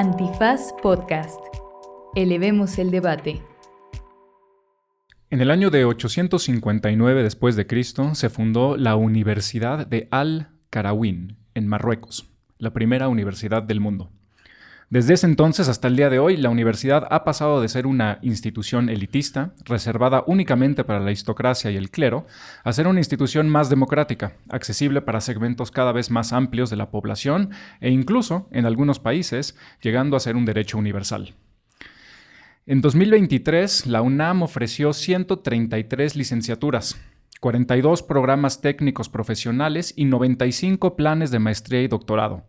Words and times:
Antifaz 0.00 0.72
Podcast. 0.80 1.40
Elevemos 2.14 2.78
el 2.78 2.92
debate. 2.92 3.42
En 5.28 5.40
el 5.40 5.50
año 5.50 5.70
de 5.70 5.84
859 5.84 7.24
después 7.24 7.56
de 7.56 7.66
Cristo 7.66 8.14
se 8.14 8.30
fundó 8.30 8.76
la 8.76 8.94
Universidad 8.94 9.88
de 9.88 10.06
Al-Qarawin 10.12 11.38
en 11.54 11.66
Marruecos, 11.66 12.30
la 12.58 12.72
primera 12.72 13.08
universidad 13.08 13.64
del 13.64 13.80
mundo. 13.80 14.12
Desde 14.90 15.12
ese 15.12 15.26
entonces 15.26 15.68
hasta 15.68 15.86
el 15.86 15.96
día 15.96 16.08
de 16.08 16.18
hoy, 16.18 16.38
la 16.38 16.48
universidad 16.48 17.06
ha 17.10 17.22
pasado 17.22 17.60
de 17.60 17.68
ser 17.68 17.86
una 17.86 18.18
institución 18.22 18.88
elitista, 18.88 19.52
reservada 19.66 20.24
únicamente 20.26 20.82
para 20.82 20.98
la 20.98 21.06
aristocracia 21.06 21.70
y 21.70 21.76
el 21.76 21.90
clero, 21.90 22.26
a 22.64 22.72
ser 22.72 22.86
una 22.86 23.00
institución 23.00 23.50
más 23.50 23.68
democrática, 23.68 24.32
accesible 24.48 25.02
para 25.02 25.20
segmentos 25.20 25.70
cada 25.70 25.92
vez 25.92 26.10
más 26.10 26.32
amplios 26.32 26.70
de 26.70 26.76
la 26.76 26.90
población 26.90 27.50
e 27.82 27.90
incluso, 27.90 28.48
en 28.50 28.64
algunos 28.64 28.98
países, 28.98 29.58
llegando 29.82 30.16
a 30.16 30.20
ser 30.20 30.36
un 30.36 30.46
derecho 30.46 30.78
universal. 30.78 31.34
En 32.64 32.80
2023, 32.80 33.88
la 33.88 34.00
UNAM 34.00 34.42
ofreció 34.42 34.94
133 34.94 36.16
licenciaturas, 36.16 36.98
42 37.40 38.02
programas 38.02 38.62
técnicos 38.62 39.10
profesionales 39.10 39.92
y 39.96 40.06
95 40.06 40.96
planes 40.96 41.30
de 41.30 41.40
maestría 41.40 41.82
y 41.82 41.88
doctorado. 41.88 42.46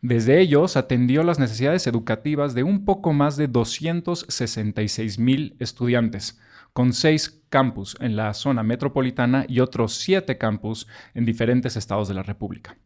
Desde 0.00 0.40
ellos 0.40 0.76
atendió 0.76 1.24
las 1.24 1.40
necesidades 1.40 1.88
educativas 1.88 2.54
de 2.54 2.62
un 2.62 2.84
poco 2.84 3.12
más 3.12 3.36
de 3.36 3.48
266 3.48 5.18
mil 5.18 5.56
estudiantes, 5.58 6.38
con 6.72 6.92
seis 6.92 7.42
campus 7.48 7.96
en 8.00 8.14
la 8.14 8.32
zona 8.34 8.62
metropolitana 8.62 9.44
y 9.48 9.58
otros 9.58 9.94
siete 9.94 10.38
campus 10.38 10.86
en 11.14 11.24
diferentes 11.24 11.76
estados 11.76 12.06
de 12.06 12.14
la 12.14 12.22
República. 12.22 12.76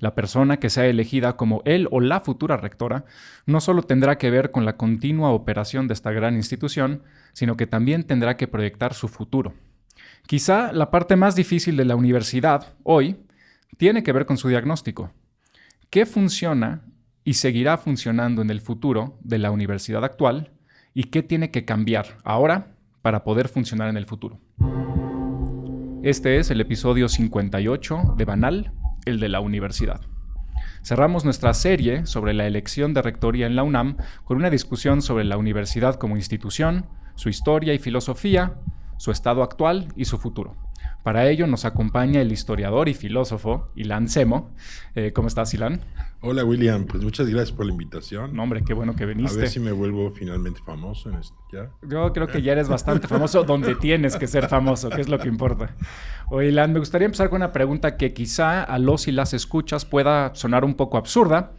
La 0.00 0.16
persona 0.16 0.56
que 0.56 0.68
sea 0.68 0.86
elegida 0.86 1.36
como 1.36 1.62
él 1.64 1.86
o 1.92 2.00
la 2.00 2.20
futura 2.20 2.56
rectora 2.56 3.04
no 3.46 3.60
solo 3.60 3.82
tendrá 3.82 4.18
que 4.18 4.30
ver 4.30 4.50
con 4.50 4.64
la 4.64 4.76
continua 4.76 5.30
operación 5.30 5.86
de 5.86 5.94
esta 5.94 6.10
gran 6.10 6.34
institución, 6.34 7.04
sino 7.32 7.56
que 7.56 7.68
también 7.68 8.02
tendrá 8.02 8.36
que 8.36 8.48
proyectar 8.48 8.92
su 8.92 9.06
futuro. 9.06 9.54
Quizá 10.26 10.72
la 10.72 10.90
parte 10.90 11.14
más 11.14 11.36
difícil 11.36 11.76
de 11.76 11.84
la 11.84 11.94
universidad 11.94 12.74
hoy 12.82 13.16
tiene 13.76 14.02
que 14.02 14.12
ver 14.12 14.26
con 14.26 14.36
su 14.36 14.48
diagnóstico, 14.48 15.12
qué 15.90 16.06
funciona 16.06 16.82
y 17.24 17.34
seguirá 17.34 17.76
funcionando 17.78 18.42
en 18.42 18.50
el 18.50 18.60
futuro 18.60 19.18
de 19.22 19.38
la 19.38 19.50
universidad 19.50 20.04
actual 20.04 20.52
y 20.94 21.04
qué 21.04 21.22
tiene 21.22 21.50
que 21.50 21.64
cambiar 21.64 22.18
ahora 22.24 22.76
para 23.02 23.24
poder 23.24 23.48
funcionar 23.48 23.88
en 23.88 23.96
el 23.96 24.06
futuro. 24.06 24.40
Este 26.02 26.38
es 26.38 26.50
el 26.50 26.60
episodio 26.60 27.08
58 27.08 28.14
de 28.16 28.24
Banal, 28.24 28.72
el 29.04 29.18
de 29.18 29.28
la 29.28 29.40
universidad. 29.40 30.00
Cerramos 30.84 31.24
nuestra 31.24 31.52
serie 31.52 32.06
sobre 32.06 32.32
la 32.32 32.46
elección 32.46 32.94
de 32.94 33.02
rectoría 33.02 33.46
en 33.46 33.56
la 33.56 33.64
UNAM 33.64 33.96
con 34.24 34.36
una 34.36 34.50
discusión 34.50 35.02
sobre 35.02 35.24
la 35.24 35.36
universidad 35.36 35.96
como 35.96 36.16
institución, 36.16 36.86
su 37.16 37.28
historia 37.28 37.74
y 37.74 37.78
filosofía, 37.78 38.54
su 38.98 39.10
estado 39.10 39.42
actual 39.42 39.88
y 39.96 40.04
su 40.04 40.18
futuro. 40.18 40.65
Para 41.06 41.28
ello 41.28 41.46
nos 41.46 41.64
acompaña 41.64 42.20
el 42.20 42.32
historiador 42.32 42.88
y 42.88 42.94
filósofo 42.94 43.70
Ilan 43.76 44.08
Semo. 44.08 44.50
Eh, 44.96 45.12
¿Cómo 45.12 45.28
estás, 45.28 45.54
Ilan? 45.54 45.80
Hola, 46.20 46.44
William. 46.44 46.84
Pues 46.84 47.04
muchas 47.04 47.28
gracias 47.28 47.56
por 47.56 47.64
la 47.64 47.70
invitación. 47.70 48.34
No, 48.34 48.42
hombre, 48.42 48.64
qué 48.66 48.74
bueno 48.74 48.96
que 48.96 49.06
viniste. 49.06 49.38
A 49.38 49.40
ver 49.42 49.48
si 49.48 49.60
me 49.60 49.70
vuelvo 49.70 50.10
finalmente 50.10 50.58
famoso 50.66 51.08
en 51.08 51.18
esto. 51.18 51.36
¿Ya? 51.52 51.70
Yo 51.88 52.12
creo 52.12 52.26
que 52.26 52.42
ya 52.42 52.50
eres 52.50 52.68
bastante 52.68 53.06
famoso 53.06 53.44
donde 53.44 53.76
tienes 53.76 54.16
que 54.16 54.26
ser 54.26 54.48
famoso, 54.48 54.90
que 54.90 55.00
es 55.00 55.08
lo 55.08 55.20
que 55.20 55.28
importa. 55.28 55.76
Oye, 56.28 56.48
Ilan, 56.48 56.72
me 56.72 56.80
gustaría 56.80 57.06
empezar 57.06 57.30
con 57.30 57.36
una 57.36 57.52
pregunta 57.52 57.96
que 57.96 58.12
quizá 58.12 58.64
a 58.64 58.76
los 58.80 59.06
y 59.06 59.12
las 59.12 59.32
escuchas 59.32 59.84
pueda 59.84 60.34
sonar 60.34 60.64
un 60.64 60.74
poco 60.74 60.96
absurda, 60.96 61.52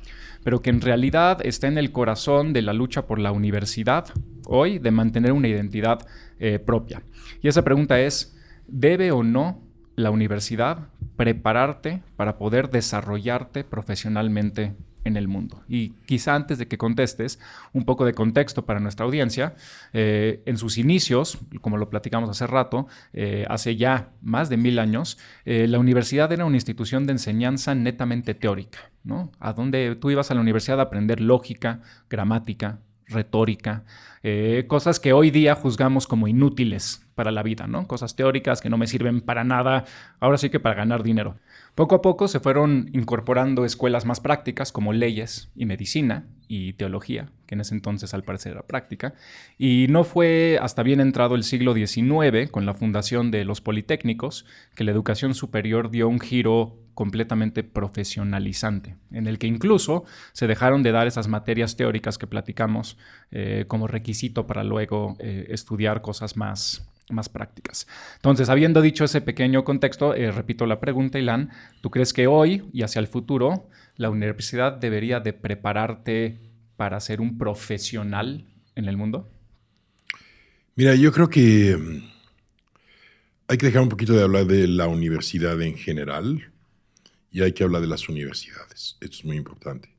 pero 0.44 0.60
que 0.60 0.72
en 0.72 0.82
realidad 0.82 1.40
está 1.46 1.68
en 1.68 1.78
el 1.78 1.94
corazón 1.94 2.52
de 2.52 2.64
la 2.64 2.74
lucha 2.74 3.08
por 3.08 3.18
la 3.18 3.32
universidad 3.32 4.08
hoy, 4.46 4.78
de 4.80 4.92
mantener 4.92 5.32
una 5.32 5.48
identidad 5.48 6.06
eh, 6.38 6.60
propia. 6.60 7.04
Y 7.42 7.48
esa 7.48 7.64
pregunta 7.64 7.98
es, 8.02 8.37
¿Debe 8.68 9.12
o 9.12 9.24
no 9.24 9.62
la 9.96 10.12
universidad 10.12 10.90
prepararte 11.16 12.04
para 12.16 12.38
poder 12.38 12.70
desarrollarte 12.70 13.64
profesionalmente 13.64 14.76
en 15.08 15.18
el 15.18 15.28
mundo. 15.28 15.64
Y 15.68 15.92
quizá 16.06 16.36
antes 16.36 16.58
de 16.60 16.68
que 16.68 16.78
contestes, 16.78 17.40
un 17.74 17.86
poco 17.86 18.06
de 18.06 18.14
contexto 18.14 18.66
para 18.66 18.80
nuestra 18.80 19.06
audiencia. 19.06 19.56
Eh, 19.94 20.44
en 20.46 20.58
sus 20.58 20.78
inicios, 20.78 21.40
como 21.62 21.78
lo 21.78 21.90
platicamos 21.90 22.30
hace 22.30 22.46
rato, 22.46 22.88
eh, 23.14 23.46
hace 23.50 23.76
ya 23.76 24.12
más 24.22 24.50
de 24.50 24.58
mil 24.58 24.78
años, 24.80 25.18
eh, 25.46 25.68
la 25.68 25.80
universidad 25.80 26.32
era 26.32 26.46
una 26.46 26.58
institución 26.58 27.08
de 27.08 27.14
enseñanza 27.14 27.74
netamente 27.74 28.36
teórica, 28.36 28.92
¿no? 29.04 29.32
A 29.40 29.54
donde 29.54 29.96
tú 29.96 30.12
ibas 30.12 30.30
a 30.30 30.36
la 30.36 30.42
universidad 30.42 30.80
a 30.80 30.84
aprender 30.84 31.22
lógica, 31.22 31.82
gramática, 32.10 32.82
retórica, 33.08 33.84
cosas 34.68 35.00
que 35.00 35.14
hoy 35.14 35.32
día 35.32 35.56
juzgamos 35.56 36.08
como 36.08 36.28
inútiles 36.28 37.06
para 37.16 37.32
la 37.32 37.44
vida, 37.44 37.66
¿no? 37.68 37.88
Cosas 37.88 38.16
teóricas 38.16 38.62
que 38.62 38.70
no 38.70 38.78
me 38.78 38.88
sirven 38.88 39.22
para 39.22 39.44
nada, 39.44 39.86
ahora 40.20 40.38
sí 40.38 40.50
que 40.50 40.60
para 40.60 40.76
ganar 40.76 41.04
dinero. 41.04 41.38
Poco 41.78 41.94
a 41.94 42.02
poco 42.02 42.28
se 42.28 42.40
fueron 42.40 42.90
incorporando 42.94 43.64
escuelas 43.64 44.04
más 44.04 44.20
prácticas 44.20 44.72
como 44.72 44.94
leyes 44.94 45.52
y 45.56 45.68
medicina 45.68 46.26
y 46.48 46.74
teología, 46.74 47.30
que 47.46 47.54
en 47.54 47.62
ese 47.62 47.76
entonces 47.76 48.16
al 48.16 48.24
parecer 48.24 48.54
era 48.54 48.64
práctica, 48.64 49.14
y 49.60 49.86
no 49.88 50.04
fue 50.04 50.58
hasta 50.60 50.82
bien 50.82 51.00
entrado 51.02 51.36
el 51.36 51.44
siglo 51.44 51.76
XIX, 51.76 52.50
con 52.50 52.66
la 52.66 52.74
fundación 52.74 53.30
de 53.30 53.46
los 53.46 53.62
Politécnicos, 53.62 54.48
que 54.74 54.86
la 54.86 54.92
educación 54.92 55.36
superior 55.36 55.92
dio 55.92 56.10
un 56.10 56.20
giro 56.20 56.80
completamente 56.96 57.64
profesionalizante, 57.64 58.96
en 59.12 59.28
el 59.28 59.38
que 59.38 59.46
incluso 59.46 60.04
se 60.34 60.48
dejaron 60.48 60.82
de 60.82 60.94
dar 60.94 61.06
esas 61.06 61.28
materias 61.28 61.78
teóricas 61.78 62.18
que 62.18 62.26
platicamos 62.26 62.98
eh, 63.30 63.66
como 63.68 63.86
requisito 63.86 64.48
para 64.48 64.64
luego 64.64 65.16
eh, 65.20 65.46
estudiar 65.50 66.02
cosas 66.02 66.38
más 66.38 66.90
más 67.10 67.30
prácticas. 67.30 67.88
Entonces, 68.16 68.50
habiendo 68.50 68.82
dicho 68.82 69.06
ese 69.06 69.22
pequeño 69.22 69.64
contexto, 69.64 70.14
eh, 70.14 70.32
repito 70.32 70.66
la 70.66 70.80
pregunta, 70.80 71.20
Ilan, 71.20 71.52
¿tú 71.82 71.90
crees 71.90 72.14
que 72.14 72.28
hoy 72.28 72.70
y 72.74 72.84
hacia 72.84 73.00
el 73.00 73.08
futuro 73.08 73.70
la 73.96 74.10
universidad 74.10 74.74
debería 74.74 75.20
de 75.20 75.34
prepararte 75.34 76.40
para 76.76 77.00
ser 77.00 77.22
un 77.22 77.38
profesional 77.38 78.46
en 78.76 78.86
el 78.86 78.98
mundo? 78.98 79.30
Mira, 80.76 80.96
yo 80.96 81.12
creo 81.12 81.30
que 81.30 81.76
mm, 81.76 82.04
hay 83.48 83.58
que 83.58 83.66
dejar 83.66 83.82
un 83.82 83.90
poquito 83.90 84.14
de 84.14 84.24
hablar 84.24 84.46
de 84.46 84.68
la 84.68 84.88
universidad 84.88 85.60
en 85.62 85.76
general 85.76 86.52
y 87.32 87.42
hay 87.42 87.54
que 87.54 87.64
hablar 87.64 87.82
de 87.82 87.88
las 87.88 88.10
universidades. 88.10 88.98
Esto 89.00 89.18
es 89.18 89.26
muy 89.26 89.38
importante, 89.38 89.90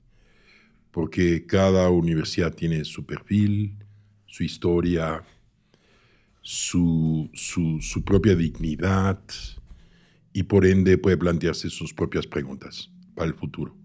porque 0.90 1.46
cada 1.46 1.88
universidad 1.90 2.54
tiene 2.54 2.84
su 2.84 3.04
perfil, 3.04 3.76
su 4.26 4.44
historia, 4.44 5.22
su, 6.50 7.28
su, 7.34 8.02
propia 8.02 8.34
dignidad 8.34 9.20
y 10.32 10.44
por 10.44 10.64
ende 10.64 10.96
puede 10.96 11.18
plantearse 11.18 11.68
sus 11.68 11.92
propias 11.92 12.26
preguntas 12.26 12.90
para 13.14 13.28
el 13.28 13.34
futuro. 13.34 13.76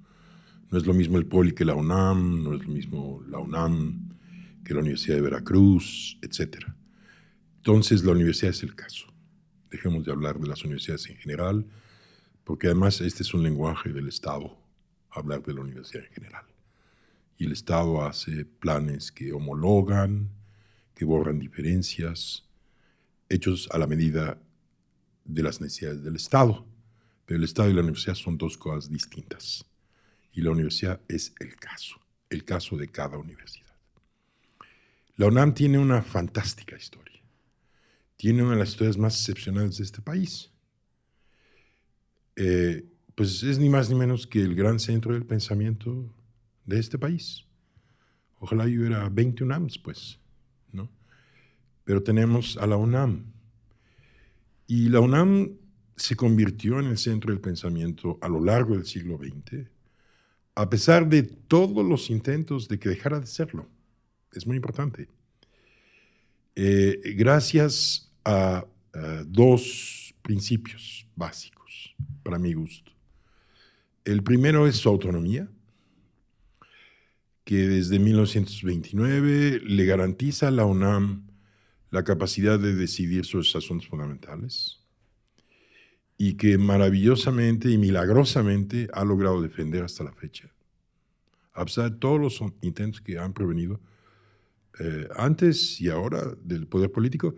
No 0.71 0.77
es 0.77 0.85
lo 0.85 0.93
mismo 0.93 1.17
el 1.17 1.25
Poli 1.25 1.51
que 1.51 1.65
la 1.65 1.75
UNAM, 1.75 2.41
no 2.41 2.53
es 2.53 2.65
lo 2.65 2.69
mismo 2.69 3.21
la 3.27 3.39
UNAM 3.39 4.15
que 4.63 4.73
la 4.73 4.79
Universidad 4.79 5.17
de 5.17 5.23
Veracruz, 5.23 6.17
etc. 6.21 6.67
Entonces 7.57 8.05
la 8.05 8.13
universidad 8.13 8.51
es 8.51 8.63
el 8.63 8.75
caso. 8.75 9.07
Dejemos 9.69 10.05
de 10.05 10.13
hablar 10.13 10.39
de 10.39 10.47
las 10.47 10.63
universidades 10.63 11.09
en 11.09 11.17
general, 11.17 11.65
porque 12.45 12.67
además 12.67 13.01
este 13.01 13.23
es 13.23 13.33
un 13.33 13.43
lenguaje 13.43 13.91
del 13.91 14.07
Estado, 14.07 14.57
hablar 15.09 15.43
de 15.43 15.53
la 15.53 15.59
universidad 15.59 16.05
en 16.05 16.13
general. 16.13 16.45
Y 17.37 17.43
el 17.43 17.51
Estado 17.51 18.05
hace 18.05 18.45
planes 18.45 19.11
que 19.11 19.33
homologan, 19.33 20.29
que 20.95 21.03
borran 21.03 21.39
diferencias, 21.39 22.45
hechos 23.33 23.67
a 23.71 23.77
la 23.77 23.87
medida 23.87 24.37
de 25.25 25.43
las 25.43 25.61
necesidades 25.61 26.03
del 26.03 26.15
Estado. 26.15 26.65
Pero 27.25 27.37
el 27.37 27.43
Estado 27.43 27.69
y 27.69 27.73
la 27.73 27.81
universidad 27.81 28.15
son 28.15 28.37
dos 28.37 28.57
cosas 28.57 28.89
distintas. 28.89 29.65
Y 30.31 30.41
la 30.41 30.51
universidad 30.51 30.99
es 31.07 31.33
el 31.39 31.55
caso, 31.55 31.95
el 32.29 32.43
caso 32.43 32.77
de 32.77 32.89
cada 32.89 33.17
universidad. 33.17 33.63
La 35.15 35.27
UNAM 35.27 35.53
tiene 35.53 35.77
una 35.77 36.01
fantástica 36.01 36.75
historia. 36.75 37.21
Tiene 38.17 38.41
una 38.41 38.53
de 38.53 38.59
las 38.59 38.69
historias 38.69 38.97
más 38.97 39.15
excepcionales 39.15 39.77
de 39.77 39.83
este 39.83 40.01
país. 40.01 40.51
Eh, 42.35 42.85
pues 43.15 43.43
es 43.43 43.59
ni 43.59 43.69
más 43.69 43.89
ni 43.89 43.95
menos 43.95 44.25
que 44.25 44.41
el 44.41 44.55
gran 44.55 44.79
centro 44.79 45.13
del 45.13 45.25
pensamiento 45.25 46.11
de 46.65 46.79
este 46.79 46.97
país. 46.97 47.45
Ojalá 48.39 48.67
yo 48.67 48.79
hubiera 48.79 49.07
20 49.07 49.43
UNAMs, 49.43 49.77
pues. 49.77 50.19
Pero 51.83 52.03
tenemos 52.03 52.57
a 52.57 52.67
la 52.67 52.77
UNAM. 52.77 53.25
Y 54.67 54.89
la 54.89 54.99
UNAM 54.99 55.57
se 55.95 56.15
convirtió 56.15 56.79
en 56.79 56.87
el 56.87 56.97
centro 56.97 57.31
del 57.31 57.41
pensamiento 57.41 58.17
a 58.21 58.27
lo 58.27 58.43
largo 58.43 58.75
del 58.75 58.85
siglo 58.85 59.17
XX, 59.17 59.67
a 60.55 60.69
pesar 60.69 61.07
de 61.07 61.23
todos 61.23 61.85
los 61.85 62.09
intentos 62.09 62.67
de 62.67 62.79
que 62.79 62.89
dejara 62.89 63.19
de 63.19 63.27
serlo. 63.27 63.67
Es 64.31 64.47
muy 64.47 64.55
importante. 64.55 65.07
Eh, 66.55 66.99
gracias 67.15 68.11
a, 68.23 68.65
a 68.93 69.23
dos 69.25 70.15
principios 70.21 71.07
básicos, 71.15 71.95
para 72.23 72.39
mi 72.39 72.53
gusto. 72.53 72.91
El 74.05 74.23
primero 74.23 74.67
es 74.67 74.77
su 74.77 74.89
autonomía, 74.89 75.49
que 77.43 77.67
desde 77.67 77.99
1929 77.99 79.61
le 79.65 79.85
garantiza 79.85 80.47
a 80.47 80.51
la 80.51 80.65
UNAM 80.65 81.22
la 81.93 82.03
capacidad 82.03 82.59
de 82.59 82.73
decidir 82.73 83.23
sus 83.23 83.55
asuntos 83.55 83.87
fundamentales 83.87 84.79
y 86.17 86.33
que 86.33 86.57
maravillosamente 86.57 87.69
y 87.69 87.77
milagrosamente 87.77 88.87
ha 88.93 89.05
logrado 89.05 89.43
defender 89.43 89.83
hasta 89.83 90.03
la 90.03 90.11
fecha. 90.11 90.49
A 91.53 91.63
pesar 91.63 91.91
de 91.91 91.97
todos 91.99 92.19
los 92.19 92.43
intentos 92.61 92.99
que 92.99 93.19
han 93.19 93.31
provenido 93.31 93.79
eh, 94.79 95.07
antes 95.15 95.79
y 95.79 95.89
ahora 95.89 96.33
del 96.43 96.65
poder 96.65 96.91
político, 96.91 97.35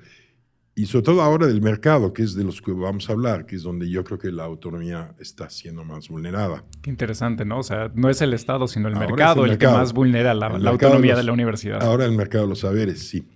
y 0.74 0.86
sobre 0.86 1.04
todo 1.04 1.22
ahora 1.22 1.48
del 1.48 1.62
mercado, 1.62 2.14
que 2.14 2.24
es 2.24 2.34
de 2.34 2.46
los 2.46 2.62
que 2.62 2.72
vamos 2.72 3.10
a 3.10 3.14
hablar, 3.14 3.46
que 3.46 3.58
es 3.58 3.64
donde 3.64 3.90
yo 3.90 4.06
creo 4.06 4.20
que 4.20 4.32
la 4.32 4.46
autonomía 4.46 5.16
está 5.20 5.50
siendo 5.50 5.84
más 5.84 6.08
vulnerada. 6.08 6.64
Qué 6.82 6.90
interesante, 6.90 7.44
¿no? 7.44 7.60
O 7.60 7.64
sea, 7.64 7.92
no 7.94 8.10
es 8.10 8.22
el 8.22 8.34
Estado, 8.34 8.68
sino 8.68 8.88
el, 8.88 8.96
mercado, 8.96 9.46
el, 9.46 9.58
que 9.58 9.68
más 9.68 9.92
vulnera 9.92 10.34
la, 10.34 10.48
autonomía 10.48 11.18
de, 11.18 11.24
la 11.24 11.34
universidad. 11.34 11.84
Ahora 11.84 12.06
el 12.06 12.14
mercado 12.14 12.46
de 12.46 12.50
los 12.52 12.60
saberes, 12.60 13.06
sí. 13.10 13.35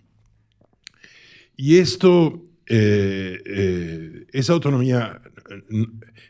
Y 1.62 1.80
esto, 1.80 2.42
eh, 2.68 3.38
eh, 3.46 4.28
esa 4.32 4.54
autonomía 4.54 5.22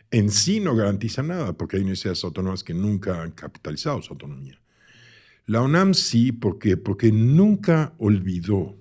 en 0.09 0.31
sí 0.31 0.59
no 0.59 0.75
garantiza 0.75 1.21
nada, 1.21 1.53
porque 1.53 1.75
hay 1.75 1.83
universidades 1.83 2.23
autónomas 2.23 2.63
que 2.63 2.73
nunca 2.73 3.21
han 3.21 3.33
capitalizado 3.33 4.01
su 4.01 4.13
autonomía. 4.13 4.59
La 5.45 5.61
UNAM 5.61 5.93
sí, 5.93 6.31
¿por 6.31 6.57
qué? 6.57 6.77
Porque 6.77 7.11
nunca 7.11 7.93
olvidó 7.99 8.75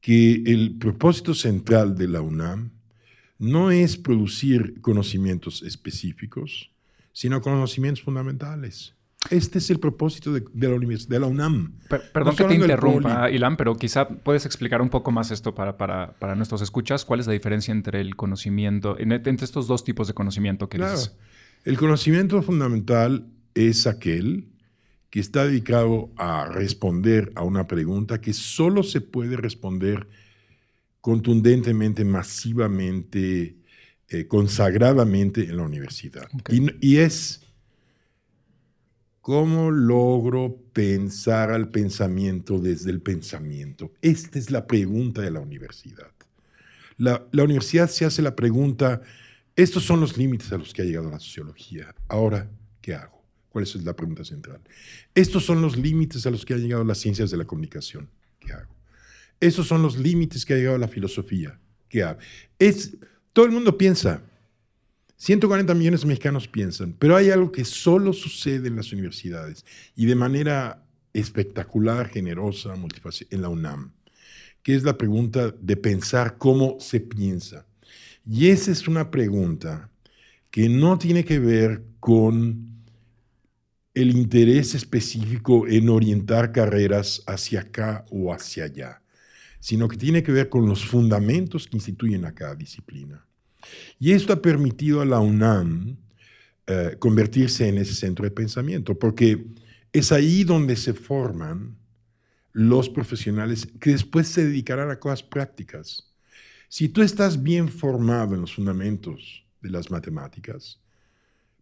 que 0.00 0.44
el 0.46 0.78
propósito 0.78 1.34
central 1.34 1.94
de 1.94 2.08
la 2.08 2.22
UNAM 2.22 2.70
no 3.38 3.70
es 3.70 3.98
producir 3.98 4.80
conocimientos 4.80 5.62
específicos, 5.62 6.70
sino 7.12 7.42
conocimientos 7.42 8.02
fundamentales. 8.02 8.94
Este 9.30 9.58
es 9.58 9.68
el 9.70 9.80
propósito 9.80 10.32
de, 10.32 10.44
la, 10.54 10.74
universidad, 10.74 11.10
de 11.10 11.20
la 11.20 11.26
UNAM. 11.26 11.74
perdón 12.12 12.36
que 12.36 12.44
te 12.44 12.54
interrumpa, 12.54 13.30
Ilan, 13.30 13.56
pero 13.56 13.76
quizá 13.76 14.08
puedes 14.08 14.46
explicar 14.46 14.80
un 14.80 14.88
poco 14.88 15.10
más 15.10 15.30
esto 15.30 15.54
para, 15.54 15.76
para, 15.76 16.34
nuestros 16.34 16.62
escuchas. 16.62 17.04
¿Cuál 17.04 17.20
es 17.20 17.26
la 17.26 17.32
diferencia 17.32 17.72
entre 17.72 18.00
el 18.00 18.16
conocimiento, 18.16 18.96
entre 18.98 19.44
estos 19.44 19.66
dos 19.66 19.84
tipos 19.84 20.06
de 20.06 20.14
conocimiento 20.14 20.68
que 20.68 20.78
claro. 20.78 20.98
El 21.64 21.76
conocimiento 21.76 22.40
fundamental 22.42 23.26
es 23.54 23.86
aquel 23.86 24.48
que 25.10 25.20
está 25.20 25.44
dedicado 25.44 26.10
a 26.16 26.46
responder 26.46 27.32
a 27.34 27.42
una 27.42 27.66
pregunta 27.66 28.20
que 28.20 28.32
solo 28.32 28.82
se 28.82 29.00
puede 29.00 29.36
responder 29.36 30.08
contundentemente, 31.00 32.04
masivamente, 32.04 33.56
eh, 34.08 34.26
consagradamente 34.26 35.42
en 35.44 35.56
la 35.56 35.62
universidad. 35.62 36.28
Y, 36.80 36.96
es 36.96 37.42
cómo 39.28 39.70
logro 39.70 40.56
pensar 40.72 41.50
al 41.50 41.68
pensamiento 41.68 42.58
desde 42.58 42.90
el 42.90 43.02
pensamiento. 43.02 43.92
Esta 44.00 44.38
es 44.38 44.50
la 44.50 44.66
pregunta 44.66 45.20
de 45.20 45.30
la 45.30 45.40
universidad. 45.40 46.10
La, 46.96 47.26
universidad 47.34 47.90
se 47.90 48.06
hace 48.06 48.22
la 48.22 48.34
pregunta, 48.34 49.02
estos 49.54 49.84
son 49.84 50.00
los 50.00 50.16
límites 50.16 50.50
a 50.50 50.56
los 50.56 50.72
que 50.72 50.80
ha 50.80 50.86
llegado 50.86 51.10
la 51.10 51.20
sociología. 51.20 51.94
Ahora, 52.08 52.48
¿qué 52.80 52.94
hago? 52.94 53.22
¿Cuál 53.50 53.64
es 53.64 53.74
la 53.74 53.94
pregunta 53.94 54.24
central? 54.24 54.62
Estos 55.14 55.44
son 55.44 55.60
los 55.60 55.76
límites 55.76 56.24
a 56.24 56.30
los 56.30 56.46
que 56.46 56.54
han 56.54 56.62
llegado 56.62 56.82
las 56.84 56.96
ciencias 56.96 57.30
de 57.30 57.36
la 57.36 57.44
comunicación. 57.44 58.08
¿Qué 58.40 58.54
hago? 58.54 58.74
Estos 59.40 59.68
son 59.68 59.82
los 59.82 59.98
límites 59.98 60.46
que 60.46 60.54
ha 60.54 60.56
llegado 60.56 60.78
la 60.78 60.88
filosofía. 60.88 61.60
¿Qué 61.90 62.02
hago? 62.02 62.18
Es, 62.58 62.96
todo 63.34 63.44
el 63.44 63.52
mundo 63.52 63.76
piensa. 63.76 64.22
140 65.18 65.74
millones 65.74 66.02
de 66.02 66.06
mexicanos 66.06 66.46
piensan, 66.46 66.94
pero 66.96 67.16
hay 67.16 67.30
algo 67.30 67.50
que 67.50 67.64
solo 67.64 68.12
sucede 68.12 68.68
en 68.68 68.76
las 68.76 68.92
universidades 68.92 69.64
y 69.96 70.06
de 70.06 70.14
manera 70.14 70.84
espectacular, 71.12 72.08
generosa, 72.08 72.74
en 73.30 73.42
la 73.42 73.48
UNAM, 73.48 73.92
que 74.62 74.76
es 74.76 74.84
la 74.84 74.96
pregunta 74.96 75.50
de 75.50 75.76
pensar 75.76 76.38
cómo 76.38 76.76
se 76.78 77.00
piensa. 77.00 77.66
Y 78.24 78.48
esa 78.48 78.70
es 78.70 78.86
una 78.86 79.10
pregunta 79.10 79.90
que 80.52 80.68
no 80.68 80.98
tiene 80.98 81.24
que 81.24 81.40
ver 81.40 81.82
con 81.98 82.68
el 83.94 84.16
interés 84.16 84.76
específico 84.76 85.66
en 85.66 85.88
orientar 85.88 86.52
carreras 86.52 87.24
hacia 87.26 87.62
acá 87.62 88.04
o 88.10 88.32
hacia 88.32 88.64
allá, 88.64 89.02
sino 89.58 89.88
que 89.88 89.96
tiene 89.96 90.22
que 90.22 90.30
ver 90.30 90.48
con 90.48 90.66
los 90.68 90.84
fundamentos 90.84 91.66
que 91.66 91.76
instituyen 91.76 92.24
a 92.24 92.32
cada 92.32 92.54
disciplina. 92.54 93.27
Y 93.98 94.12
esto 94.12 94.32
ha 94.32 94.42
permitido 94.42 95.00
a 95.00 95.04
la 95.04 95.20
UNAM 95.20 95.96
eh, 96.66 96.96
convertirse 96.98 97.68
en 97.68 97.78
ese 97.78 97.94
centro 97.94 98.24
de 98.24 98.30
pensamiento, 98.30 98.98
porque 98.98 99.46
es 99.92 100.12
ahí 100.12 100.44
donde 100.44 100.76
se 100.76 100.94
forman 100.94 101.76
los 102.52 102.88
profesionales 102.88 103.68
que 103.80 103.90
después 103.90 104.28
se 104.28 104.46
dedicarán 104.46 104.90
a 104.90 104.98
cosas 104.98 105.22
prácticas. 105.22 106.12
Si 106.68 106.88
tú 106.88 107.02
estás 107.02 107.42
bien 107.42 107.68
formado 107.68 108.34
en 108.34 108.42
los 108.42 108.54
fundamentos 108.54 109.44
de 109.62 109.70
las 109.70 109.90
matemáticas, 109.90 110.78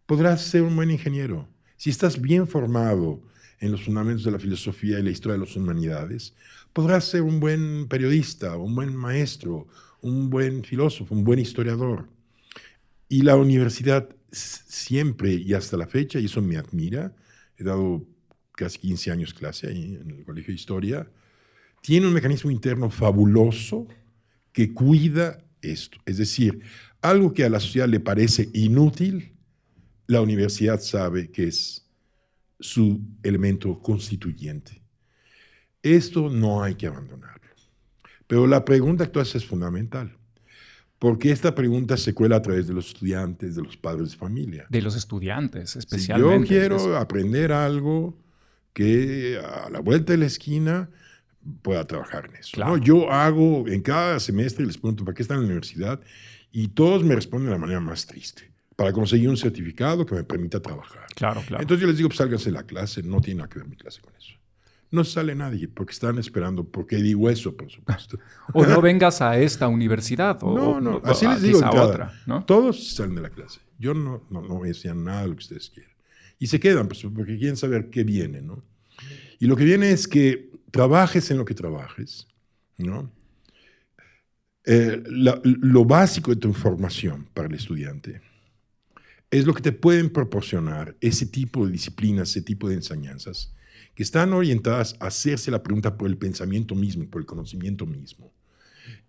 podrás 0.07 0.43
ser 0.43 0.63
un 0.63 0.75
buen 0.75 0.91
ingeniero 0.91 1.49
si 1.77 1.91
estás 1.91 2.21
bien 2.21 2.47
formado 2.47 3.23
en 3.61 3.73
los 3.73 3.85
fundamentos 3.85 4.25
de 4.25 4.31
la 4.31 4.39
filosofía 4.39 4.99
y 4.99 5.03
la 5.03 5.11
historia 5.11 5.39
de 5.39 5.45
las 5.45 5.57
humanidades, 5.57 6.35
podrás 6.73 7.05
ser 7.05 7.23
un 7.23 7.41
buen 7.41 7.87
periodista, 7.89 8.57
un 8.57 8.75
buen 8.75 8.95
maestro, 8.95 9.67
un 10.01 10.31
buen 10.31 10.65
filósofo, 10.65 11.15
un 11.15 11.25
buen 11.25 11.39
historiador. 11.39 12.09
Y 13.09 13.23
la 13.23 13.37
universidad 13.37 14.09
siempre 14.31 15.35
y 15.35 15.55
hasta 15.55 15.77
la 15.77 15.87
fecha, 15.87 16.19
y 16.19 16.27
eso 16.27 16.43
me 16.43 16.57
admira, 16.57 17.15
he 17.57 17.65
dado 17.65 18.07
casi 18.53 18.79
15 18.79 19.11
años 19.11 19.35
clase 19.35 19.69
ahí 19.69 19.99
en 20.01 20.11
el 20.11 20.25
Colegio 20.25 20.53
de 20.53 20.57
Historia, 20.57 21.11
tiene 21.83 22.07
un 22.07 22.15
mecanismo 22.15 22.51
interno 22.51 22.91
fabuloso 22.91 23.87
que 24.53 24.73
cuida 24.73 25.45
esto. 25.63 25.99
Es 26.05 26.19
decir, 26.19 26.61
algo 27.01 27.33
que 27.33 27.45
a 27.45 27.51
la 27.51 27.61
sociedad 27.61 27.89
le 27.89 28.01
parece 28.01 28.49
inútil, 28.53 29.35
la 30.07 30.21
universidad 30.21 30.81
sabe 30.81 31.31
que 31.31 31.49
es 31.49 31.87
su 32.59 33.01
elemento 33.23 33.79
constituyente. 33.81 34.83
Esto 35.83 36.31
no 36.31 36.63
hay 36.63 36.75
que 36.75 36.87
abandonarlo. 36.87 37.46
Pero 38.27 38.47
la 38.47 38.65
pregunta 38.65 39.07
que 39.07 39.11
tú 39.11 39.21
haces 39.21 39.37
es 39.37 39.47
fundamental. 39.47 40.17
Porque 40.99 41.31
esta 41.31 41.55
pregunta 41.55 41.97
se 41.97 42.15
cuela 42.15 42.37
a 42.37 42.43
través 42.43 42.67
de 42.67 42.73
los 42.73 42.89
estudiantes, 42.89 43.55
de 43.55 43.63
los 43.63 43.77
padres 43.77 44.13
de 44.13 44.17
familia. 44.17 44.67
De 44.71 44.81
los 44.81 44.97
estudiantes, 44.97 45.77
especialmente. 45.77 46.49
Si 46.49 46.55
yo 46.55 46.61
quiero 46.61 46.97
aprender 46.97 47.53
algo 47.53 48.19
que 48.73 49.39
a 49.39 49.69
la 49.71 49.81
vuelta 49.81 50.13
de 50.13 50.19
la 50.19 50.27
esquina 50.27 50.91
pueda 51.63 51.87
trabajar 51.87 52.27
en 52.27 52.37
eso. 52.37 52.77
Yo 52.79 53.11
hago 53.11 53.69
en 53.69 53.81
cada 53.83 54.19
semestre, 54.21 54.67
les 54.67 54.79
pregunto, 54.79 55.05
¿para 55.05 55.15
qué 55.15 55.23
están 55.23 55.37
en 55.37 55.43
la 55.43 55.47
universidad? 55.49 56.01
Y 56.51 56.69
todos 56.69 57.05
me 57.05 57.15
responden 57.15 57.49
de 57.49 57.53
la 57.53 57.59
manera 57.59 57.81
más 57.81 58.07
triste 58.07 58.51
para 58.75 58.93
conseguir 58.93 59.29
un 59.29 59.37
certificado 59.37 60.05
que 60.05 60.15
me 60.15 60.25
permita 60.25 60.61
trabajar. 60.61 61.07
Claro, 61.15 61.43
claro. 61.47 61.63
Entonces 61.63 61.83
yo 61.83 61.89
les 61.89 61.97
digo, 61.97 62.09
pues 62.09 62.19
sálganse 62.19 62.47
de 62.47 62.53
la 62.53 62.65
clase, 62.65 63.03
no 63.03 63.21
tiene 63.21 63.39
nada 63.39 63.49
que 63.49 63.59
ver 63.59 63.69
mi 63.69 63.77
clase 63.77 64.01
con 64.01 64.15
eso. 64.15 64.35
No 64.97 65.05
sale 65.05 65.35
nadie 65.35 65.69
porque 65.69 65.93
están 65.93 66.19
esperando, 66.19 66.65
porque 66.65 66.97
digo 66.97 67.29
eso, 67.29 67.55
por 67.55 67.71
supuesto. 67.71 68.19
o 68.55 68.65
no 68.65 68.81
vengas 68.81 69.21
a 69.21 69.39
esta 69.39 69.69
universidad. 69.69 70.39
O, 70.41 70.57
no, 70.57 70.81
no, 70.81 71.03
así 71.05 71.27
les 71.27 71.43
digo. 71.43 71.63
A 71.63 71.71
otra, 71.71 72.15
¿no? 72.25 72.45
Todos 72.47 72.95
salen 72.95 73.17
de 73.17 73.21
la 73.21 73.29
clase. 73.29 73.61
Yo 73.79 73.93
no, 73.93 74.25
no, 74.31 74.41
no 74.41 74.61
me 74.61 74.69
decían 74.69 75.05
nada 75.05 75.23
de 75.23 75.29
lo 75.29 75.35
que 75.35 75.41
ustedes 75.41 75.69
quieren. 75.69 75.93
Y 76.39 76.47
se 76.47 76.59
quedan, 76.59 76.89
pues, 76.89 77.03
porque 77.15 77.37
quieren 77.37 77.59
saber 77.59 77.91
qué 77.91 78.05
viene, 78.05 78.41
¿no? 78.41 78.65
Y 79.39 79.47
lo 79.47 79.55
que 79.55 79.65
viene 79.65 79.91
es 79.91 80.09
que 80.09 80.51
trabajes 80.71 81.31
en 81.31 81.37
lo 81.37 81.45
que 81.45 81.55
trabajes, 81.55 82.27
¿no? 82.79 83.13
Eh, 84.65 85.03
lo 85.07 85.85
básico 85.85 86.31
de 86.31 86.41
tu 86.41 86.49
información 86.49 87.29
para 87.35 87.49
el 87.49 87.55
estudiante 87.55 88.23
es 89.31 89.45
lo 89.45 89.53
que 89.53 89.63
te 89.63 89.73
pueden 89.73 90.09
proporcionar 90.09 90.97
ese 91.03 91.27
tipo 91.27 91.67
de 91.67 91.73
disciplinas, 91.73 92.31
ese 92.31 92.41
tipo 92.43 92.69
de 92.69 92.77
enseñanzas, 92.77 93.53
que 93.97 94.05
están 94.05 94.33
orientadas 94.33 94.97
a 95.01 95.09
hacerse 95.09 95.51
la 95.51 95.63
pregunta 95.63 95.97
por 95.97 96.09
el 96.09 96.17
pensamiento 96.17 96.77
mismo, 96.77 97.11
por 97.11 97.21
el 97.21 97.27
conocimiento 97.27 97.85
mismo, 97.85 98.33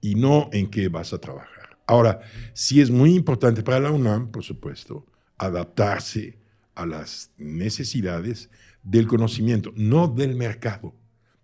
y 0.01 0.15
no 0.15 0.49
en 0.51 0.67
qué 0.67 0.87
vas 0.87 1.13
a 1.13 1.19
trabajar. 1.19 1.77
Ahora, 1.85 2.21
sí 2.53 2.81
es 2.81 2.89
muy 2.89 3.13
importante 3.13 3.61
para 3.61 3.79
la 3.79 3.91
UNAM, 3.91 4.31
por 4.31 4.43
supuesto, 4.43 5.05
adaptarse 5.37 6.39
a 6.73 6.87
las 6.87 7.29
necesidades 7.37 8.49
del 8.81 9.05
conocimiento, 9.05 9.71
no 9.75 10.07
del 10.07 10.33
mercado 10.35 10.95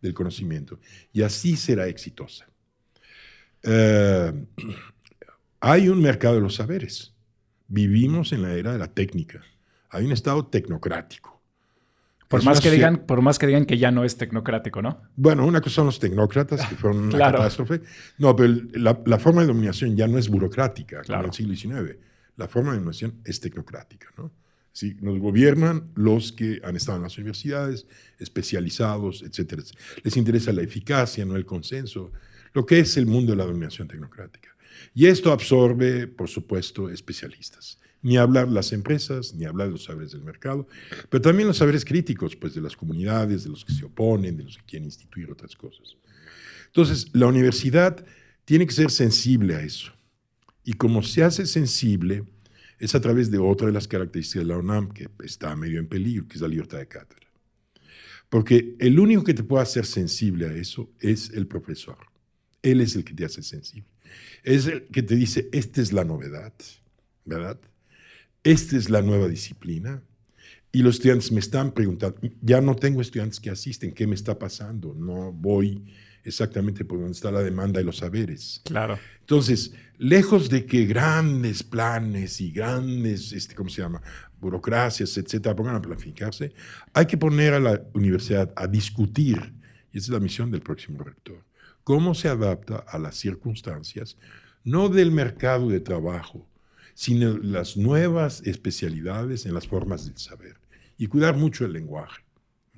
del 0.02 0.16
conocimiento, 0.16 0.80
y 1.12 1.22
así 1.22 1.56
será 1.56 1.88
exitosa. 1.88 2.48
Eh, 3.62 4.34
hay 5.60 5.88
un 5.88 6.02
mercado 6.02 6.36
de 6.36 6.42
los 6.42 6.56
saberes 6.56 7.14
Vivimos 7.74 8.34
en 8.34 8.44
la 8.44 8.54
era 8.54 8.72
de 8.74 8.78
la 8.78 8.94
técnica. 8.94 9.42
Hay 9.90 10.06
un 10.06 10.12
Estado 10.12 10.46
tecnocrático. 10.46 11.33
Por 12.34 12.44
más, 12.44 12.60
que 12.62 12.72
digan, 12.72 12.98
por 13.06 13.22
más 13.22 13.38
que 13.38 13.46
digan 13.46 13.66
que 13.66 13.78
ya 13.78 13.92
no 13.92 14.04
es 14.04 14.18
tecnocrático, 14.18 14.82
¿no? 14.82 15.04
Bueno, 15.16 15.46
una 15.46 15.62
cosa 15.62 15.76
son 15.76 15.86
los 15.86 16.00
tecnócratas, 16.00 16.68
que 16.68 16.76
fueron 16.76 17.04
una 17.06 17.18
catástrofe. 17.18 17.82
No, 18.18 18.36
pero 18.36 18.56
la, 18.74 19.20
forma 19.20 19.42
de 19.42 19.48
dominación 19.48 19.96
ya 19.96 20.08
no 20.08 20.18
es 20.18 20.30
burocrática, 20.30 21.04
como 21.04 21.20
en 21.20 21.26
el 21.26 21.34
siglo 21.34 21.56
XIX. 21.56 21.98
La 22.36 22.48
forma 22.48 22.72
de 22.72 22.78
dominación 22.78 23.22
es 23.24 23.40
tecnocrática, 23.40 24.08
¿no? 24.18 24.32
¿sí? 24.72 24.98
Nos 25.00 25.20
gobiernan 25.20 25.92
los 25.94 26.32
que 26.32 26.60
han 26.64 26.76
estado 26.76 26.98
en 26.98 27.04
las 27.04 27.18
universidades, 27.18 27.86
especializados, 28.18 29.22
etcétera. 29.22 29.62
Les 30.04 30.18
interesa 30.18 30.52
la 30.52 30.64
eficacia, 30.64 31.24
no 31.26 31.36
el 31.36 31.46
consenso, 31.46 32.12
lo 32.54 32.66
que 32.66 32.80
es 32.80 32.98
el 32.98 33.06
mundo 33.06 33.32
de 33.32 33.38
la 33.38 33.46
dominación 33.46 33.88
tecnocrática. 33.88 34.50
Y 34.96 35.06
esto 35.06 35.32
absorbe, 35.32 36.08
por 36.08 36.30
supuesto, 36.30 36.90
especialistas. 36.90 37.80
Ni 38.04 38.18
hablar 38.18 38.50
las 38.50 38.72
empresas, 38.72 39.34
ni 39.34 39.46
hablar 39.46 39.70
los 39.70 39.86
saberes 39.86 40.12
del 40.12 40.24
mercado, 40.24 40.68
pero 41.10 41.22
también 41.22 41.48
los 41.48 41.58
saberes 41.58 41.84
críticos, 41.84 42.36
pues 42.36 42.54
de 42.54 42.62
las 42.62 42.76
comunidades, 42.76 43.44
de 43.46 43.50
los 43.50 43.66
que 43.66 43.74
se 43.74 43.86
oponen, 43.86 44.38
de 44.38 44.44
los 44.44 44.58
que 44.58 44.64
quieren 44.66 44.86
instituir 44.86 45.32
otras 45.32 45.56
cosas. 45.56 45.98
Entonces, 46.68 47.08
la 47.14 47.28
universidad 47.28 48.06
tiene 48.46 48.68
que 48.68 48.74
ser 48.74 48.92
sensible 48.92 49.56
a 49.56 49.62
eso. 49.62 49.92
Y 50.64 50.74
como 50.74 51.02
se 51.02 51.24
hace 51.24 51.46
sensible, 51.46 52.26
es 52.80 52.96
a 52.96 53.02
través 53.02 53.32
de 53.32 53.38
otra 53.38 53.68
de 53.68 53.74
las 53.74 53.88
características 53.88 54.46
de 54.46 54.54
la 54.54 54.58
UNAM 54.60 54.92
que 54.92 55.08
está 55.24 55.56
medio 55.56 55.80
en 55.80 55.88
peligro, 55.88 56.28
que 56.28 56.36
es 56.36 56.42
la 56.42 56.48
libertad 56.48 56.80
de 56.80 56.88
cátedra. 56.88 57.28
Porque 58.30 58.76
el 58.80 59.00
único 59.00 59.24
que 59.24 59.34
te 59.34 59.44
puede 59.44 59.64
hacer 59.64 59.86
sensible 59.86 60.48
a 60.48 60.54
eso 60.54 60.90
es 61.00 61.30
el 61.30 61.48
profesor. 61.48 61.98
Él 62.62 62.82
es 62.82 62.96
el 62.96 63.04
que 63.04 63.14
te 63.14 63.26
hace 63.26 63.44
sensible. 63.44 63.88
Es 64.44 64.68
el 64.68 64.88
que 64.88 65.04
te 65.04 65.16
dice, 65.16 65.50
esta 65.52 65.82
es 65.82 65.94
la 65.94 66.04
novedad, 66.04 66.54
¿verdad? 67.26 67.60
Esta 68.44 68.78
es 68.78 68.90
la 68.90 69.02
nueva 69.02 69.28
disciplina. 69.28 70.02
Y 70.72 70.82
los 70.82 70.96
estudiantes 70.96 71.32
me 71.32 71.40
están 71.40 71.72
preguntando, 71.72 72.20
ya 72.42 72.60
no 72.60 72.76
tengo 72.76 73.00
estudiantes 73.00 73.40
que 73.40 73.52
asisten, 73.52 73.94
¿qué 73.94 74.08
me 74.08 74.16
está 74.16 74.40
pasando? 74.40 74.96
No 74.96 75.32
voy 75.32 75.86
exactamente 76.24 76.86
por 76.86 76.98
donde 76.98 77.14
está 77.14 77.32
la 77.32 77.44
demanda 77.44 77.80
y 77.80 77.84
los 77.84 77.98
saberes. 77.98 78.62
Claro. 78.66 78.98
Entonces, 79.20 79.74
lejos 79.98 80.50
de 80.50 80.66
que 80.66 80.86
grandes 80.86 81.64
planes 81.64 82.42
y 82.42 82.52
grandes, 82.52 83.32
este, 83.34 83.56
¿cómo 83.56 83.70
se 83.70 83.82
llama? 83.82 84.02
Burocracias, 84.40 85.18
etcétera, 85.18 85.56
pongan 85.56 85.76
a 85.76 85.82
planificarse, 85.82 86.54
hay 86.94 87.06
que 87.06 87.18
poner 87.18 87.54
a 87.54 87.60
la 87.60 87.82
universidad 87.94 88.52
a 88.56 88.68
discutir, 88.68 89.54
y 89.92 89.98
esa 89.98 90.06
es 90.06 90.10
la 90.10 90.20
misión 90.20 90.52
del 90.52 90.62
próximo 90.62 91.04
rector, 91.04 91.46
cómo 91.84 92.16
se 92.16 92.30
adapta 92.30 92.78
a 92.78 92.98
las 92.98 93.16
circunstancias, 93.16 94.18
no 94.64 94.90
del 94.90 95.12
mercado 95.12 95.70
de 95.70 95.80
trabajo, 95.82 96.48
sino 96.94 97.38
las 97.38 97.78
nuevas 97.78 98.42
especialidades 98.46 99.46
en 99.46 99.54
las 99.54 99.68
formas 99.68 100.06
del 100.06 100.18
saber, 100.18 100.58
y 100.98 101.08
cuidar 101.08 101.36
mucho 101.36 101.66
el 101.66 101.74
lenguaje. 101.74 102.24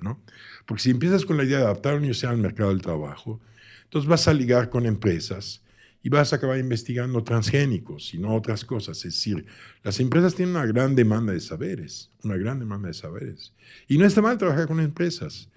¿no? 0.00 0.20
Porque 0.66 0.82
si 0.82 0.90
empiezas 0.90 1.24
con 1.24 1.36
la 1.36 1.44
idea 1.44 1.58
de 1.58 1.64
adaptar 1.64 1.92
la 1.92 1.98
universidad 1.98 2.32
al 2.32 2.38
mercado 2.38 2.70
del 2.70 2.82
trabajo, 2.82 3.40
entonces 3.84 4.08
vas 4.08 4.28
a 4.28 4.34
ligar 4.34 4.68
con 4.68 4.86
empresas 4.86 5.62
y 6.02 6.08
vas 6.08 6.32
a 6.32 6.36
acabar 6.36 6.58
investigando 6.58 7.24
transgénicos 7.24 8.14
y 8.14 8.18
no 8.18 8.34
otras 8.34 8.64
cosas. 8.64 8.98
Es 8.98 9.14
decir, 9.14 9.46
las 9.82 9.98
empresas 10.00 10.34
tienen 10.34 10.54
una 10.54 10.66
gran 10.66 10.94
demanda 10.94 11.32
de 11.32 11.40
saberes, 11.40 12.10
una 12.22 12.36
gran 12.36 12.58
demanda 12.58 12.88
de 12.88 12.94
saberes. 12.94 13.52
Y 13.88 13.98
no 13.98 14.04
está 14.04 14.22
mal 14.22 14.38
trabajar 14.38 14.66
con 14.66 14.80
empresas, 14.80 15.48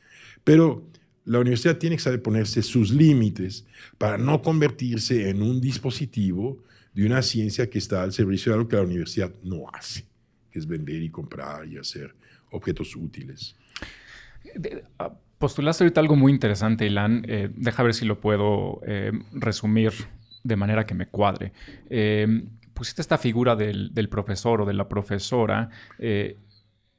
pero 0.44 0.88
la 1.25 1.39
universidad 1.39 1.78
tiene 1.78 1.98
que 1.98 2.01
saber 2.01 2.22
ponerse 2.24 2.63
sus 2.63 2.92
límites 2.92 3.66
para 3.98 4.18
no 4.18 4.42
convertirse 4.42 5.30
en 5.30 5.44
un 5.44 5.62
dispositivo 5.62 6.63
de 6.93 7.05
una 7.05 7.22
ciencia 7.22 7.69
que 7.69 7.77
está 7.77 8.03
al 8.03 8.13
servicio 8.13 8.51
de 8.51 8.58
algo 8.58 8.69
que 8.69 8.75
la 8.75 8.84
universidad 8.84 9.34
no 9.43 9.65
hace, 9.74 10.05
que 10.51 10.60
es 10.60 10.67
vender 10.67 11.01
y 11.01 11.10
comprar 11.10 11.67
y 11.67 11.77
hacer 11.77 12.13
objetos 12.51 12.96
útiles. 12.96 13.55
Ah, 14.98 15.13
postulaste 15.38 15.84
ahorita 15.84 16.01
algo 16.01 16.15
muy 16.15 16.31
interesante, 16.31 16.86
Ilan. 16.86 17.24
Eh, 17.27 17.50
deja 17.55 17.84
ver 17.84 17.93
si 17.93 18.05
lo 18.05 18.19
puedo 18.19 18.81
eh, 18.86 19.12
resumir 19.34 19.93
de 20.43 20.55
manera 20.55 20.86
que 20.86 20.93
me 20.93 21.08
cuadre. 21.08 21.53
Eh, 21.89 22.43
pusiste 22.74 23.01
esta 23.01 23.17
figura 23.17 23.55
del, 23.55 24.10
profesor 24.10 24.62
o 24.62 24.65
de 24.65 24.74
la 24.74 24.88
profesora, 24.88 25.69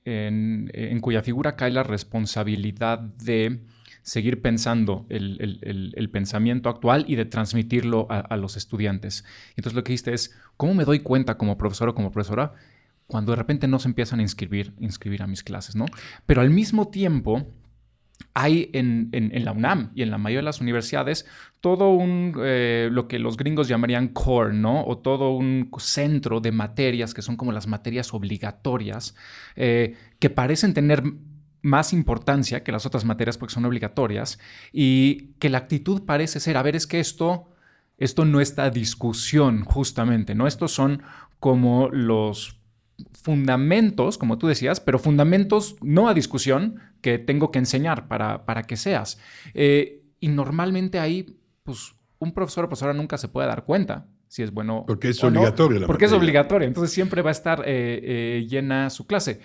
en, 0.04 1.00
cuya 1.00 1.22
figura 1.22 1.56
cae 1.56 1.70
la 1.70 1.82
responsabilidad 1.82 2.98
de 2.98 3.60
seguir 4.02 4.42
pensando 4.42 5.06
el, 5.08 6.10
pensamiento 6.12 6.68
actual 6.68 7.04
y 7.08 7.16
de 7.16 7.24
transmitirlo 7.24 8.06
a, 8.10 8.36
los 8.36 8.56
estudiantes. 8.56 9.24
Entonces 9.50 9.74
lo 9.74 9.84
que 9.84 9.92
dijiste 9.92 10.14
es, 10.14 10.36
¿cómo 10.56 10.74
me 10.74 10.84
doy 10.84 11.00
cuenta 11.00 11.36
como 11.36 11.58
profesor 11.58 11.90
o 11.90 11.94
como 11.94 12.10
profesora 12.10 12.54
cuando 13.06 13.32
de 13.32 13.36
repente 13.36 13.66
no 13.66 13.78
se 13.78 13.88
empiezan 13.88 14.20
a 14.20 14.22
inscribir, 14.22 14.72
inscribir 14.78 15.22
a 15.22 15.26
mis 15.26 15.42
clases, 15.42 15.74
¿no? 15.74 15.86
Pero 16.26 16.40
al 16.40 16.50
mismo 16.50 16.88
tiempo 16.88 17.46
hay 18.34 18.70
en, 18.72 19.10
la 19.44 19.52
UNAM 19.52 19.90
y 19.94 20.02
en 20.02 20.10
la 20.10 20.18
mayoría 20.18 20.40
de 20.40 20.44
las 20.44 20.60
universidades 20.60 21.26
todo 21.60 21.90
un, 21.90 22.34
eh, 22.42 22.88
lo 22.90 23.08
que 23.08 23.18
los 23.18 23.36
gringos 23.36 23.68
llamarían 23.68 24.08
core, 24.08 24.54
¿no? 24.54 24.84
O 24.84 24.98
todo 24.98 25.32
un 25.32 25.70
centro 25.78 26.40
de 26.40 26.52
materias 26.52 27.12
que 27.12 27.22
son 27.22 27.36
como 27.36 27.52
las 27.52 27.66
materias 27.66 28.14
obligatorias, 28.14 29.14
eh, 29.56 29.96
que 30.18 30.30
parecen 30.30 30.74
tener 30.74 31.02
más 31.62 31.92
importancia 31.92 32.62
que 32.62 32.72
las 32.72 32.86
otras 32.86 33.04
materias 33.04 33.38
porque 33.38 33.54
son 33.54 33.64
obligatorias 33.64 34.38
y 34.72 35.32
que 35.38 35.50
la 35.50 35.58
actitud 35.58 36.02
parece 36.04 36.40
ser, 36.40 36.56
a 36.56 36.62
ver, 36.62 36.76
es 36.76 36.86
que 36.86 37.00
esto, 37.00 37.48
esto 37.98 38.24
no 38.24 38.40
está 38.40 38.64
a 38.64 38.70
discusión 38.70 39.64
justamente, 39.64 40.34
¿no? 40.34 40.46
Estos 40.46 40.72
son 40.72 41.02
como 41.38 41.88
los 41.88 42.58
fundamentos, 43.12 44.18
como 44.18 44.38
tú 44.38 44.46
decías, 44.46 44.80
pero 44.80 44.98
fundamentos 44.98 45.76
no 45.80 46.08
a 46.08 46.14
discusión 46.14 46.80
que 47.00 47.18
tengo 47.18 47.50
que 47.50 47.58
enseñar 47.58 48.08
para, 48.08 48.44
para 48.44 48.62
que 48.62 48.76
seas. 48.76 49.18
Eh, 49.54 50.02
y 50.20 50.28
normalmente 50.28 50.98
ahí, 50.98 51.38
pues, 51.62 51.94
un 52.18 52.32
profesor 52.32 52.64
o 52.64 52.68
profesora 52.68 52.92
nunca 52.92 53.16
se 53.16 53.28
puede 53.28 53.48
dar 53.48 53.64
cuenta 53.64 54.06
si 54.30 54.44
es 54.44 54.52
bueno. 54.52 54.84
Porque 54.86 55.08
es 55.08 55.22
obligatorio. 55.24 55.86
porque 55.86 56.04
es 56.04 56.12
obligatorio. 56.12 56.68
Entonces 56.68 56.92
siempre 56.94 57.20
va 57.20 57.30
a 57.30 57.32
estar 57.32 57.64
eh, 57.66 58.00
eh, 58.02 58.46
llena 58.48 58.88
su 58.88 59.06
clase. 59.06 59.40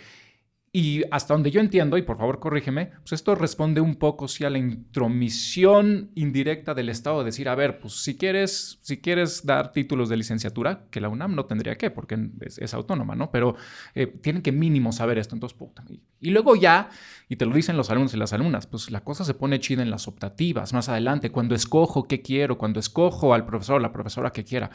Y 0.77 1.03
hasta 1.10 1.34
donde 1.34 1.51
yo 1.51 1.62
entiendo, 1.62 1.98
y 1.98 2.01
por 2.01 2.17
favor 2.17 2.41
corrígeme, 2.41 2.88
pues 2.98 3.13
esto 3.13 3.34
responde 3.34 3.79
un 3.79 3.96
poco 3.96 4.27
sí 4.27 4.44
a 4.44 4.50
la 4.50 4.58
intromisión 4.58 6.12
indirecta 6.15 6.74
del 6.74 6.89
Estado 6.89 7.20
de 7.20 7.24
decir, 7.27 7.48
a 7.48 7.55
ver, 7.55 7.79
pues 7.79 7.94
si 8.03 8.17
quieres, 8.17 8.77
si 8.82 8.98
quieres 8.98 9.46
dar 9.46 9.72
títulos 9.72 10.10
de 10.10 10.17
licenciatura, 10.17 10.84
que 10.91 11.00
la 11.00 11.08
UNAM 11.08 11.34
no 11.34 11.46
tendría 11.46 11.77
que, 11.77 11.91
porque 11.91 12.20
es, 12.41 12.74
autónoma, 12.74 13.15
¿no? 13.15 13.32
Pero 13.32 13.55
eh, 13.94 14.08
tienen 14.08 14.41
que 14.41 14.51
mínimo 14.51 14.91
saber 14.91 15.17
esto, 15.17 15.34
entonces, 15.34 15.58
puta. 15.58 15.82
Y, 16.20 16.32
luego 16.32 16.58
ya, 16.58 16.89
y 17.29 17.38
te 17.38 17.46
lo 17.46 17.55
dicen 17.55 17.77
los 17.77 17.89
alumnos 17.89 18.13
y 18.13 18.17
las 18.17 18.34
alumnas, 18.34 18.67
pues 18.67 18.91
la 18.91 19.00
cosa 19.00 19.24
se 19.24 19.34
pone 19.34 19.62
chida 19.62 19.82
en 19.82 19.89
las 19.89 20.10
optativas, 20.10 20.74
más 20.74 20.89
adelante, 20.89 21.32
cuando 21.32 21.55
escojo 21.55 22.03
qué 22.03 22.22
quiero, 22.22 22.58
cuando 22.58 22.82
escojo 22.82 23.34
al 23.34 23.46
profesor 23.46 23.77
o 23.77 23.79
la 23.79 23.94
profesora 23.94 24.32
que 24.32 24.44
quiera. 24.44 24.72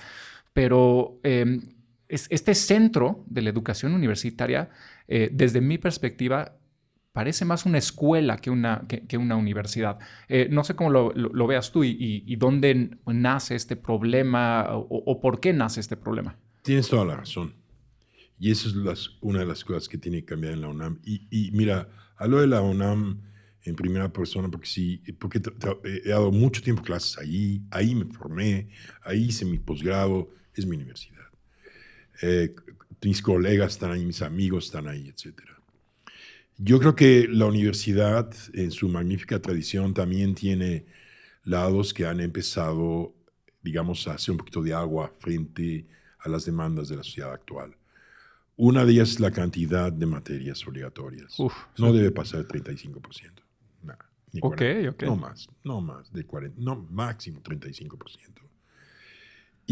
Pero... 0.54 1.20
Eh, 1.24 1.60
este 2.10 2.54
centro 2.54 3.24
de 3.28 3.42
la 3.42 3.50
educación 3.50 3.94
universitaria, 3.94 4.70
eh, 5.06 5.30
desde 5.32 5.60
mi 5.60 5.78
perspectiva, 5.78 6.56
parece 7.12 7.44
más 7.44 7.66
una 7.66 7.78
escuela 7.78 8.36
que 8.36 8.50
una, 8.50 8.86
que, 8.88 9.16
una 9.16 9.36
universidad. 9.36 9.98
Eh, 10.28 10.48
no 10.50 10.64
sé 10.64 10.74
cómo 10.74 10.90
lo, 10.90 11.46
veas 11.46 11.72
tú 11.72 11.84
y, 11.84 12.36
dónde 12.36 12.98
nace 13.06 13.54
este 13.54 13.76
problema 13.76 14.66
o, 14.70 15.20
por 15.20 15.40
qué 15.40 15.52
nace 15.52 15.80
este 15.80 15.96
problema. 15.96 16.36
Tienes 16.62 16.88
toda 16.88 17.04
la 17.04 17.16
razón. 17.16 17.54
Y 18.38 18.50
eso 18.50 18.68
es 18.68 19.10
una 19.20 19.40
de 19.40 19.46
las 19.46 19.64
cosas 19.64 19.88
que 19.88 19.98
tiene 19.98 20.20
que 20.20 20.26
cambiar 20.26 20.54
en 20.54 20.62
la 20.62 20.68
UNAM. 20.68 21.00
Y, 21.04 21.50
mira, 21.52 21.88
hablo 22.16 22.40
de 22.40 22.46
la 22.46 22.60
UNAM 22.62 23.20
en 23.62 23.76
primera 23.76 24.10
persona 24.10 24.48
porque 24.48 24.66
sí, 24.66 25.02
porque 25.18 25.42
he 26.04 26.08
dado 26.08 26.32
mucho 26.32 26.62
tiempo 26.62 26.82
clases 26.82 27.18
ahí, 27.18 27.62
ahí 27.70 27.94
me 27.94 28.06
formé, 28.06 28.70
ahí 29.02 29.24
hice 29.24 29.44
mi 29.44 29.58
posgrado, 29.58 30.30
es 30.54 30.64
mi 30.64 30.76
universidad. 30.76 31.29
Eh, 32.22 32.54
mis 33.02 33.22
colegas 33.22 33.72
están 33.72 33.92
ahí, 33.92 34.04
mis 34.04 34.22
amigos 34.22 34.66
están 34.66 34.88
ahí, 34.88 35.08
etc. 35.08 35.40
Yo 36.58 36.78
creo 36.78 36.94
que 36.94 37.26
la 37.28 37.46
universidad, 37.46 38.32
en 38.52 38.70
su 38.70 38.88
magnífica 38.88 39.40
tradición, 39.40 39.94
también 39.94 40.34
tiene 40.34 40.84
lados 41.44 41.94
que 41.94 42.04
han 42.06 42.20
empezado, 42.20 43.14
digamos, 43.62 44.06
a 44.08 44.14
hacer 44.14 44.32
un 44.32 44.38
poquito 44.38 44.62
de 44.62 44.74
agua 44.74 45.12
frente 45.18 45.86
a 46.18 46.28
las 46.28 46.44
demandas 46.44 46.88
de 46.88 46.96
la 46.96 47.02
sociedad 47.02 47.32
actual. 47.32 47.74
Una 48.56 48.84
de 48.84 48.92
ellas 48.92 49.12
es 49.12 49.20
la 49.20 49.30
cantidad 49.30 49.90
de 49.90 50.04
materias 50.04 50.66
obligatorias. 50.66 51.34
no 51.78 51.92
debe 51.94 52.10
pasar 52.10 52.40
el 52.40 52.48
35%. 52.48 53.32
No 55.06 55.16
más, 55.16 55.48
no 55.64 55.80
más, 55.80 56.12
de 56.12 56.24
40, 56.24 56.60
no, 56.60 56.76
máximo 56.90 57.42
35%. 57.42 58.49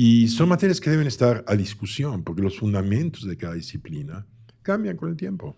Y 0.00 0.28
son 0.28 0.48
materias 0.48 0.80
que 0.80 0.90
deben 0.90 1.08
estar 1.08 1.44
a 1.48 1.56
discusión, 1.56 2.22
porque 2.22 2.40
los 2.40 2.56
fundamentos 2.56 3.26
de 3.26 3.36
cada 3.36 3.54
disciplina 3.54 4.24
cambian 4.62 4.96
con 4.96 5.10
el 5.10 5.16
tiempo. 5.16 5.56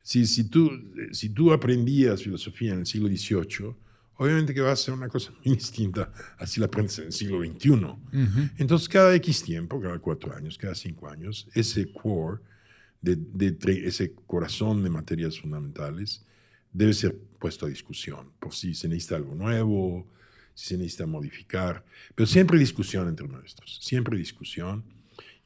Si, 0.00 0.26
si, 0.26 0.44
tú, 0.44 0.70
si 1.10 1.30
tú 1.30 1.52
aprendías 1.52 2.22
filosofía 2.22 2.74
en 2.74 2.78
el 2.78 2.86
siglo 2.86 3.08
XVIII, 3.08 3.74
obviamente 4.14 4.54
que 4.54 4.60
va 4.60 4.70
a 4.70 4.76
ser 4.76 4.94
una 4.94 5.08
cosa 5.08 5.32
muy 5.44 5.56
distinta 5.56 6.12
así 6.38 6.60
la 6.60 6.66
aprendes 6.66 7.00
en 7.00 7.06
el 7.06 7.12
siglo 7.12 7.44
XXI. 7.44 8.50
Entonces, 8.58 8.88
cada 8.88 9.12
X 9.16 9.42
tiempo, 9.42 9.80
cada 9.80 9.98
cuatro 9.98 10.32
años, 10.36 10.56
cada 10.56 10.76
cinco 10.76 11.08
años, 11.08 11.48
ese 11.52 11.92
core, 11.92 12.40
de, 13.02 13.16
de, 13.16 13.56
ese 13.88 14.14
corazón 14.28 14.84
de 14.84 14.90
materias 14.90 15.36
fundamentales, 15.36 16.24
debe 16.72 16.94
ser 16.94 17.18
puesto 17.40 17.66
a 17.66 17.68
discusión, 17.68 18.30
por 18.38 18.54
si 18.54 18.72
se 18.72 18.88
necesita 18.88 19.16
algo 19.16 19.34
nuevo, 19.34 20.06
si 20.58 20.70
se 20.70 20.76
necesita 20.76 21.06
modificar, 21.06 21.84
pero 22.16 22.26
siempre 22.26 22.58
discusión 22.58 23.06
entre 23.06 23.28
nuestros, 23.28 23.78
siempre 23.80 24.18
discusión. 24.18 24.82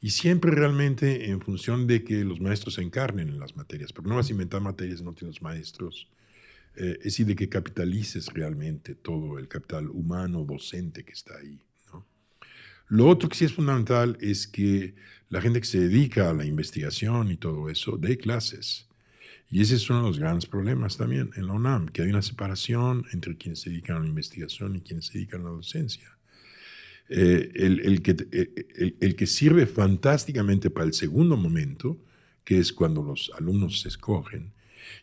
Y 0.01 0.09
siempre 0.09 0.51
realmente 0.51 1.29
en 1.29 1.39
función 1.39 1.85
de 1.87 2.03
que 2.03 2.25
los 2.25 2.41
maestros 2.41 2.73
se 2.73 2.81
encarnen 2.81 3.29
en 3.29 3.39
las 3.39 3.55
materias, 3.55 3.93
porque 3.93 4.09
no 4.09 4.15
vas 4.15 4.27
a 4.27 4.31
inventar 4.31 4.59
materias 4.59 5.01
no 5.01 5.13
tienes 5.13 5.41
maestros. 5.41 6.09
Eh, 6.75 6.95
es 6.97 7.03
decir, 7.03 7.27
de 7.27 7.35
que 7.35 7.47
capitalices 7.47 8.25
realmente 8.33 8.95
todo 8.95 9.37
el 9.37 9.47
capital 9.47 9.87
humano 9.89 10.43
docente 10.43 11.05
que 11.05 11.13
está 11.13 11.37
ahí. 11.37 11.61
Lo 12.87 13.07
otro 13.07 13.29
que 13.29 13.37
sí 13.37 13.45
es 13.45 13.53
fundamental 13.53 14.17
es 14.19 14.47
que 14.47 14.95
la 15.29 15.41
gente 15.41 15.61
que 15.61 15.67
se 15.67 15.79
dedica 15.79 16.31
a 16.31 16.33
la 16.33 16.43
investigación 16.43 17.31
y 17.31 17.37
todo 17.37 17.69
eso 17.69 17.97
dé 17.97 18.17
clases. 18.17 18.87
Y 19.53 19.61
ese 19.61 19.75
es 19.75 19.87
uno 19.87 19.99
de 19.99 20.07
los 20.07 20.17
grandes 20.17 20.47
problemas 20.47 20.97
también 20.97 21.29
en 21.35 21.45
la 21.45 21.53
UNAM, 21.53 21.85
que 21.85 22.01
hay 22.01 22.09
una 22.09 22.23
separación 22.23 23.05
entre 23.13 23.37
quienes 23.37 23.61
se 23.61 23.69
dedican 23.69 23.97
a 23.97 23.99
la 23.99 24.07
investigación 24.07 24.75
y 24.75 24.81
quienes 24.81 25.05
se 25.05 25.13
dedican 25.13 25.41
a 25.41 25.43
la 25.43 25.49
docencia. 25.51 26.17
Eh, 27.07 27.51
el, 27.53 28.01
que, 28.01 28.15
eh, 28.31 28.95
el, 28.99 29.15
que, 29.15 29.27
sirve 29.27 29.67
fantásticamente 29.67 30.71
para 30.71 30.87
el 30.87 30.93
segundo 30.93 31.37
momento, 31.37 32.03
que 32.43 32.57
es 32.57 32.73
cuando 32.73 33.03
los 33.03 33.31
alumnos 33.37 33.81
se 33.81 33.89
escogen, 33.89 34.53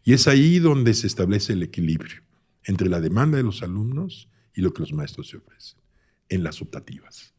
y 0.02 0.14
es 0.14 0.26
ahí 0.26 0.59
donde 0.59 0.95
se 0.95 1.07
establece 1.07 1.52
el 1.52 1.62
equilibrio 1.62 2.21
entre 2.64 2.88
la 2.88 3.00
demanda 3.00 3.37
de 3.37 3.45
los 3.45 3.62
alumnos 3.62 4.28
y 4.52 4.62
lo 4.62 4.75
que 4.75 4.80
los 4.80 4.92
maestros 4.92 5.28
se 5.28 5.37
ofrecen, 5.37 5.78
en 6.28 6.42
las 6.42 6.61
optativas. 6.61 7.35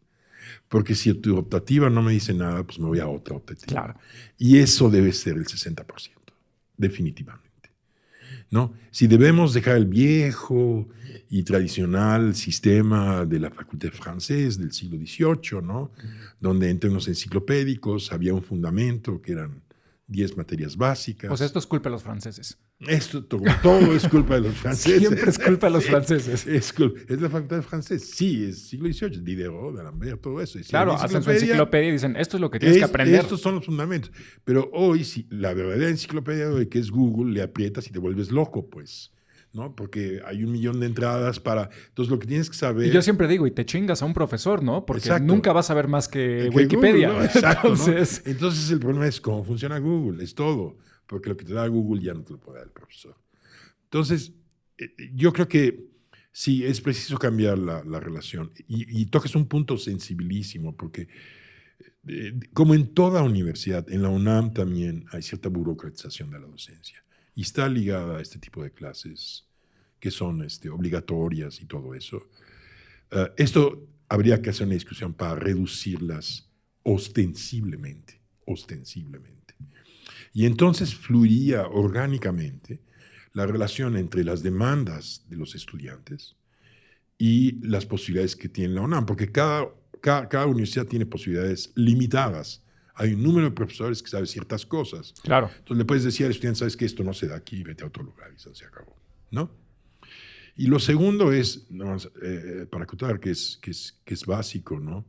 Porque 0.69 0.95
si 0.95 1.13
tu 1.15 1.35
optativa 1.35 1.89
no 1.89 2.03
me 2.03 2.13
dice 2.13 2.33
nada, 2.33 2.63
pues 2.63 2.79
me 2.79 2.85
voy 2.85 2.99
a 2.99 3.09
otra 3.09 3.35
optativa. 3.35 3.67
Claro. 3.67 3.99
Y 4.37 4.59
eso 4.59 4.89
debe 4.89 5.11
ser 5.11 5.35
el 5.35 5.45
60%, 5.45 6.20
definitivamente. 6.81 7.51
¿no? 8.49 8.73
Si 8.91 9.07
debemos 9.07 9.53
dejar 9.53 9.77
el 9.77 9.85
viejo 9.85 10.89
y 11.29 11.43
tradicional 11.43 12.35
sistema 12.35 13.25
de 13.25 13.39
la 13.39 13.49
facultad 13.49 13.91
francés 13.91 14.57
del 14.57 14.73
siglo 14.73 14.97
XVIII, 14.97 15.61
¿no? 15.63 15.91
donde 16.39 16.69
en 16.69 16.79
términos 16.79 17.07
enciclopédicos 17.07 18.11
había 18.11 18.33
un 18.33 18.43
fundamento 18.43 19.21
que 19.21 19.31
eran 19.31 19.63
10 20.07 20.35
materias 20.35 20.75
básicas. 20.75 21.29
Pues 21.29 21.41
esto 21.41 21.59
es 21.59 21.65
culpa 21.65 21.89
de 21.89 21.93
los 21.93 22.03
franceses. 22.03 22.57
Esto 22.87 23.23
todo, 23.23 23.43
es 23.93 24.07
culpa 24.07 24.35
de 24.35 24.41
los 24.41 24.55
franceses. 24.57 24.99
Siempre 24.99 25.29
es 25.29 25.37
culpa 25.37 25.67
de 25.67 25.73
los 25.73 25.85
franceses. 25.89 26.47
Es, 26.47 26.73
es, 27.07 27.21
la 27.21 27.29
facultad 27.29 27.57
de 27.57 27.61
francés. 27.61 28.09
Sí, 28.09 28.45
es 28.45 28.69
siglo 28.69 28.91
XVIII, 28.91 29.21
Diderot, 29.21 29.75
D'Alembert, 29.75 30.21
todo 30.21 30.41
eso. 30.41 30.59
claro, 30.67 30.93
hacen 30.93 31.21
su 31.21 31.31
enciclopedia 31.31 31.89
y 31.89 31.91
dicen, 31.93 32.15
esto 32.15 32.37
es 32.37 32.41
lo 32.41 32.49
que 32.49 32.59
tienes 32.59 32.79
que 32.79 32.83
aprender. 32.83 33.21
Estos 33.21 33.41
son 33.41 33.55
los 33.55 33.65
fundamentos. 33.65 34.11
Pero 34.43 34.69
hoy, 34.73 35.03
si 35.03 35.27
la 35.29 35.53
verdadera 35.53 35.89
enciclopedia 35.89 36.47
de 36.47 36.53
hoy, 36.53 36.67
que 36.67 36.79
es 36.79 36.89
Google, 36.89 37.33
le 37.33 37.43
aprietas 37.43 37.87
y 37.87 37.91
te 37.91 37.99
vuelves 37.99 38.31
loco, 38.31 38.67
pues. 38.69 39.11
¿no? 39.53 39.75
Porque 39.75 40.21
hay 40.25 40.43
un 40.43 40.51
millón 40.51 40.79
de 40.79 40.85
entradas 40.85 41.39
para... 41.39 41.69
Entonces, 41.89 42.09
lo 42.09 42.19
que 42.19 42.25
tienes 42.25 42.49
que 42.49 42.55
saber... 42.55 42.87
Y 42.87 42.91
yo 42.91 43.01
siempre 43.01 43.27
digo, 43.27 43.45
y 43.45 43.51
te 43.51 43.65
chingas 43.65 44.01
a 44.01 44.05
un 44.05 44.13
profesor, 44.13 44.63
¿no? 44.63 44.85
Porque 44.85 45.09
nunca 45.19 45.51
vas 45.51 45.69
a 45.69 45.73
ver 45.73 45.87
más 45.89 46.07
que, 46.07 46.49
Wikipedia. 46.53 47.25
Exacto, 47.25 47.67
Entonces... 47.73 48.23
Entonces, 48.25 48.71
el 48.71 48.79
problema 48.79 49.07
es 49.07 49.19
cómo 49.19 49.43
funciona 49.43 49.77
Google, 49.79 50.23
es 50.23 50.33
todo. 50.35 50.77
Porque 51.11 51.29
lo 51.29 51.37
que 51.37 51.45
te 51.45 51.53
da 51.53 51.67
Google 51.67 52.01
ya 52.01 52.13
no 52.13 52.23
te 52.23 52.33
lo 52.33 52.39
puede 52.39 52.59
dar 52.59 52.67
el 52.67 52.73
profesor. 52.73 53.15
Entonces, 53.83 54.31
eh, 54.77 54.95
yo 55.13 55.33
creo 55.33 55.47
que 55.47 55.89
sí, 56.31 56.63
es 56.63 56.79
preciso 56.79 57.17
cambiar 57.17 57.57
la, 57.57 57.99
relación. 57.99 58.51
Y, 58.67 59.01
y 59.01 59.05
tocas 59.07 59.35
un 59.35 59.47
punto 59.47 59.77
sensibilísimo, 59.77 60.75
porque 60.75 61.09
eh, 62.07 62.39
como 62.53 62.73
en 62.73 62.93
toda 62.93 63.23
universidad, 63.23 63.89
en 63.91 64.01
la 64.01 64.09
UNAM 64.09 64.53
también 64.53 65.05
hay 65.11 65.21
cierta 65.21 65.49
burocratización 65.49 66.31
de 66.31 66.39
la 66.39 66.47
docencia 66.47 67.03
y 67.35 67.41
está 67.41 67.69
ligada 67.69 68.17
a 68.17 68.21
este 68.21 68.39
tipo 68.39 68.63
de 68.63 68.71
clases 68.71 69.45
que 69.99 70.09
son 70.09 70.43
este, 70.43 70.69
obligatorias 70.69 71.61
y 71.61 71.65
todo 71.65 71.93
eso. 71.93 72.27
Eh, 73.11 73.31
esto 73.37 73.87
habría 74.09 74.41
que 74.41 74.49
hacer 74.49 74.65
una 74.65 74.73
discusión 74.73 75.13
para 75.13 75.35
reducirlas 75.35 76.49
ostensiblemente, 76.83 78.19
ostensiblemente. 78.45 79.40
Y 80.33 80.45
entonces 80.45 80.95
fluiría 80.95 81.67
orgánicamente 81.67 82.81
la 83.33 83.45
relación 83.45 83.97
entre 83.97 84.23
las 84.23 84.43
demandas 84.43 85.25
de 85.29 85.37
los 85.37 85.55
estudiantes 85.55 86.35
y 87.17 87.65
las 87.65 87.85
posibilidades 87.85 88.35
que 88.35 88.49
tiene 88.49 88.75
la 88.75 88.81
UNAM, 88.81 89.05
porque 89.05 89.31
cada, 89.31 89.67
cada, 90.01 90.27
cada 90.27 90.45
universidad 90.47 90.85
tiene 90.85 91.05
posibilidades 91.05 91.71
limitadas 91.75 92.63
hay 93.01 93.13
un 93.13 93.23
número 93.23 93.49
de 93.49 93.55
profesores 93.55 94.03
que 94.03 94.09
saben 94.09 94.27
ciertas 94.27 94.65
cosas. 94.65 95.13
Claro. 95.23 95.49
Entonces 95.57 95.77
le 95.77 95.85
puedes 95.85 96.03
decir 96.03 96.25
al 96.25 96.31
estudiante, 96.31 96.59
sabes 96.59 96.77
que 96.77 96.85
esto 96.85 97.03
no 97.03 97.13
se 97.13 97.27
da 97.27 97.35
aquí, 97.35 97.63
vete 97.63 97.83
a 97.83 97.87
otro 97.87 98.03
lugar 98.03 98.31
y 98.35 98.39
se 98.39 98.65
acabó. 98.65 98.95
¿No? 99.31 99.51
Y 100.55 100.67
lo 100.67 100.77
segundo 100.77 101.31
es, 101.31 101.67
eh, 102.21 102.67
para 102.69 102.83
acotar, 102.83 103.19
que 103.19 103.31
es, 103.31 103.57
que, 103.61 103.71
es, 103.71 103.99
que 104.05 104.13
es 104.13 104.25
básico, 104.25 104.79
¿no? 104.79 105.05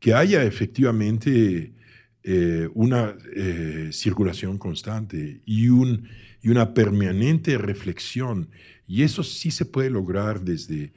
Que 0.00 0.14
haya 0.14 0.42
efectivamente 0.42 1.74
eh, 2.26 2.70
una 2.72 3.14
eh, 3.36 3.90
circulación 3.92 4.56
constante 4.56 5.42
y, 5.44 5.68
un, 5.68 6.08
y 6.40 6.48
una 6.48 6.72
permanente 6.72 7.58
reflexión. 7.58 8.48
Y 8.86 9.02
eso 9.02 9.22
sí 9.22 9.50
se 9.50 9.66
puede 9.66 9.90
lograr 9.90 10.40
desde, 10.40 10.94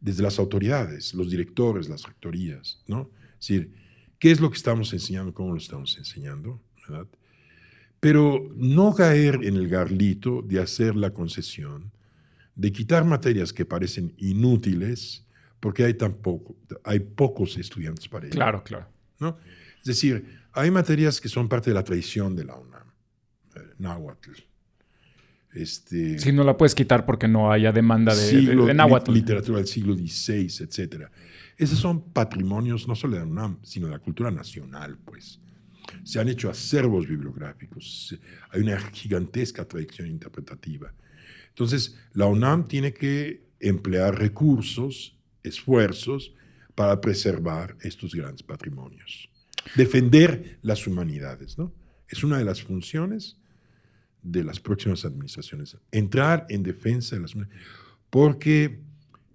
desde 0.00 0.22
las 0.22 0.38
autoridades, 0.38 1.14
los 1.14 1.30
directores, 1.30 1.88
las 1.88 2.04
rectorías, 2.04 2.80
¿no? 2.86 3.10
Es 3.40 3.48
decir, 3.48 3.72
qué 4.20 4.30
es 4.30 4.40
lo 4.40 4.50
que 4.50 4.56
estamos 4.56 4.92
enseñando, 4.92 5.34
cómo 5.34 5.50
lo 5.50 5.58
estamos 5.58 5.98
enseñando, 5.98 6.60
¿verdad? 6.88 7.08
Pero 7.98 8.48
no 8.54 8.94
caer 8.94 9.40
en 9.42 9.56
el 9.56 9.68
garlito 9.68 10.42
de 10.42 10.60
hacer 10.60 10.94
la 10.94 11.10
concesión, 11.10 11.90
de 12.54 12.70
quitar 12.70 13.04
materias 13.04 13.52
que 13.52 13.64
parecen 13.64 14.14
inútiles, 14.16 15.24
porque 15.58 15.82
hay, 15.82 15.94
tan 15.94 16.18
hay 16.84 17.00
pocos 17.00 17.56
estudiantes 17.56 18.06
para 18.06 18.26
ello. 18.26 18.34
Claro, 18.36 18.62
claro. 18.62 18.86
¿no? 19.18 19.36
Es 19.80 19.86
decir, 19.86 20.24
hay 20.58 20.70
materias 20.70 21.20
que 21.20 21.28
son 21.28 21.48
parte 21.48 21.70
de 21.70 21.74
la 21.74 21.84
tradición 21.84 22.34
de 22.34 22.44
la 22.44 22.56
UNAM. 22.56 22.88
Eh, 23.54 23.60
náhuatl. 23.78 24.32
Este, 25.54 26.18
si 26.18 26.32
no 26.32 26.44
la 26.44 26.56
puedes 26.56 26.74
quitar 26.74 27.06
porque 27.06 27.26
no 27.26 27.50
haya 27.50 27.72
demanda 27.72 28.14
de, 28.14 28.54
de, 28.54 28.74
náhuatl. 28.74 29.12
literatura 29.12 29.58
del 29.58 29.66
siglo 29.66 29.94
XVI, 29.94 30.64
etcétera. 30.64 31.10
Esos 31.56 31.78
son 31.78 32.12
patrimonios 32.12 32.86
no 32.86 32.94
solo 32.94 33.14
de 33.14 33.20
la 33.20 33.26
UNAM, 33.26 33.58
sino 33.62 33.86
de 33.86 33.92
la 33.92 33.98
cultura 33.98 34.30
nacional, 34.30 34.98
pues. 35.04 35.40
Se 36.04 36.20
han 36.20 36.28
hecho 36.28 36.50
acervos 36.50 37.08
bibliográficos, 37.08 38.16
hay 38.50 38.60
una 38.60 38.78
gigantesca 38.78 39.64
tradición 39.64 40.06
interpretativa. 40.06 40.92
Entonces, 41.48 41.96
la 42.12 42.26
UNAM 42.26 42.68
tiene 42.68 42.92
que 42.92 43.42
emplear 43.58 44.18
recursos, 44.18 45.16
esfuerzos, 45.42 46.34
para 46.74 47.00
preservar 47.00 47.74
estos 47.80 48.14
grandes 48.14 48.42
patrimonios. 48.42 49.28
Defender 49.74 50.58
las 50.62 50.86
humanidades, 50.86 51.58
¿no? 51.58 51.72
Es 52.08 52.24
una 52.24 52.38
de 52.38 52.44
las 52.44 52.62
funciones 52.62 53.36
de 54.22 54.44
las 54.44 54.60
próximas 54.60 55.04
administraciones. 55.04 55.76
Entrar 55.92 56.46
en 56.48 56.62
defensa 56.62 57.16
de 57.16 57.22
las 57.22 57.34
humanidades. 57.34 57.64
Porque 58.10 58.80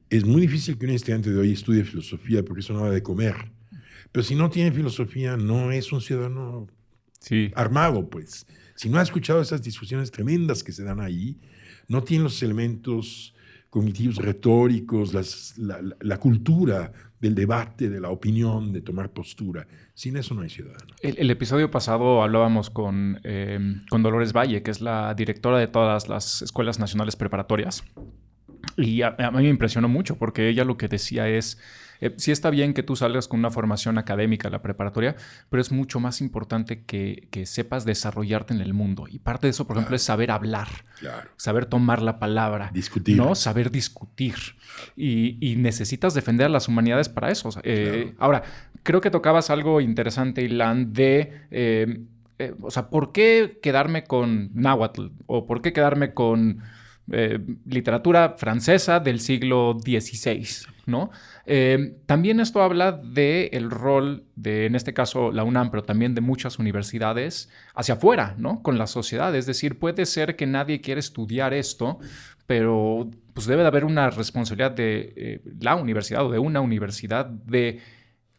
es 0.09 0.25
muy 0.25 0.41
difícil 0.41 0.77
que 0.77 0.86
un 0.86 0.91
estudiante 0.91 1.31
de 1.31 1.39
hoy 1.39 1.53
estudie 1.53 1.83
filosofía 1.83 2.43
porque 2.43 2.62
eso 2.62 2.73
no 2.73 2.86
da 2.86 2.91
de 2.91 3.03
comer. 3.03 3.36
Pero 4.12 4.23
si 4.23 4.36
no 4.36 4.49
tiene 4.49 4.71
filosofía, 4.71 5.38
no 5.38 5.71
es 5.71 5.91
un 5.91 6.01
ciudadano 6.01 6.67
armado, 7.55 8.09
pues. 8.09 8.45
Si 8.75 8.89
no 8.89 8.99
ha 8.99 9.01
escuchado 9.01 9.41
esas 9.41 9.63
discusiones 9.63 10.12
tremendas 10.12 10.63
que 10.63 10.71
se 10.71 10.83
dan 10.83 10.99
ahí, 10.99 11.39
no 11.88 12.03
tiene 12.03 12.25
los 12.25 12.41
elementos 12.43 13.33
cognitivos 13.73 14.17
retóricos, 14.17 15.15
la, 15.57 16.17
cultura 16.19 16.91
del 17.19 17.33
debate, 17.33 17.89
de 17.89 17.99
la 17.99 18.12
opinión, 18.12 18.71
de 18.71 18.81
tomar 18.81 19.09
postura. 19.09 19.65
Sin 19.95 20.15
eso 20.15 20.36
no 20.36 20.43
hay 20.43 20.51
ciudadano. 20.51 20.93
El, 21.01 21.31
episodio 21.31 21.71
pasado 21.71 22.21
hablábamos 22.21 22.69
con, 22.69 23.19
eh, 23.23 23.57
con 23.89 24.03
Dolores 24.03 24.31
Valle, 24.31 24.62
que 24.62 24.69
es 24.69 24.79
la 24.79 25.15
directora 25.15 25.57
de 25.57 25.65
todas 25.65 26.07
las 26.07 26.43
escuelas 26.43 26.77
nacionales 26.77 27.15
preparatorias. 27.15 27.83
Y 28.77 29.01
a, 29.01 29.15
mí 29.31 29.43
me 29.43 29.49
impresionó 29.49 29.88
mucho 29.88 30.17
porque 30.17 30.49
ella 30.49 30.63
lo 30.63 30.77
que 30.77 30.88
decía 30.88 31.27
es, 31.27 31.59
eh, 32.01 32.13
sí 32.17 32.31
está 32.31 32.49
bien 32.49 32.73
que 32.73 32.83
tú 32.83 32.95
salgas 32.95 33.27
con 33.27 33.39
una 33.39 33.49
formación 33.49 33.97
académica 33.97 34.49
la 34.49 34.62
preparatoria, 34.62 35.15
pero 35.49 35.62
es 35.62 35.71
mucho 35.71 35.99
más 35.99 36.21
importante 36.21 36.83
que, 36.83 37.29
sepas 37.45 37.86
desarrollarte 37.86 38.53
en 38.53 38.62
el 38.62 38.73
mundo. 38.73 39.05
Y 39.09 39.19
parte 39.19 39.47
de 39.47 39.51
eso, 39.51 39.67
por 39.67 39.77
ejemplo, 39.77 39.95
es 39.95 40.03
saber 40.03 40.31
hablar, 40.31 40.67
saber 41.38 41.65
tomar 41.65 42.01
la 42.01 42.19
palabra, 42.19 42.71
discutir. 42.73 43.17
¿no? 43.17 43.36
saber 43.36 43.71
discutir. 43.71 44.36
Y, 44.95 45.55
necesitas 45.57 46.13
defender 46.13 46.47
a 46.47 46.49
las 46.49 46.67
humanidades 46.67 47.09
para 47.09 47.31
eso. 47.31 47.49
Eh, 47.63 48.15
ahora, 48.17 48.43
creo 48.83 49.01
que 49.01 49.12
tocabas 49.12 49.49
algo 49.49 49.81
interesante, 49.81 50.41
Ilan, 50.41 50.93
de... 50.93 51.41
Eh, 51.51 52.55
o 52.62 52.71
sea, 52.71 52.89
¿por 52.89 53.12
qué 53.12 53.59
quedarme 53.62 54.03
con 54.03 54.49
náhuatl? 54.53 55.07
¿O 55.27 55.45
por 55.45 55.62
qué 55.62 55.71
quedarme 55.71 56.13
con 56.13 56.62
eh, 57.11 57.39
literatura 57.65 58.35
francesa 58.37 58.99
del 58.99 59.19
siglo 59.19 59.77
XVI, 59.83 60.67
¿no? 60.85 61.11
Eh, 61.45 61.97
también 62.05 62.39
esto 62.39 62.61
habla 62.61 62.93
del 62.93 63.49
el 63.51 63.69
rol 63.69 64.23
de, 64.35 64.65
en 64.65 64.75
este 64.75 64.93
caso, 64.93 65.31
la 65.31 65.43
UNAM, 65.43 65.69
pero 65.69 65.83
también 65.83 66.15
de 66.15 66.21
muchas 66.21 66.59
universidades 66.59 67.49
hacia 67.75 67.95
afuera, 67.95 68.35
¿no? 68.37 68.63
Con 68.63 68.77
la 68.77 68.87
sociedad. 68.87 69.35
Es 69.35 69.45
decir, 69.45 69.79
puede 69.79 70.05
ser 70.05 70.35
que 70.35 70.45
nadie 70.45 70.81
quiera 70.81 70.99
estudiar 70.99 71.53
esto, 71.53 71.99
pero 72.47 73.09
pues 73.33 73.47
debe 73.47 73.63
de 73.63 73.67
haber 73.67 73.85
una 73.85 74.09
responsabilidad 74.09 74.71
de 74.71 75.13
eh, 75.15 75.41
la 75.59 75.75
universidad 75.75 76.25
o 76.25 76.31
de 76.31 76.39
una 76.39 76.61
universidad 76.61 77.25
de 77.25 77.79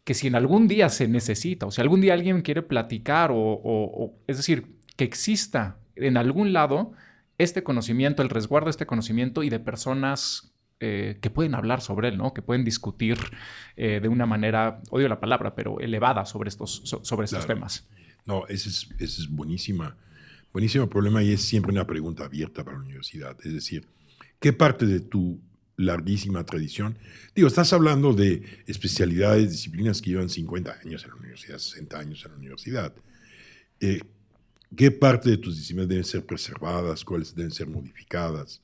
que 0.04 0.14
si 0.14 0.26
en 0.26 0.34
algún 0.34 0.68
día 0.68 0.88
se 0.90 1.08
necesita, 1.08 1.66
o 1.66 1.70
si 1.70 1.80
algún 1.80 2.00
día 2.00 2.12
alguien 2.12 2.42
quiere 2.42 2.62
platicar, 2.62 3.30
o, 3.32 4.14
es 4.26 4.36
decir, 4.36 4.76
que 4.96 5.04
exista 5.04 5.78
en 5.96 6.16
algún 6.16 6.52
lado 6.52 6.92
este 7.38 7.62
conocimiento, 7.62 8.22
el 8.22 8.30
resguardo 8.30 8.66
de 8.66 8.70
este 8.70 8.86
conocimiento 8.86 9.42
y 9.42 9.50
de 9.50 9.60
personas 9.60 10.54
eh, 10.80 11.18
que 11.20 11.30
pueden 11.30 11.54
hablar 11.54 11.80
sobre 11.80 12.08
él, 12.08 12.18
¿no? 12.18 12.34
Que 12.34 12.42
pueden 12.42 12.64
discutir 12.64 13.18
eh, 13.76 14.00
de 14.00 14.08
una 14.08 14.26
manera, 14.26 14.80
odio 14.90 15.08
la 15.08 15.20
palabra, 15.20 15.54
pero 15.54 15.80
elevada 15.80 16.24
sobre 16.24 16.48
estos, 16.48 16.82
sobre 17.02 17.24
estos 17.24 17.46
temas. 17.46 17.86
No, 18.26 18.46
ese 18.46 18.68
es, 18.68 18.88
ese 18.98 19.22
es 19.22 19.28
buenísima, 19.28 19.96
buenísimo 20.52 20.88
problema 20.88 21.22
y 21.22 21.32
es 21.32 21.42
siempre 21.42 21.72
una 21.72 21.86
pregunta 21.86 22.24
abierta 22.24 22.64
para 22.64 22.76
la 22.76 22.84
universidad. 22.84 23.36
Es 23.44 23.52
decir, 23.52 23.86
¿qué 24.40 24.52
parte 24.52 24.86
de 24.86 25.00
tu 25.00 25.40
larguísima 25.76 26.44
tradición. 26.44 26.98
Digo, 27.34 27.48
estás 27.48 27.72
hablando 27.72 28.12
de 28.12 28.42
especialidades, 28.66 29.50
disciplinas 29.50 30.00
que 30.00 30.10
llevan 30.10 30.28
50 30.28 30.72
años 30.84 31.04
en 31.04 31.10
la 31.10 31.16
universidad, 31.16 31.58
60 31.58 31.98
años 31.98 32.24
en 32.24 32.30
la 32.32 32.38
universidad. 32.38 32.94
Eh, 33.80 34.02
¿Qué 34.76 34.90
parte 34.90 35.30
de 35.30 35.36
tus 35.36 35.56
disciplinas 35.56 35.88
deben 35.88 36.04
ser 36.04 36.24
preservadas? 36.24 37.04
¿Cuáles 37.04 37.34
deben 37.34 37.50
ser 37.50 37.68
modificadas? 37.68 38.60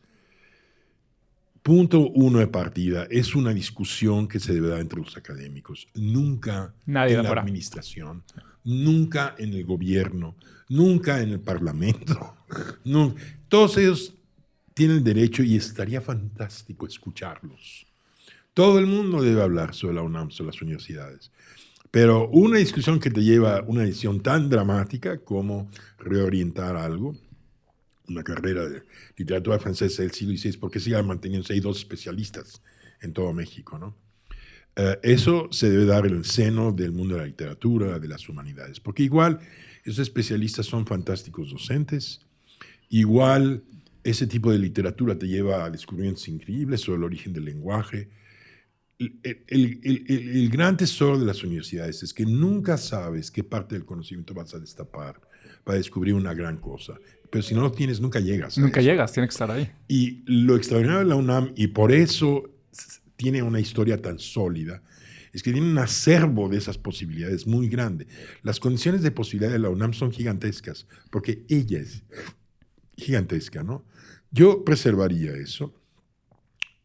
Punto 1.63 2.09
uno 2.09 2.39
de 2.39 2.47
partida, 2.47 3.07
es 3.11 3.35
una 3.35 3.53
discusión 3.53 4.27
que 4.27 4.41
se 4.41 4.55
debe 4.55 4.69
dar 4.69 4.81
entre 4.81 4.99
los 4.99 5.17
académicos, 5.17 5.87
nunca 5.95 6.75
en 6.87 6.95
la 6.95 7.31
administración, 7.33 8.25
nunca 8.65 9.35
en 9.39 9.53
el 9.53 9.65
gobierno, 9.65 10.37
nunca 10.69 11.21
en 11.21 11.31
el 11.31 11.41
parlamento. 11.41 12.35
Todos 13.49 13.77
ellos 13.77 14.15
tienen 14.73 15.05
derecho 15.05 15.43
y 15.43 15.57
estaría 15.57 16.01
fantástico 16.01 16.87
escucharlos. 16.87 17.87
Todo 18.55 18.79
el 18.79 18.87
mundo 18.87 19.23
debe 19.23 19.43
hablar 19.43 19.75
sobre 19.75 19.97
la 19.97 20.03
UNAM, 20.03 20.31
sobre 20.31 20.53
las 20.53 20.63
universidades. 20.63 21.31
Pero 21.91 22.29
una 22.29 22.59
discusión 22.59 23.01
que 23.01 23.11
te 23.11 23.23
lleva 23.23 23.59
a 23.59 23.63
una 23.63 23.83
decisión 23.83 24.21
tan 24.21 24.49
dramática 24.49 25.19
como 25.19 25.71
reorientar 25.99 26.77
algo, 26.77 27.17
una 28.09 28.23
carrera 28.23 28.69
de 28.69 28.83
literatura 29.17 29.59
francesa 29.59 30.03
del 30.03 30.13
siglo 30.13 30.37
XVI, 30.37 30.59
porque 30.59 30.81
sigan 30.81 31.07
manteniéndose 31.07 31.55
hay 31.55 31.61
dos 31.61 31.79
especialistas 31.79 32.63
en 33.01 33.13
todo 33.13 33.33
México, 33.33 33.79
¿no? 33.79 33.97
Eh, 34.77 34.99
eso 35.03 35.49
se 35.51 35.69
debe 35.69 35.85
dar 35.85 36.07
en 36.07 36.17
el 36.17 36.25
seno 36.25 36.73
del 36.73 36.93
mundo 36.93 37.15
de 37.15 37.21
la 37.23 37.27
literatura, 37.27 37.99
de 37.99 38.09
las 38.09 38.29
humanidades, 38.29 38.79
porque 38.79 39.03
igual 39.03 39.41
esos 39.85 39.99
especialistas 40.01 40.67
son 40.67 40.87
fantásticos 40.87 41.51
docentes, 41.51 42.21
igual 42.89 43.65
ese 44.05 44.27
tipo 44.27 44.51
de 44.51 44.59
literatura 44.59 45.19
te 45.19 45.27
lleva 45.27 45.65
a 45.65 45.71
descubrimientos 45.71 46.29
increíbles 46.29 46.81
sobre 46.83 46.99
el 46.99 47.05
origen 47.05 47.33
del 47.33 47.45
lenguaje. 47.45 48.09
El, 49.01 50.51
gran 50.51 50.77
tesoro 50.77 51.19
de 51.19 51.25
las 51.25 51.43
universidades 51.43 52.03
es 52.03 52.13
que 52.13 52.27
nunca 52.27 52.77
sabes 52.77 53.31
qué 53.31 53.43
parte 53.43 53.75
del 53.75 53.87
conocimiento 53.87 54.35
vas 54.35 54.55
a 54.55 54.59
destapar 54.59 55.19
para 55.65 55.79
descubrir 55.79 56.15
una 56.15 56.35
gran 56.35 56.59
cosa. 56.59 56.99
Pero 57.31 57.43
si 57.43 57.55
no 57.55 57.63
lo 57.63 57.73
tienes, 57.73 58.01
nunca 58.01 58.21
llegas. 58.21 58.59
nunca 58.59 58.83
llegas, 58.83 59.13
tiene 59.13 59.27
que 59.29 59.33
estar 59.33 59.51
ahí. 59.51 59.71
Y 59.89 60.23
lo 60.27 60.57
extraordinario 60.57 61.01
de 61.01 61.07
la 61.07 61.15
UNAM, 61.15 61.53
y 61.57 61.69
por 61.69 61.93
eso 61.93 62.43
tiene 63.17 63.43
una 63.43 63.61
historia 63.61 64.03
tan 64.03 64.19
sólida, 64.19 64.83
es 65.33 65.43
que 65.43 65.53
tiene 65.53 65.71
un 65.71 65.79
acervo 65.79 66.49
de 66.49 66.59
esas 66.59 66.77
posibilidades 66.77 67.47
muy 67.47 67.69
grande. 67.69 68.07
Las 68.43 68.61
condiciones 68.61 69.03
de 69.03 69.13
posibilidad 69.13 69.53
de 69.53 69.61
la 69.61 69.71
UNAM 69.71 69.95
son 69.95 70.11
gigantescas, 70.11 70.87
porque 71.11 71.45
ella 71.49 71.79
es 71.79 72.03
gigantesca, 72.97 73.63
¿no? 73.63 73.85
Yo 74.31 74.65
preservaría 74.65 75.33
eso. 75.33 75.75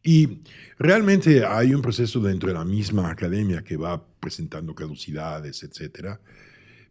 Y 0.06 0.38
realmente 0.78 1.44
hay 1.44 1.74
un 1.74 1.82
proceso 1.82 2.20
dentro 2.20 2.48
de 2.48 2.54
la 2.54 2.64
misma 2.64 3.10
academia 3.10 3.64
que 3.64 3.76
va 3.76 4.06
presentando 4.20 4.72
caducidades, 4.72 5.64
etc. 5.64 6.16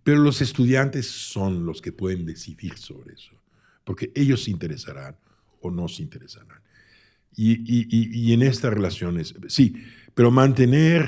Pero 0.04 0.20
los 0.20 0.42
estudiantes 0.42 1.08
son 1.08 1.66
los 1.66 1.82
que 1.82 1.94
pueden 1.94 2.26
decidir 2.26 2.78
sobre 2.78 3.14
eso, 3.14 3.32
porque 3.86 4.12
ellos 4.14 4.44
se 4.44 4.52
interesarán 4.52 5.16
o 5.62 5.72
no 5.72 5.88
se 5.88 6.04
interesarán. 6.04 6.60
Y, 7.38 7.54
y, 7.54 7.88
y, 7.90 8.20
y 8.20 8.34
en 8.34 8.42
estas 8.44 8.74
relaciones, 8.74 9.34
sí, 9.48 9.74
pero 10.14 10.30
mantener 10.30 11.08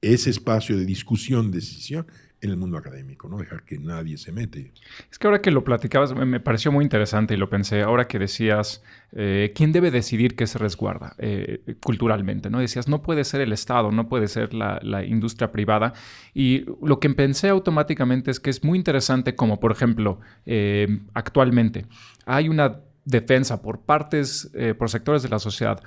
ese 0.00 0.30
espacio 0.30 0.76
de 0.76 0.84
discusión, 0.84 1.52
decisión, 1.52 2.08
en 2.42 2.50
el 2.50 2.56
mundo 2.56 2.78
académico, 2.78 3.28
no 3.28 3.36
dejar 3.36 3.64
que 3.64 3.78
nadie 3.78 4.16
se 4.16 4.32
mete. 4.32 4.72
Es 5.10 5.18
que 5.18 5.26
ahora 5.26 5.42
que 5.42 5.50
lo 5.50 5.62
platicabas 5.62 6.14
me 6.14 6.40
pareció 6.40 6.72
muy 6.72 6.84
interesante 6.84 7.34
y 7.34 7.36
lo 7.36 7.50
pensé, 7.50 7.82
ahora 7.82 8.06
que 8.08 8.18
decías, 8.18 8.82
eh, 9.12 9.52
¿quién 9.54 9.72
debe 9.72 9.90
decidir 9.90 10.36
qué 10.36 10.46
se 10.46 10.58
resguarda 10.58 11.14
eh, 11.18 11.76
culturalmente? 11.82 12.48
¿no? 12.48 12.60
Decías, 12.60 12.88
no 12.88 13.02
puede 13.02 13.24
ser 13.24 13.42
el 13.42 13.52
Estado, 13.52 13.90
no 13.92 14.08
puede 14.08 14.28
ser 14.28 14.54
la, 14.54 14.80
industria 15.04 15.52
privada. 15.52 15.92
Y 16.34 16.64
lo 16.82 17.00
que 17.00 17.10
pensé 17.10 17.48
automáticamente 17.48 18.30
es 18.30 18.40
que 18.40 18.50
es 18.50 18.64
muy 18.64 18.78
interesante 18.78 19.34
como, 19.34 19.60
por 19.60 19.72
ejemplo, 19.72 20.20
eh, 20.46 21.00
actualmente 21.14 21.86
hay 22.26 22.48
una 22.48 22.80
defensa 23.10 23.60
por 23.60 23.82
partes, 23.82 24.50
por 24.78 24.88
sectores 24.90 25.22
de 25.22 25.28
la 25.28 25.38
sociedad 25.38 25.82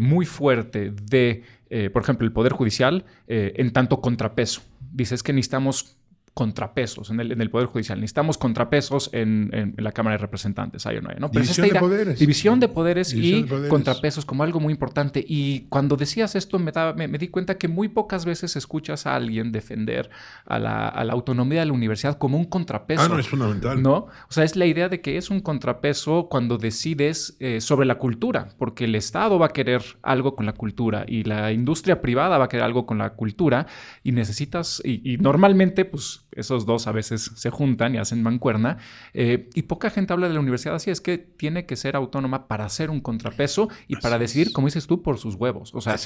muy 0.00 0.26
fuerte 0.26 0.92
de, 1.02 1.44
por 1.92 2.02
ejemplo, 2.02 2.26
el 2.26 2.32
Poder 2.32 2.52
Judicial 2.52 3.04
en 3.26 3.72
tanto 3.72 4.00
contrapeso. 4.00 4.62
Dices 4.92 5.22
que 5.22 5.32
necesitamos 5.32 5.96
contrapesos 6.36 7.08
en 7.08 7.18
el, 7.18 7.32
en 7.32 7.40
el, 7.40 7.48
Poder 7.48 7.66
Judicial. 7.66 7.98
Necesitamos 7.98 8.36
contrapesos 8.36 9.08
en, 9.14 9.48
en, 9.54 9.74
la 9.78 9.92
Cámara 9.92 10.16
de 10.16 10.18
Representantes. 10.18 10.84
Hay 10.84 10.98
o 10.98 11.00
no 11.00 11.08
hay, 11.08 11.16
¿no? 11.18 11.30
división, 11.30 11.66
de 11.66 11.80
poderes. 11.80 12.18
división 12.18 12.60
de 12.60 12.68
poderes. 12.68 13.14
y 13.14 13.46
contrapesos 13.70 14.26
como 14.26 14.42
algo 14.42 14.60
muy 14.60 14.70
importante. 14.70 15.24
Y 15.26 15.60
cuando 15.70 15.96
decías 15.96 16.34
esto, 16.34 16.58
me, 16.58 16.72
me, 17.08 17.16
di 17.16 17.28
cuenta 17.28 17.56
que 17.56 17.68
muy 17.68 17.88
pocas 17.88 18.26
veces 18.26 18.54
escuchas 18.54 19.06
a 19.06 19.16
alguien 19.16 19.50
defender 19.50 20.10
a 20.44 20.58
la, 20.58 20.88
a 20.88 21.04
la, 21.04 21.14
autonomía 21.14 21.60
de 21.60 21.66
la 21.66 21.72
universidad 21.72 22.18
como 22.18 22.36
un 22.36 22.44
contrapeso. 22.44 23.04
Ah, 23.04 23.08
no, 23.08 23.18
es 23.18 23.28
fundamental. 23.28 23.82
¿No? 23.82 23.94
O 23.94 24.28
sea, 24.28 24.44
es 24.44 24.56
la 24.56 24.66
idea 24.66 24.90
de 24.90 25.00
que 25.00 25.16
es 25.16 25.30
un 25.30 25.40
contrapeso 25.40 26.28
cuando 26.28 26.58
decides 26.58 27.38
eh, 27.40 27.62
sobre 27.62 27.86
la 27.86 27.94
cultura, 27.94 28.48
porque 28.58 28.84
el 28.84 28.94
Estado 28.94 29.38
va 29.38 29.46
a 29.46 29.52
querer 29.54 29.82
algo 30.02 30.36
con 30.36 30.44
la 30.44 30.52
cultura 30.52 31.06
y 31.08 31.24
la 31.24 31.50
industria 31.52 32.02
privada 32.02 32.36
va 32.36 32.44
a 32.44 32.48
querer 32.50 32.66
algo 32.66 32.84
con 32.84 32.98
la 32.98 33.14
cultura 33.14 33.66
y 34.04 34.12
necesitas, 34.12 34.82
y, 34.84 35.14
y 35.14 35.16
normalmente, 35.16 35.86
pues 35.86 36.25
esos 36.32 36.66
dos 36.66 36.86
a 36.86 36.92
veces 36.92 37.30
se 37.34 37.50
juntan 37.50 37.94
y 37.94 37.98
hacen 37.98 38.22
mancuerna. 38.22 38.78
Eh, 39.14 39.48
y 39.54 39.62
poca 39.62 39.90
gente 39.90 40.12
habla 40.12 40.28
de 40.28 40.34
la 40.34 40.40
universidad 40.40 40.74
así, 40.74 40.90
es 40.90 41.00
que 41.00 41.18
tiene 41.18 41.66
que 41.66 41.76
ser 41.76 41.96
autónoma 41.96 42.48
para 42.48 42.64
hacer 42.64 42.90
un 42.90 43.00
contrapeso 43.00 43.68
y 43.88 43.96
para 43.96 44.18
decidir, 44.18 44.52
como 44.52 44.66
dices 44.66 44.86
tú, 44.86 45.02
por 45.02 45.18
sus 45.18 45.34
huevos. 45.34 45.74
O 45.74 45.80
sea, 45.80 45.96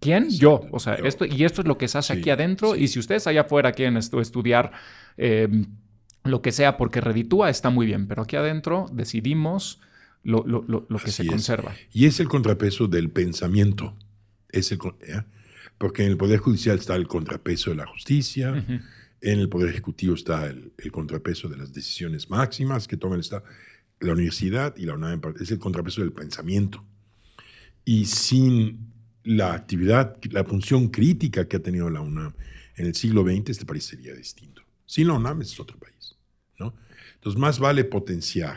¿quién? 0.00 0.28
Yo. 0.30 0.62
O 0.70 0.80
sea, 0.80 0.94
esto, 0.94 1.24
y 1.24 1.44
esto 1.44 1.62
es 1.62 1.68
lo 1.68 1.78
que 1.78 1.88
se 1.88 1.98
hace 1.98 2.12
aquí 2.12 2.30
adentro. 2.30 2.76
Y 2.76 2.88
si 2.88 2.98
ustedes 2.98 3.26
allá 3.26 3.42
afuera 3.42 3.72
quieren 3.72 3.96
estudiar 3.96 4.72
em, 5.16 5.66
lo 6.24 6.42
que 6.42 6.52
sea 6.52 6.76
porque 6.76 7.00
reditúa, 7.00 7.50
está 7.50 7.70
muy 7.70 7.86
bien. 7.86 8.06
Pero 8.06 8.22
aquí 8.22 8.36
adentro 8.36 8.86
decidimos 8.92 9.80
lo, 10.22 10.44
que 11.02 11.10
se 11.10 11.26
conserva. 11.26 11.74
Y 11.92 12.06
es 12.06 12.20
el 12.20 12.28
contrapeso 12.28 12.86
del 12.86 13.10
pensamiento. 13.10 13.94
Es 14.50 14.72
el, 14.72 14.78
¿eh? 15.02 15.22
Porque 15.78 16.04
en 16.04 16.10
el 16.10 16.16
Poder 16.18 16.40
Judicial 16.40 16.78
está 16.78 16.94
el 16.94 17.08
contrapeso 17.08 17.70
de 17.70 17.76
la 17.76 17.86
justicia. 17.86 18.52
En 19.22 19.38
el 19.38 19.48
Poder 19.48 19.68
Ejecutivo 19.68 20.14
está 20.14 20.46
el, 20.46 20.72
contrapeso 20.90 21.48
de 21.48 21.58
las 21.58 21.72
decisiones 21.72 22.30
máximas 22.30 22.88
que 22.88 22.96
toma 22.96 23.16
el 23.16 23.20
Estado. 23.20 23.44
La 24.00 24.12
universidad 24.12 24.74
y 24.76 24.86
la 24.86 24.94
UNAM 24.94 25.20
es 25.38 25.50
el 25.50 25.58
contrapeso 25.58 26.00
del 26.00 26.12
pensamiento. 26.12 26.82
Y 27.84 28.06
sin 28.06 28.92
la 29.24 29.52
actividad, 29.52 30.16
la 30.30 30.44
función 30.44 30.88
crítica 30.88 31.46
que 31.46 31.58
ha 31.58 31.62
tenido 31.62 31.90
la 31.90 32.00
UNAM 32.00 32.34
en 32.76 32.86
el 32.86 32.94
siglo 32.94 33.22
XX, 33.22 33.50
este 33.50 33.66
país 33.66 33.84
sería 33.84 34.14
distinto. 34.14 34.62
Sin 34.86 35.08
la 35.08 35.14
UNAM 35.14 35.42
es 35.42 35.60
otro 35.60 35.78
país. 35.78 36.16
¿no? 36.58 36.74
Entonces, 37.16 37.38
más 37.38 37.58
vale 37.58 37.84
potenciar. 37.84 38.56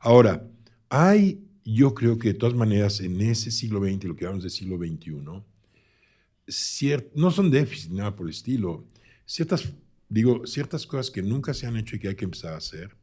Ahora, 0.00 0.48
hay, 0.88 1.44
yo 1.62 1.92
creo 1.94 2.18
que 2.18 2.28
de 2.28 2.38
todas 2.38 2.54
maneras, 2.54 3.00
en 3.00 3.20
ese 3.20 3.50
siglo 3.50 3.80
XX, 3.80 4.04
lo 4.04 4.16
que 4.16 4.24
hablamos 4.24 4.44
del 4.44 4.50
siglo 4.50 4.78
XXI, 4.78 5.44
no 7.14 7.30
son 7.30 7.50
déficit, 7.50 7.90
nada 7.90 8.16
por 8.16 8.26
el 8.26 8.30
estilo 8.30 8.86
ciertas, 9.26 9.72
digo, 10.08 10.46
ciertas 10.46 10.86
cosas 10.86 11.10
que 11.10 11.22
nunca 11.22 11.54
se 11.54 11.66
han 11.66 11.76
hecho 11.76 11.96
y 11.96 11.98
que 11.98 12.08
hay 12.08 12.14
que 12.14 12.24
empezar 12.24 12.54
a 12.54 12.58
hacer 12.58 12.96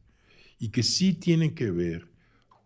y 0.58 0.68
que 0.68 0.82
sí 0.82 1.12
tienen 1.12 1.54
que 1.54 1.70
ver 1.70 2.08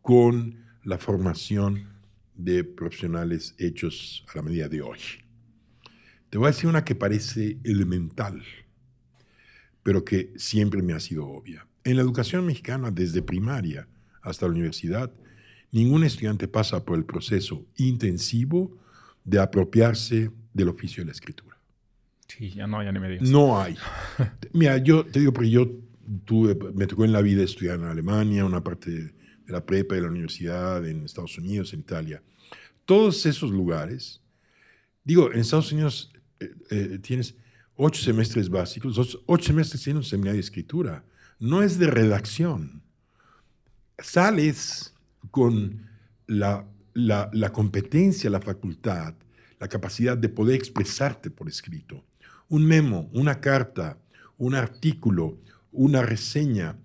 con 0.03 0.64
la 0.85 0.99
formación 0.99 1.88
de 2.35 2.62
profesionales 2.64 3.55
hechos 3.59 4.25
a 4.33 4.37
la 4.37 4.42
medida 4.42 4.69
de 4.69 4.83
hoy. 4.83 4.99
Te 6.31 6.38
voy 6.38 6.49
a 6.49 6.51
decir 6.51 6.69
una 6.69 6.85
que 6.85 6.95
parece 6.95 7.59
elemental, 7.64 8.42
pero 9.83 10.05
que 10.05 10.33
siempre 10.37 10.83
me 10.83 10.92
ha 10.92 11.01
sido 11.01 11.27
obvia. 11.27 11.66
En 11.85 11.97
la 11.97 12.03
educación 12.03 12.45
mexicana, 12.47 12.90
desde 12.90 13.23
primaria 13.23 13.88
hasta 14.23 14.47
la 14.47 14.53
universidad, 14.53 15.12
ningún 15.71 16.05
estudiante 16.05 16.49
pasa 16.49 16.85
por 16.85 16.99
el 16.99 17.05
proceso 17.05 17.64
intensivo 17.77 18.77
de 19.25 19.38
apropiarse 19.38 20.31
del 20.53 20.69
oficio 20.69 21.03
de 21.03 21.07
la 21.07 21.12
escritura. 21.12 21.56
Sí, 22.29 22.51
ya 22.51 22.67
no, 22.67 22.83
ni. 22.83 23.31
No 23.31 23.61
hay. 23.61 23.77
Mira, 24.53 24.79
yo 24.79 25.05
te 25.07 25.21
digo, 25.21 25.33
porque 25.33 25.51
yo 25.51 25.71
me 26.75 26.87
tocó 26.87 27.05
en 27.05 27.12
la 27.12 27.23
vida 27.23 27.43
estudiar 27.43 27.79
en 27.79 27.85
Alemania, 27.85 28.45
una 28.45 28.62
parte 28.62 28.91
de, 28.91 29.15
la 29.47 29.65
prepa 29.65 29.95
de 29.95 30.03
la 30.03 30.09
universidad, 30.09 30.87
en 30.87 31.05
Estados 31.05 31.39
Unidos, 31.39 31.73
en 31.73 31.81
Italia. 31.81 32.23
Todos 32.85 33.27
esos 33.27 33.51
lugares, 33.51 34.23
digo, 35.05 35.33
en 35.33 35.41
Estados 35.41 35.73
Unidos 35.73 36.12
eh, 36.41 36.51
eh, 36.71 36.99
tienes 37.01 37.35
ocho 37.77 38.03
semestres 38.03 38.49
básicos, 38.49 38.99
ocho, 39.27 39.47
semestres 39.47 39.83
tiene 39.83 39.99
un 39.99 40.05
seminario 40.05 40.37
de 40.37 40.41
escritura. 40.41 41.05
No 41.39 41.62
es 41.62 41.79
de 41.79 41.87
redacción. 41.87 42.83
Sales 43.99 44.95
con 45.31 45.87
la, 46.27 46.67
la 46.95 47.53
competencia, 47.53 48.31
la 48.31 48.41
facultad, 48.41 49.15
la 49.59 49.69
capacidad 49.69 50.17
de 50.17 50.29
poder 50.29 50.57
expresarte 50.57 51.31
por 51.31 51.49
escrito. 51.49 52.05
Un 52.49 52.67
memo, 52.67 53.09
una 53.13 53.41
carta, 53.41 53.99
un 54.39 54.55
artículo, 54.55 55.39
una 55.73 56.03
reseña, 56.03 56.77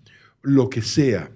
lo 0.42 0.70
que 0.70 0.82
sea. 0.82 1.32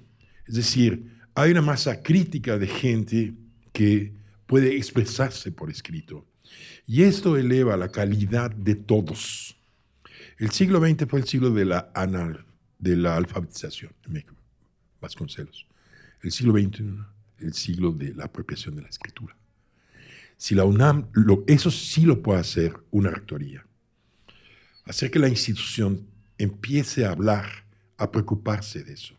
Es 0.48 0.56
decir, 0.56 1.12
hay 1.34 1.52
una 1.52 1.62
masa 1.62 2.02
crítica 2.02 2.58
de 2.58 2.68
gente 2.68 3.34
que 3.72 4.14
puede 4.46 4.76
expresarse 4.76 5.52
por 5.52 5.70
escrito. 5.70 6.26
Y 6.88 7.04
esto 7.04 7.36
eleva 7.38 7.78
la 7.78 7.90
calidad 7.90 8.52
de 8.52 8.76
todos. 8.76 9.58
El 10.38 10.52
siglo 10.52 10.80
XX 10.80 11.08
fue 11.10 11.20
el 11.20 11.28
siglo 11.28 11.52
de 11.52 11.66
la, 11.66 11.92
anal, 11.96 12.46
de 12.78 12.96
la 12.96 13.16
alfabetización 13.16 13.94
Vasconcelos. 15.02 15.68
El 16.22 16.32
siglo 16.32 16.54
XXI, 16.54 16.98
el 17.40 17.54
siglo 17.54 17.92
de 17.92 18.14
la 18.14 18.26
apropiación 18.26 18.76
de 18.76 18.82
la 18.82 18.90
escritura. 18.90 19.36
Si 20.38 20.56
la 20.56 20.66
UNAM, 20.66 21.08
eso 21.48 21.72
sí 21.72 22.02
lo 22.02 22.22
puede 22.22 22.40
hacer 22.40 22.74
una 22.92 23.12
rectoría. 23.12 23.66
Hacer 24.86 25.10
que 25.12 25.20
la 25.20 25.30
institución 25.30 26.08
empiece 26.38 27.06
a 27.06 27.12
hablar, 27.12 27.46
a 27.98 28.12
preocuparse 28.12 28.84
de 28.84 28.94
eso. 28.94 29.16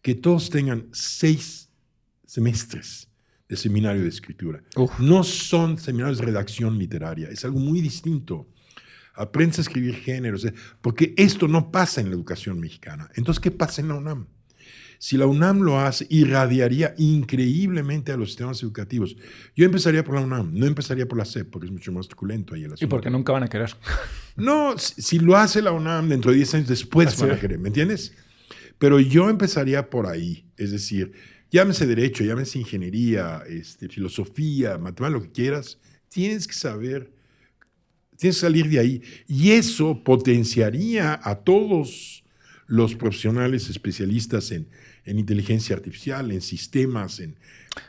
Que 0.00 0.14
todos 0.14 0.50
tengan 0.50 0.88
seis 0.92 1.68
semestres 2.24 3.08
de 3.48 3.56
seminario 3.56 4.02
de 4.02 4.08
escritura. 4.08 4.62
Uf. 4.76 4.98
No 5.00 5.24
son 5.24 5.78
seminarios 5.78 6.18
de 6.18 6.26
redacción 6.26 6.78
literaria, 6.78 7.28
es 7.28 7.44
algo 7.44 7.58
muy 7.58 7.80
distinto. 7.80 8.48
Aprendes 9.14 9.58
a 9.58 9.62
escribir 9.62 9.94
géneros, 9.94 10.44
eh, 10.44 10.52
porque 10.80 11.14
esto 11.16 11.48
no 11.48 11.72
pasa 11.72 12.00
en 12.00 12.10
la 12.10 12.14
educación 12.14 12.60
mexicana. 12.60 13.08
Entonces, 13.14 13.40
¿qué 13.40 13.50
pasa 13.50 13.80
en 13.80 13.88
la 13.88 13.94
UNAM? 13.94 14.26
Si 14.98 15.16
la 15.16 15.26
UNAM 15.26 15.60
lo 15.60 15.78
hace, 15.78 16.06
irradiaría 16.10 16.94
increíblemente 16.98 18.12
a 18.12 18.16
los 18.16 18.28
sistemas 18.30 18.62
educativos. 18.62 19.16
Yo 19.54 19.64
empezaría 19.66 20.02
por 20.04 20.14
la 20.14 20.22
UNAM, 20.22 20.52
no 20.54 20.66
empezaría 20.66 21.06
por 21.06 21.18
la 21.18 21.24
SEP, 21.24 21.50
porque 21.50 21.66
es 21.66 21.72
mucho 21.72 21.92
más 21.92 22.08
truculento 22.08 22.54
ahí 22.54 22.64
el 22.64 22.70
Y 22.70 22.74
asunto. 22.74 22.88
porque 22.88 23.10
nunca 23.10 23.32
van 23.32 23.42
a 23.42 23.48
querer. 23.48 23.74
No, 24.36 24.76
si, 24.78 25.00
si 25.02 25.18
lo 25.18 25.36
hace 25.36 25.62
la 25.62 25.72
UNAM 25.72 26.08
dentro 26.08 26.30
de 26.30 26.36
10 26.38 26.54
años 26.54 26.68
después 26.68 27.08
Así 27.08 27.22
van 27.22 27.32
a 27.32 27.38
querer, 27.40 27.58
¿me 27.58 27.68
entiendes? 27.68 28.12
Pero 28.78 29.00
yo 29.00 29.30
empezaría 29.30 29.88
por 29.88 30.06
ahí, 30.06 30.44
es 30.56 30.70
decir, 30.70 31.12
llámese 31.50 31.86
derecho, 31.86 32.24
llámese 32.24 32.58
ingeniería, 32.58 33.42
este, 33.48 33.88
filosofía, 33.88 34.76
matemáticas, 34.78 35.12
lo 35.12 35.22
que 35.22 35.32
quieras, 35.32 35.78
tienes 36.08 36.46
que 36.46 36.52
saber, 36.54 37.10
tienes 38.16 38.36
que 38.36 38.40
salir 38.40 38.68
de 38.68 38.78
ahí. 38.78 39.02
Y 39.26 39.52
eso 39.52 40.02
potenciaría 40.04 41.18
a 41.22 41.36
todos 41.36 42.24
los 42.66 42.94
profesionales 42.94 43.70
especialistas 43.70 44.50
en, 44.50 44.68
en 45.06 45.18
inteligencia 45.18 45.74
artificial, 45.76 46.30
en 46.32 46.40
sistemas, 46.42 47.20
en, 47.20 47.36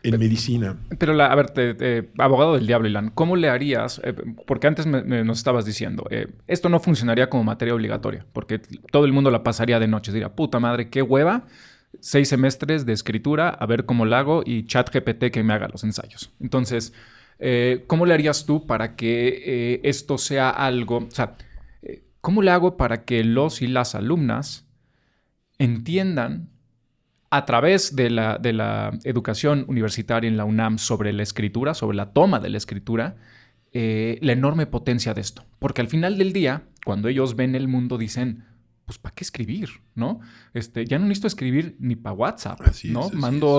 en 0.03 0.19
medicina. 0.19 0.77
Pero, 0.99 1.13
la- 1.13 1.27
a 1.32 1.36
ver, 1.36 1.49
te- 1.49 1.73
te- 1.73 2.10
abogado 2.17 2.53
del 2.56 2.67
diablo, 2.67 2.88
Ilan, 2.88 3.10
¿cómo 3.10 3.36
le 3.36 3.49
harías? 3.49 3.99
Eh, 4.03 4.13
porque 4.45 4.67
antes 4.67 4.86
me- 4.86 5.03
me- 5.03 5.23
nos 5.23 5.39
estabas 5.39 5.65
diciendo, 5.65 6.06
eh, 6.12 6.27
esto 6.47 6.69
no 6.69 6.80
funcionaría 6.80 7.30
como 7.30 7.43
materia 7.43 7.73
obligatoria, 7.73 8.25
porque 8.34 8.60
todo 8.91 9.06
el 9.06 9.13
mundo 9.13 9.32
la 9.32 9.43
pasaría 9.43 9.80
de 9.80 9.88
noche. 9.88 10.12
Diría, 10.13 10.36
puta 10.36 10.60
madre, 10.60 10.89
qué 10.89 11.01
hueva, 11.01 11.45
seis 11.99 12.30
semestres 12.30 12.86
de 12.86 12.93
escritura, 12.93 13.49
a 13.49 13.65
ver 13.65 13.86
cómo 13.86 14.06
la 14.06 14.19
hago 14.19 14.43
y 14.45 14.65
chat 14.65 14.89
GPT 14.93 15.32
que 15.32 15.43
me 15.43 15.53
haga 15.53 15.67
los 15.69 15.84
ensayos. 15.84 16.32
Entonces, 16.39 16.93
eh, 17.39 17.84
¿cómo 17.88 18.06
le 18.06 18.13
harías 18.13 18.45
tú 18.45 18.65
para 18.67 18.95
que 18.95 19.80
esto 19.84 20.17
sea 20.17 20.49
algo? 20.49 20.97
O 20.97 21.12
sea, 21.12 21.36
¿cómo 22.21 22.41
le 22.41 22.51
hago 22.51 22.77
para 22.77 23.06
que 23.06 23.23
los 23.23 23.62
y 23.62 23.67
las 23.67 23.95
alumnas 23.95 24.67
entiendan 25.60 26.49
a 27.29 27.45
través 27.45 27.95
de 27.95 28.09
la, 28.09 28.37
de 28.37 28.53
la 28.53 28.97
educación 29.03 29.65
universitaria 29.67 30.27
en 30.27 30.37
la 30.37 30.45
UNAM 30.45 30.77
sobre 30.77 31.11
la 31.13 31.23
escritura, 31.23 31.73
sobre 31.73 31.97
la 31.97 32.13
toma 32.13 32.39
de 32.39 32.49
la 32.49 32.57
escritura, 32.57 33.15
eh, 33.73 34.17
la 34.21 34.31
enorme 34.31 34.65
potencia 34.65 35.13
de 35.13 35.21
esto. 35.21 35.45
Porque 35.59 35.81
al 35.81 35.87
final 35.87 36.17
del 36.17 36.33
día, 36.33 36.63
cuando 36.85 37.09
ellos 37.09 37.35
ven 37.35 37.55
el 37.55 37.67
mundo, 37.67 37.97
dicen, 37.97 38.45
pues 38.88 38.97
¿para 38.97 39.13
qué 39.13 39.26
escribir? 39.26 39.69
¿No? 39.95 40.21
Este, 40.54 40.86
ya 40.86 40.97
no 40.97 41.08
necesito 41.08 41.28
escribir 41.28 41.76
ni 41.78 41.97
para 41.97 42.13
WhatsApp, 42.13 42.62
Así 42.62 42.89
¿no? 42.89 43.08
es. 43.08 43.13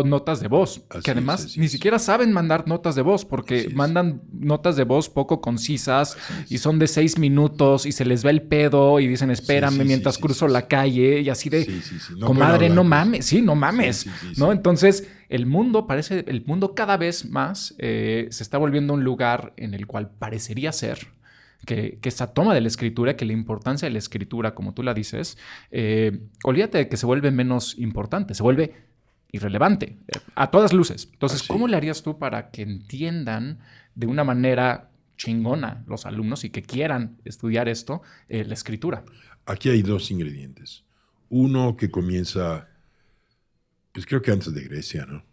notas 0.06 0.40
de 0.40 0.48
voz, 0.48 0.82
Así 0.88 1.02
que 1.02 1.10
además 1.10 1.58
ni 1.58 1.68
siquiera 1.68 1.98
saben 1.98 2.32
mandar 2.32 2.66
notas 2.66 2.94
de 2.94 3.02
voz 3.02 3.26
porque 3.26 3.68
mandan 3.74 4.22
notas 4.32 4.76
de 4.76 4.84
voz 4.84 5.10
poco 5.10 5.42
concisas 5.42 6.16
y 6.48 6.56
son 6.56 6.78
de 6.78 6.86
seis 6.86 7.18
minutos 7.18 7.84
y 7.84 7.92
se 7.92 8.06
les 8.06 8.24
ve 8.24 8.30
el 8.30 8.40
pedo 8.40 9.00
y 9.00 9.06
dicen, 9.06 9.30
espérame 9.30 9.82
sí, 9.82 9.84
mientras 9.84 10.14
sí, 10.14 10.22
cruzo 10.22 10.48
la 10.48 10.66
calle 10.66 11.20
y 11.20 11.28
así 11.28 11.50
de. 11.50 11.78
No 12.16 12.26
comadre, 12.26 12.70
no 12.70 12.82
mames, 12.82 13.26
sí, 13.26 13.42
no 13.42 13.54
mames, 13.54 14.06
¿no? 14.38 14.50
Entonces, 14.50 15.08
el 15.28 15.44
mundo 15.44 15.86
parece, 15.86 16.24
el 16.26 16.46
mundo 16.46 16.74
cada 16.74 16.96
vez 16.96 17.28
más 17.28 17.74
eh, 17.76 18.28
se 18.30 18.42
está 18.42 18.56
volviendo 18.56 18.94
un 18.94 19.04
lugar 19.04 19.52
en 19.58 19.74
el 19.74 19.86
cual 19.86 20.08
parecería 20.08 20.72
ser 20.72 21.17
que, 21.66 21.98
que 22.00 22.08
esa 22.08 22.32
toma 22.32 22.54
de 22.54 22.60
la 22.60 22.68
escritura, 22.68 23.16
que 23.16 23.24
la 23.24 23.32
importancia 23.32 23.86
de 23.86 23.92
la 23.92 23.98
escritura, 23.98 24.54
como 24.54 24.74
tú 24.74 24.82
la 24.82 24.94
dices, 24.94 25.38
eh, 25.70 26.20
olvídate 26.44 26.78
de 26.78 26.88
que 26.88 26.96
se 26.96 27.06
vuelve 27.06 27.30
menos 27.30 27.78
importante, 27.78 28.34
se 28.34 28.42
vuelve 28.42 28.74
irrelevante, 29.32 29.98
eh, 30.08 30.18
a 30.34 30.50
todas 30.50 30.72
luces. 30.72 31.08
Entonces, 31.12 31.40
Así. 31.40 31.48
¿cómo 31.48 31.68
le 31.68 31.76
harías 31.76 32.02
tú 32.02 32.18
para 32.18 32.50
que 32.50 32.62
entiendan 32.62 33.58
de 33.94 34.06
una 34.06 34.24
manera 34.24 34.90
chingona 35.16 35.84
los 35.86 36.06
alumnos 36.06 36.44
y 36.44 36.50
que 36.50 36.62
quieran 36.62 37.18
estudiar 37.24 37.68
esto, 37.68 38.02
eh, 38.28 38.44
la 38.44 38.54
escritura? 38.54 39.04
Aquí 39.46 39.68
hay 39.68 39.82
dos 39.82 40.10
ingredientes. 40.10 40.84
Uno 41.28 41.76
que 41.76 41.90
comienza, 41.90 42.68
pues 43.92 44.06
creo 44.06 44.22
que 44.22 44.30
antes 44.30 44.54
de 44.54 44.62
Grecia, 44.62 45.04
¿no? 45.06 45.24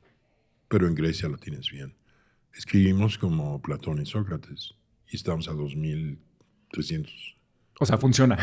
Pero 0.67 0.87
en 0.87 0.95
Grecia 0.95 1.29
lo 1.29 1.37
tienes 1.37 1.69
bien. 1.69 1.93
Escribimos 2.53 3.17
como 3.17 3.61
Platón 3.61 4.01
y 4.01 4.05
Sócrates 4.05 4.73
y 5.11 5.15
estamos 5.15 5.47
a 5.47 5.53
2300. 5.53 7.35
O 7.79 7.85
sea, 7.85 7.97
funciona. 7.97 8.37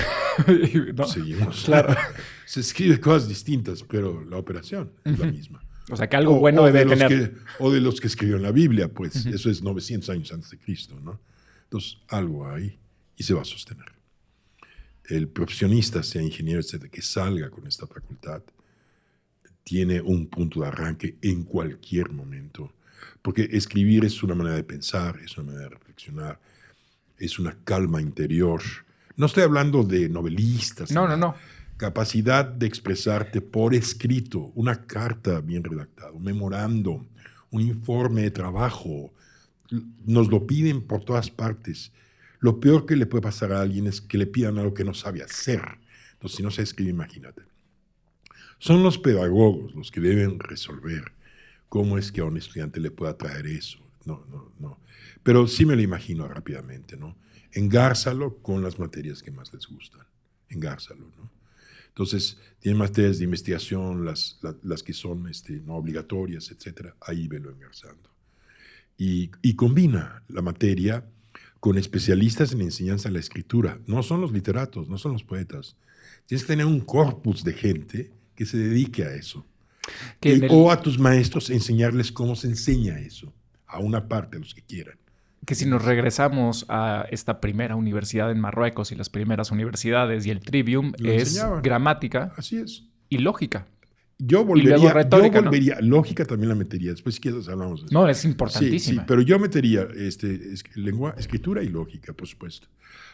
¿no? 0.95 1.07
Seguimos. 1.07 1.65
Claro. 1.65 1.95
Se 2.47 2.61
escribe 2.61 3.01
cosas 3.01 3.29
distintas, 3.29 3.83
pero 3.83 4.25
la 4.25 4.37
operación 4.37 4.93
es 5.05 5.19
la 5.19 5.27
misma. 5.27 5.65
O 5.91 5.97
sea, 5.97 6.09
que 6.09 6.17
algo 6.17 6.37
O- 6.37 6.41
bueno 6.41 6.63
o 6.63 6.67
debe 6.67 6.85
de 6.85 6.97
tener. 6.97 7.09
que- 7.09 7.39
o 7.59 7.71
de 7.73 7.81
los 7.81 8.01
que 8.01 8.07
escribieron 8.09 8.43
la 8.43 8.53
Biblia, 8.53 8.89
pues 8.89 9.27
eso 9.27 9.51
es 9.51 9.63
900 9.63 10.11
años 10.11 10.33
antes 10.33 10.51
de 10.51 10.59
Cristo, 10.59 10.99
¿no? 11.01 11.19
Entonces, 11.65 11.99
algo 12.09 12.47
hay 12.49 12.79
y 13.17 13.23
se 13.23 13.33
va 13.35 13.41
a 13.43 13.45
sostener. 13.47 13.87
El 15.05 15.29
profesionista, 15.29 16.03
sea 16.03 16.23
ingeniero, 16.23 16.61
etcétera, 16.61 16.91
que 16.91 17.03
salga 17.03 17.51
con 17.51 17.67
esta 17.67 17.87
facultad, 17.87 18.43
tiene 19.65 20.01
un 20.01 20.27
punto 20.29 20.61
de 20.61 20.67
arranque 20.69 21.17
en 21.23 21.45
cualquier 21.45 22.11
momento. 22.11 22.73
Porque 23.23 23.49
escribir 23.53 24.05
es 24.05 24.23
una 24.23 24.35
manera 24.35 24.57
de 24.57 24.65
pensar, 24.65 25.19
es 25.25 25.37
una 25.39 25.47
manera 25.47 25.65
de 25.65 25.69
reflexionar, 25.71 26.41
es 27.25 27.39
una 27.39 27.57
calma 27.65 28.01
interior. 28.01 28.61
No 29.17 29.27
estoy 29.27 29.45
hablando 29.45 29.85
de 29.85 30.09
novelistas. 30.09 30.91
No, 30.91 31.07
no, 31.07 31.17
no. 31.17 31.35
Capacidad 31.77 32.45
de 32.45 32.67
expresarte 32.67 33.41
por 33.41 33.75
escrito, 33.75 34.53
una 34.55 34.87
carta 34.87 35.41
bien 35.41 35.65
redactada, 35.65 36.13
un 36.13 36.25
memorando, 36.25 37.07
un 37.51 37.63
informe 37.63 38.23
de 38.23 38.31
trabajo. 38.31 39.13
Nos 40.05 40.29
lo 40.29 40.47
piden 40.47 40.83
por 40.83 41.05
todas 41.05 41.31
partes. 41.31 41.93
Lo 42.41 42.59
peor 42.59 42.87
que 42.87 42.97
le 42.97 43.07
puede 43.07 43.23
pasar 43.23 43.53
a 43.53 43.61
alguien 43.61 43.87
es 43.87 44.01
que 44.01 44.19
le 44.19 44.27
pidan 44.27 44.59
algo 44.59 44.75
que 44.75 44.85
no 44.85 44.95
sabe 44.95 45.23
hacer. 45.23 45.63
Entonces, 46.15 46.37
si 46.37 46.43
no 46.43 46.51
se 46.51 46.63
escribe, 46.63 46.91
imagínate. 46.91 47.43
Son 48.59 48.83
los 48.83 48.99
pedagogos 48.99 49.75
los 49.75 49.91
que 49.91 50.01
deben 50.01 50.39
resolver 50.39 51.13
cómo 51.69 51.99
es 51.99 52.13
que 52.13 52.21
a 52.21 52.25
un 52.25 52.37
estudiante 52.37 52.81
le 52.81 52.91
pueda 52.91 53.17
traer 53.17 53.47
eso. 53.47 53.79
No, 54.05 54.25
no, 54.31 54.53
no. 54.59 54.79
Pero 55.23 55.47
sí 55.47 55.65
me 55.67 55.77
lo 55.77 55.83
imagino 55.83 56.27
rápidamente, 56.29 56.97
¿no? 56.97 57.17
Engárzalo 57.53 58.39
con 58.39 58.63
las 58.63 58.79
materias 58.79 59.23
que 59.23 59.31
más 59.31 59.53
les 59.53 59.67
gustan. 59.67 60.03
Engárzalo, 60.49 61.07
¿no? 61.19 61.31
Entonces, 61.89 62.39
tiene 62.59 62.79
materias 62.79 63.19
de 63.19 63.25
investigación, 63.25 64.05
las, 64.07 64.39
la- 64.43 64.57
las 64.63 64.83
que 64.83 64.95
son 64.95 65.29
este, 65.29 65.61
no 65.61 65.75
obligatorias, 65.75 66.51
etcétera. 66.51 66.97
Ahí 67.03 67.29
velo 67.29 67.51
engarzando. 67.51 68.11
Y, 68.97 69.31
y 69.43 69.55
combina 69.55 70.23
la 70.29 70.41
materia 70.43 71.05
con 71.61 71.77
especialistas 71.79 72.53
en 72.53 72.63
enseñanza 72.63 73.09
de 73.09 73.15
la 73.15 73.21
escritura. 73.21 73.79
No 73.87 74.03
son 74.03 74.21
los 74.23 74.33
literatos, 74.33 74.89
no 74.89 74.97
son 74.99 75.13
los 75.13 75.23
poetas. 75.23 75.77
Tienes 76.27 76.45
que 76.45 76.53
tener 76.55 76.67
un 76.67 76.81
corpus 76.81 77.45
de 77.45 77.53
gente 77.53 78.11
que 78.35 78.47
se 78.47 78.57
dedique 78.57 79.05
a 79.05 79.15
eso. 79.15 79.47
Que 80.21 80.31
Y- 80.31 80.33
el- 80.33 80.49
O 80.51 80.71
a 80.73 80.81
tus 80.81 80.99
maestros 80.99 81.51
enseñarles 81.51 82.11
cómo 82.11 82.35
se 82.37 82.49
enseña 82.49 82.99
eso, 83.01 83.33
a 83.67 83.79
una 83.81 84.09
parte, 84.09 84.37
a 84.39 84.41
los 84.41 84.55
que 84.55 84.63
quieran. 84.63 84.97
Que 85.47 85.55
si 85.55 85.67
nos 85.67 85.85
regresamos 85.85 86.65
a 86.69 87.07
esta 87.11 87.41
primera 87.41 87.75
universidad 87.77 88.31
en 88.31 88.39
Marruecos 88.41 88.93
y 88.93 88.95
las 88.95 89.09
primeras 89.11 89.51
universidades 89.51 90.25
y 90.27 90.31
el 90.31 90.41
trivium 90.41 90.93
Lo 90.99 91.11
es 91.11 91.23
enseñaban. 91.31 91.63
gramática 91.63 92.33
Así 92.37 92.59
es. 92.59 92.85
y 93.09 93.19
lógica. 93.19 93.67
yo 94.19 94.45
luego 94.45 94.49
volvería, 94.51 94.93
retórica, 94.93 95.37
yo 95.37 95.43
¿no? 95.43 95.51
volvería, 95.51 95.81
lógica 95.81 96.25
también 96.25 96.49
la 96.49 96.55
metería. 96.55 96.93
Después 96.93 97.17
si 97.17 97.21
quieres 97.21 97.49
hablamos 97.49 97.81
de 97.81 97.87
eso. 97.87 97.95
No, 97.95 98.09
es 98.09 98.19
Sí, 98.19 98.23
sí, 98.23 98.29
importantísima. 98.29 99.05
pero 99.07 99.21
yo 99.23 99.39
metería 99.41 99.89
este, 99.97 100.33
es- 100.53 100.65
lengua, 100.77 101.15
escritura 101.19 101.63
y 101.63 101.69
lógica, 101.69 102.13
por 102.13 102.29
supuesto. 102.29 102.69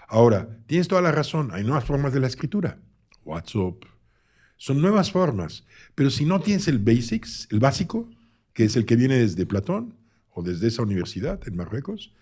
Ahora, 0.06 0.48
tienes 0.66 0.86
toda 0.88 1.00
la 1.02 1.12
razón, 1.12 1.50
hay 1.52 1.62
nuevas 1.64 1.84
formas 1.84 2.12
de 2.12 2.20
la 2.20 2.26
escritura. 2.26 2.78
WhatsApp. 3.24 3.84
Son 4.56 4.80
nuevas 4.82 5.10
formas. 5.12 5.64
Pero 5.94 6.10
si 6.10 6.24
no 6.24 6.40
tienes 6.40 6.66
el 6.68 6.78
basics, 6.78 7.46
el 7.50 7.60
básico, 7.60 8.08
que 8.52 8.64
es 8.64 8.76
el 8.76 8.84
que 8.86 8.96
viene 8.96 9.16
desde 9.18 9.46
Platón 9.46 9.94
o 10.30 10.42
desde 10.42 10.66
esa 10.68 10.82
universidad 10.82 11.40
en 11.46 11.56
Marruecos, 11.56 12.12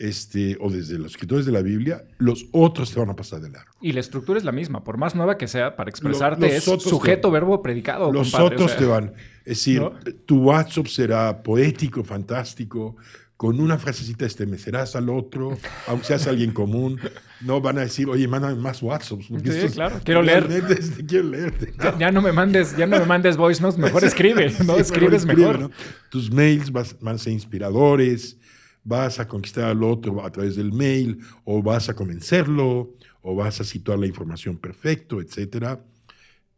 este, 0.00 0.56
o 0.60 0.70
desde 0.70 0.98
los 0.98 1.12
escritores 1.12 1.44
de 1.46 1.52
la 1.52 1.62
Biblia, 1.62 2.04
los 2.18 2.46
otros 2.52 2.90
te 2.92 2.98
van 2.98 3.10
a 3.10 3.14
pasar 3.14 3.40
de 3.40 3.50
largo. 3.50 3.70
Y 3.80 3.92
la 3.92 4.00
estructura 4.00 4.38
es 4.38 4.44
la 4.44 4.52
misma, 4.52 4.82
por 4.82 4.96
más 4.96 5.14
nueva 5.14 5.36
que 5.38 5.46
sea, 5.46 5.76
para 5.76 5.90
expresarte 5.90 6.56
es 6.56 6.64
sujeto, 6.64 7.28
te- 7.28 7.32
verbo, 7.32 7.62
predicado. 7.62 8.10
Los 8.12 8.30
compadre, 8.32 8.44
o 8.44 8.56
otros 8.56 8.70
sea, 8.72 8.80
te 8.80 8.86
van. 8.86 9.12
Es 9.44 9.58
decir, 9.58 9.80
¿no? 9.82 9.92
tu 10.26 10.38
WhatsApp 10.42 10.86
será 10.86 11.42
poético, 11.42 12.02
fantástico, 12.02 12.96
con 13.36 13.58
una 13.60 13.78
frasecita 13.78 14.26
estremecerás 14.26 14.96
al 14.96 15.08
otro, 15.08 15.56
aunque 15.86 16.06
seas 16.06 16.26
alguien 16.26 16.52
común. 16.52 16.98
No 17.42 17.60
van 17.62 17.78
a 17.78 17.80
decir, 17.82 18.06
oye, 18.08 18.28
mándame 18.28 18.54
más 18.56 18.82
WhatsApps. 18.82 19.26
Sí, 19.28 19.34
estos 19.44 19.72
claro, 19.72 19.98
quiero 20.04 20.20
leer. 20.22 20.46
este, 20.78 21.06
quiero 21.06 21.28
leerte. 21.28 21.72
Ya, 21.82 21.98
ya 21.98 22.12
no 22.12 22.20
me 22.20 22.32
mandes, 22.32 22.76
ya 22.76 22.86
no 22.86 22.98
me 22.98 23.06
mandes 23.06 23.38
voice 23.38 23.62
notes, 23.62 23.78
mejor 23.78 24.04
escribe, 24.10 24.52
¿no? 24.66 24.74
Sí, 24.74 24.80
Escribes 24.82 25.22
escribe, 25.22 25.42
mejor. 25.42 25.58
¿no? 25.60 25.70
Tus 26.10 26.30
mails 26.30 26.70
van 26.70 27.14
a 27.14 27.18
ser 27.18 27.32
inspiradores, 27.32 28.36
vas 28.84 29.20
a 29.20 29.28
conquistar 29.28 29.64
al 29.64 29.82
otro 29.82 30.24
a 30.24 30.30
través 30.30 30.56
del 30.56 30.72
mail, 30.72 31.20
o 31.44 31.62
vas 31.62 31.88
a 31.88 31.94
convencerlo, 31.94 32.94
o 33.22 33.34
vas 33.34 33.60
a 33.60 33.64
situar 33.64 33.98
la 33.98 34.06
información 34.06 34.56
perfecto, 34.56 35.20
etc. 35.20 35.78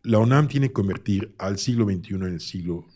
La 0.02 0.18
UNAM 0.18 0.48
tiene 0.48 0.68
que 0.68 0.72
convertir 0.72 1.34
al 1.38 1.58
siglo 1.58 1.84
XXI 1.84 2.14
en 2.14 2.22
el 2.24 2.40
siglo 2.40 2.86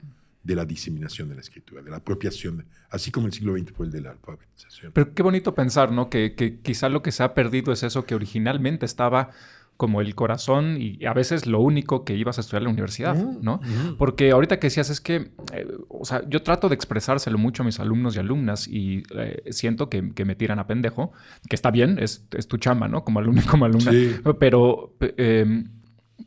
de 0.42 0.54
la 0.54 0.64
diseminación 0.64 1.28
de 1.28 1.34
la 1.34 1.40
escritura, 1.40 1.82
de 1.82 1.90
la 1.90 1.96
apropiación, 1.96 2.64
así 2.90 3.10
como 3.10 3.26
el 3.26 3.32
siglo 3.32 3.56
XX 3.58 3.72
fue 3.72 3.86
el 3.86 3.92
de 3.92 4.00
la 4.00 4.10
alfabetización. 4.12 4.92
Pero 4.92 5.12
qué 5.12 5.22
bonito 5.22 5.56
pensar, 5.56 5.90
¿no? 5.90 6.08
Que, 6.08 6.34
que 6.36 6.60
quizá 6.60 6.88
lo 6.88 7.02
que 7.02 7.10
se 7.10 7.24
ha 7.24 7.34
perdido 7.34 7.72
es 7.72 7.82
eso 7.82 8.06
que 8.06 8.14
originalmente 8.14 8.86
estaba 8.86 9.30
como 9.76 10.00
el 10.00 10.14
corazón 10.14 10.78
y 10.80 11.04
a 11.04 11.12
veces 11.12 11.46
lo 11.46 11.60
único 11.60 12.04
que 12.04 12.14
ibas 12.16 12.38
a 12.38 12.40
estudiar 12.40 12.62
en 12.62 12.64
la 12.68 12.70
universidad, 12.72 13.16
Ujú, 13.16 13.38
¿no? 13.42 13.54
ujú. 13.56 13.96
Porque 13.98 14.30
ahorita 14.30 14.58
que 14.58 14.68
decías 14.68 14.88
es 14.88 15.00
que, 15.00 15.32
eh, 15.52 15.66
o 15.88 16.04
sea, 16.04 16.22
yo 16.28 16.42
trato 16.42 16.68
de 16.68 16.74
expresárselo 16.74 17.36
mucho 17.36 17.62
a 17.62 17.66
mis 17.66 17.78
alumnos 17.78 18.16
y 18.16 18.18
alumnas 18.18 18.68
y 18.68 19.02
eh, 19.14 19.42
siento 19.50 19.90
que, 19.90 20.12
que 20.14 20.24
me 20.24 20.34
tiran 20.34 20.58
a 20.58 20.66
pendejo, 20.66 21.12
que 21.48 21.56
está 21.56 21.70
bien, 21.70 21.98
es, 22.00 22.24
es 22.36 22.48
tu 22.48 22.56
chamba, 22.56 22.88
¿no? 22.88 23.04
Como 23.04 23.18
alumno 23.18 23.42
y 23.42 23.44
como 23.44 23.66
alumna. 23.66 23.90
Sí. 23.92 24.16
Pero, 24.38 24.94
pe- 24.98 25.14
eh, 25.18 25.64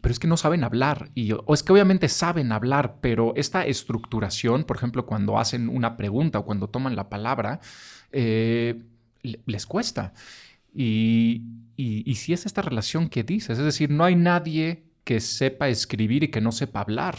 pero 0.02 0.12
es 0.12 0.20
que 0.20 0.28
no 0.28 0.38
saben 0.38 0.64
hablar. 0.64 1.10
Y, 1.16 1.32
o 1.34 1.54
es 1.54 1.64
que 1.64 1.74
obviamente 1.74 2.08
saben 2.08 2.52
hablar, 2.52 2.98
pero 3.02 3.34
esta 3.36 3.66
estructuración, 3.66 4.64
por 4.64 4.78
ejemplo, 4.78 5.08
cuando 5.08 5.40
hacen 5.40 5.70
una 5.70 5.98
pregunta 5.98 6.38
o 6.40 6.46
cuando 6.46 6.68
toman 6.70 6.96
la 6.96 7.10
palabra, 7.10 7.60
eh, 8.12 8.80
le- 9.24 9.40
les 9.48 9.66
cuesta. 9.66 10.14
Y, 10.74 11.44
y, 11.76 12.10
y 12.10 12.16
si 12.16 12.34
es 12.34 12.46
esta 12.46 12.62
relación 12.62 13.10
que 13.10 13.24
dices, 13.24 13.58
es 13.58 13.64
decir, 13.66 13.90
no 13.90 14.04
hay 14.04 14.16
nadie 14.16 14.84
que 15.04 15.20
sepa 15.20 15.70
escribir 15.70 16.24
y 16.24 16.28
que 16.30 16.42
no 16.42 16.52
sepa 16.52 16.82
hablar. 16.82 17.16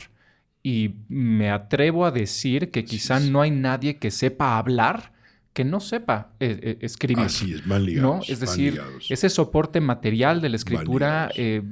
Y 0.63 0.97
me 1.09 1.51
atrevo 1.51 2.05
a 2.05 2.11
decir 2.11 2.71
que 2.71 2.85
quizá 2.85 3.19
no 3.19 3.41
hay 3.43 3.51
nadie 3.51 3.97
que 3.97 4.11
sepa 4.11 4.59
hablar 4.59 5.13
que 5.53 5.65
no 5.65 5.81
sepa 5.81 6.33
eh, 6.39 6.61
eh, 6.63 6.79
escribir. 6.83 7.25
Así 7.25 7.53
es, 7.55 7.67
van 7.67 7.85
ligados. 7.85 8.17
¿no? 8.19 8.23
Es 8.33 8.39
decir, 8.39 8.75
ligados. 8.75 9.11
ese 9.11 9.29
soporte 9.29 9.81
material 9.81 10.41
de 10.41 10.49
la 10.49 10.57
escritura 10.57 11.31
eh, 11.35 11.63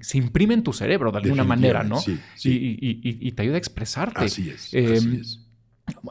se 0.00 0.18
imprime 0.18 0.52
en 0.54 0.62
tu 0.62 0.72
cerebro 0.74 1.10
de 1.12 1.18
alguna 1.18 1.42
manera, 1.44 1.82
¿no? 1.82 1.98
Sí, 1.98 2.18
sí. 2.34 2.50
Y, 2.50 2.86
y- 2.86 3.00
y- 3.08 3.28
y 3.28 3.32
te 3.32 3.42
ayuda 3.42 3.54
a 3.54 3.58
expresarte. 3.58 4.24
Así 4.26 4.50
es, 4.50 4.74
Eh, 4.74 4.96
así 4.98 5.16
es. 5.20 5.40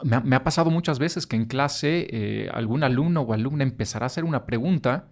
Me 0.02 0.16
ha, 0.16 0.20
me 0.20 0.36
ha 0.36 0.44
pasado 0.44 0.70
muchas 0.70 0.98
veces 0.98 1.26
que 1.26 1.36
en 1.36 1.46
clase 1.46 2.06
eh, 2.10 2.50
algún 2.52 2.84
alumno 2.84 3.22
o 3.22 3.32
alumna 3.32 3.62
empezará 3.62 4.06
a 4.06 4.08
hacer 4.08 4.24
una 4.24 4.44
pregunta 4.44 5.08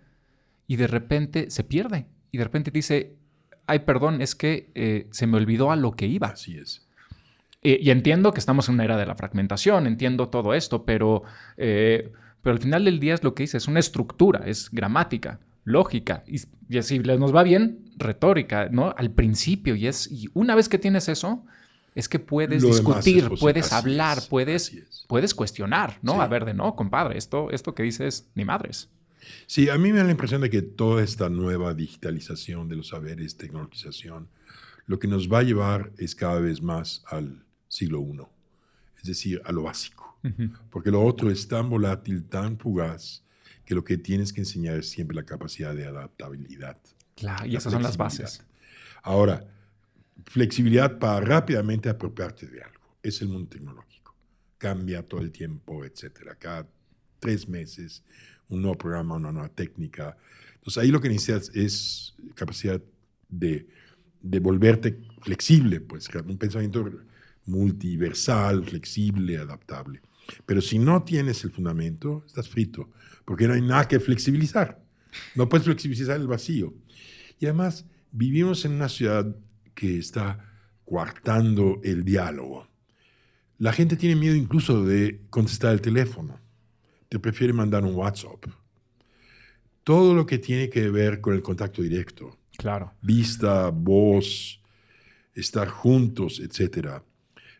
y 0.66 0.76
de 0.76 0.86
repente 0.86 1.50
se 1.50 1.64
pierde. 1.64 2.06
Y 2.30 2.38
de 2.38 2.44
repente 2.44 2.70
dice, 2.70 3.16
ay, 3.66 3.80
perdón, 3.80 4.20
es 4.20 4.34
que 4.34 4.70
eh, 4.74 5.08
se 5.10 5.26
me 5.26 5.38
olvidó 5.38 5.72
a 5.72 5.76
lo 5.76 5.92
que 5.92 6.06
iba. 6.06 6.28
Así 6.28 6.56
es. 6.56 6.86
Eh, 7.62 7.78
y 7.82 7.90
entiendo 7.90 8.32
que 8.32 8.40
estamos 8.40 8.68
en 8.68 8.74
una 8.74 8.84
era 8.84 8.96
de 8.96 9.06
la 9.06 9.16
fragmentación, 9.16 9.86
entiendo 9.86 10.28
todo 10.28 10.54
esto, 10.54 10.84
pero, 10.84 11.24
pero 11.56 12.12
al 12.44 12.58
final 12.58 12.84
del 12.86 13.00
día 13.00 13.14
es 13.14 13.22
lo 13.22 13.34
que 13.34 13.42
dice, 13.42 13.58
es 13.58 13.68
una 13.68 13.80
estructura, 13.80 14.44
es 14.46 14.70
gramática, 14.70 15.40
lógica, 15.64 16.24
y, 16.26 16.40
y 16.70 16.78
así 16.78 16.98
nos 17.00 17.34
va 17.34 17.42
bien, 17.42 17.90
retórica, 17.96 18.70
¿no? 18.70 18.94
Al 18.96 19.10
principio, 19.10 19.74
y 19.74 19.86
es, 19.86 20.10
y 20.10 20.28
una 20.32 20.54
vez 20.54 20.70
que 20.70 20.78
tienes 20.78 21.08
eso, 21.10 21.44
es 21.94 22.08
que 22.08 22.18
puedes 22.18 22.62
Lo 22.62 22.68
discutir, 22.68 23.30
puedes 23.40 23.66
Así 23.66 23.74
hablar, 23.74 24.18
es, 24.18 24.26
puedes, 24.26 25.04
puedes 25.08 25.34
cuestionar, 25.34 25.98
¿no? 26.02 26.14
Sí. 26.14 26.20
A 26.20 26.26
ver, 26.26 26.44
de 26.44 26.54
no, 26.54 26.76
compadre, 26.76 27.18
esto, 27.18 27.50
esto 27.50 27.74
que 27.74 27.82
dices, 27.82 28.28
ni 28.34 28.44
madres. 28.44 28.88
Sí, 29.46 29.68
a 29.68 29.76
mí 29.76 29.92
me 29.92 29.98
da 29.98 30.04
la 30.04 30.10
impresión 30.10 30.40
de 30.40 30.50
que 30.50 30.62
toda 30.62 31.02
esta 31.02 31.28
nueva 31.28 31.74
digitalización 31.74 32.68
de 32.68 32.76
los 32.76 32.88
saberes, 32.88 33.36
tecnologización, 33.36 34.28
lo 34.86 34.98
que 34.98 35.08
nos 35.08 35.30
va 35.30 35.40
a 35.40 35.42
llevar 35.42 35.92
es 35.98 36.14
cada 36.14 36.40
vez 36.40 36.62
más 36.62 37.02
al 37.06 37.44
siglo 37.68 38.00
I, 38.00 38.20
es 38.98 39.04
decir, 39.04 39.40
a 39.44 39.52
lo 39.52 39.62
básico. 39.62 40.18
Porque 40.70 40.90
lo 40.90 41.02
otro 41.02 41.30
es 41.30 41.48
tan 41.48 41.70
volátil, 41.70 42.24
tan 42.24 42.58
fugaz, 42.58 43.22
que 43.64 43.74
lo 43.74 43.84
que 43.84 43.96
tienes 43.96 44.32
que 44.32 44.40
enseñar 44.40 44.76
es 44.76 44.90
siempre 44.90 45.14
la 45.14 45.24
capacidad 45.24 45.74
de 45.74 45.86
adaptabilidad. 45.86 46.76
Claro, 47.14 47.46
y 47.46 47.56
esas 47.56 47.72
son 47.72 47.82
las 47.82 47.96
bases. 47.96 48.44
Ahora, 49.02 49.46
flexibilidad 50.26 50.98
para 50.98 51.20
rápidamente 51.20 51.88
apropiarte 51.88 52.46
de 52.46 52.62
algo. 52.62 52.96
Es 53.02 53.20
el 53.22 53.28
mundo 53.28 53.48
tecnológico. 53.48 54.14
Cambia 54.58 55.02
todo 55.02 55.20
el 55.20 55.30
tiempo, 55.30 55.84
etcétera. 55.84 56.34
Cada 56.34 56.68
tres 57.18 57.48
meses, 57.48 58.02
un 58.48 58.62
nuevo 58.62 58.76
programa, 58.76 59.16
una 59.16 59.32
nueva 59.32 59.48
técnica. 59.48 60.16
Entonces, 60.54 60.82
ahí 60.82 60.90
lo 60.90 61.00
que 61.00 61.08
necesitas 61.08 61.50
es 61.54 62.14
capacidad 62.34 62.80
de, 63.28 63.66
de 64.20 64.40
volverte 64.40 64.98
flexible, 65.22 65.80
pues, 65.80 66.08
un 66.26 66.38
pensamiento 66.38 66.90
multiversal, 67.46 68.64
flexible, 68.64 69.38
adaptable. 69.38 70.00
Pero 70.46 70.60
si 70.60 70.78
no 70.78 71.02
tienes 71.02 71.42
el 71.44 71.50
fundamento, 71.50 72.24
estás 72.26 72.48
frito, 72.48 72.90
porque 73.24 73.48
no 73.48 73.54
hay 73.54 73.62
nada 73.62 73.88
que 73.88 74.00
flexibilizar. 74.00 74.80
No 75.34 75.48
puedes 75.48 75.64
flexibilizar 75.64 76.20
el 76.20 76.26
vacío. 76.26 76.74
Y 77.38 77.46
además, 77.46 77.86
vivimos 78.12 78.64
en 78.64 78.72
una 78.72 78.88
ciudad 78.88 79.34
que 79.74 79.98
está 79.98 80.38
coartando 80.84 81.80
el 81.84 82.04
diálogo. 82.04 82.68
La 83.58 83.72
gente 83.72 83.96
tiene 83.96 84.16
miedo 84.16 84.34
incluso 84.34 84.84
de 84.84 85.20
contestar 85.30 85.72
el 85.72 85.80
teléfono. 85.80 86.40
Te 87.08 87.18
prefiere 87.18 87.52
mandar 87.52 87.84
un 87.84 87.94
WhatsApp. 87.94 88.46
Todo 89.84 90.14
lo 90.14 90.26
que 90.26 90.38
tiene 90.38 90.68
que 90.70 90.88
ver 90.90 91.20
con 91.20 91.34
el 91.34 91.42
contacto 91.42 91.82
directo, 91.82 92.38
Claro. 92.56 92.92
vista, 93.02 93.70
voz, 93.70 94.60
estar 95.34 95.68
juntos, 95.68 96.40
etcétera, 96.40 97.02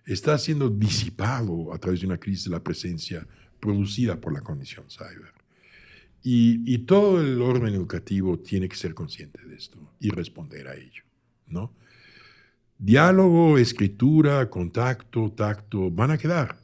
está 0.05 0.37
siendo 0.38 0.68
disipado 0.68 1.73
a 1.73 1.79
través 1.79 2.01
de 2.01 2.07
una 2.07 2.18
crisis 2.18 2.44
de 2.44 2.51
la 2.51 2.62
presencia 2.62 3.27
producida 3.61 4.20
por 4.20 4.33
la 4.33 4.40
condición 4.40 4.87
cyber. 4.90 5.33
Y, 6.23 6.62
y 6.73 6.79
todo 6.79 7.20
el 7.20 7.40
orden 7.40 7.75
educativo 7.75 8.38
tiene 8.38 8.68
que 8.68 8.77
ser 8.77 8.94
consciente 8.94 9.42
de 9.46 9.55
esto 9.57 9.94
y 10.01 10.11
responder 10.11 10.68
a 10.68 10.75
ello, 10.75 11.05
¿no? 11.46 11.75
Diálogo, 12.82 13.58
escritura, 13.58 14.48
contacto, 14.48 15.30
tacto, 15.32 15.90
van 15.90 16.12
a 16.12 16.16
quedar. 16.16 16.56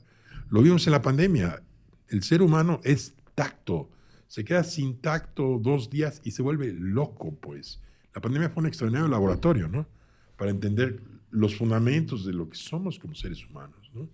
Lo 0.49 0.63
vimos 0.63 0.87
en 0.87 0.93
la 0.93 1.03
pandemia. 1.03 1.63
El 2.09 2.23
ser 2.23 2.41
humano 2.41 2.81
es 2.85 3.15
tacto. 3.35 3.91
Se 4.27 4.43
queda 4.43 4.65
sin 4.65 4.97
tacto 5.03 5.59
dos 5.61 5.91
días 5.91 6.23
y 6.25 6.31
se 6.31 6.41
vuelve 6.41 6.73
loco, 6.73 7.35
pues. 7.35 7.83
La 8.15 8.23
pandemia 8.23 8.49
fue 8.49 8.63
un 8.63 8.67
extraordinario 8.69 9.09
laboratorio, 9.09 9.69
¿no? 9.69 9.87
Para 10.39 10.51
entender 10.51 11.03
los 11.31 11.55
fundamentos 11.55 12.25
de 12.25 12.33
lo 12.33 12.49
que 12.49 12.57
somos 12.57 12.99
como 12.99 13.15
seres 13.15 13.47
humanos, 13.47 13.91
¿no? 13.93 14.09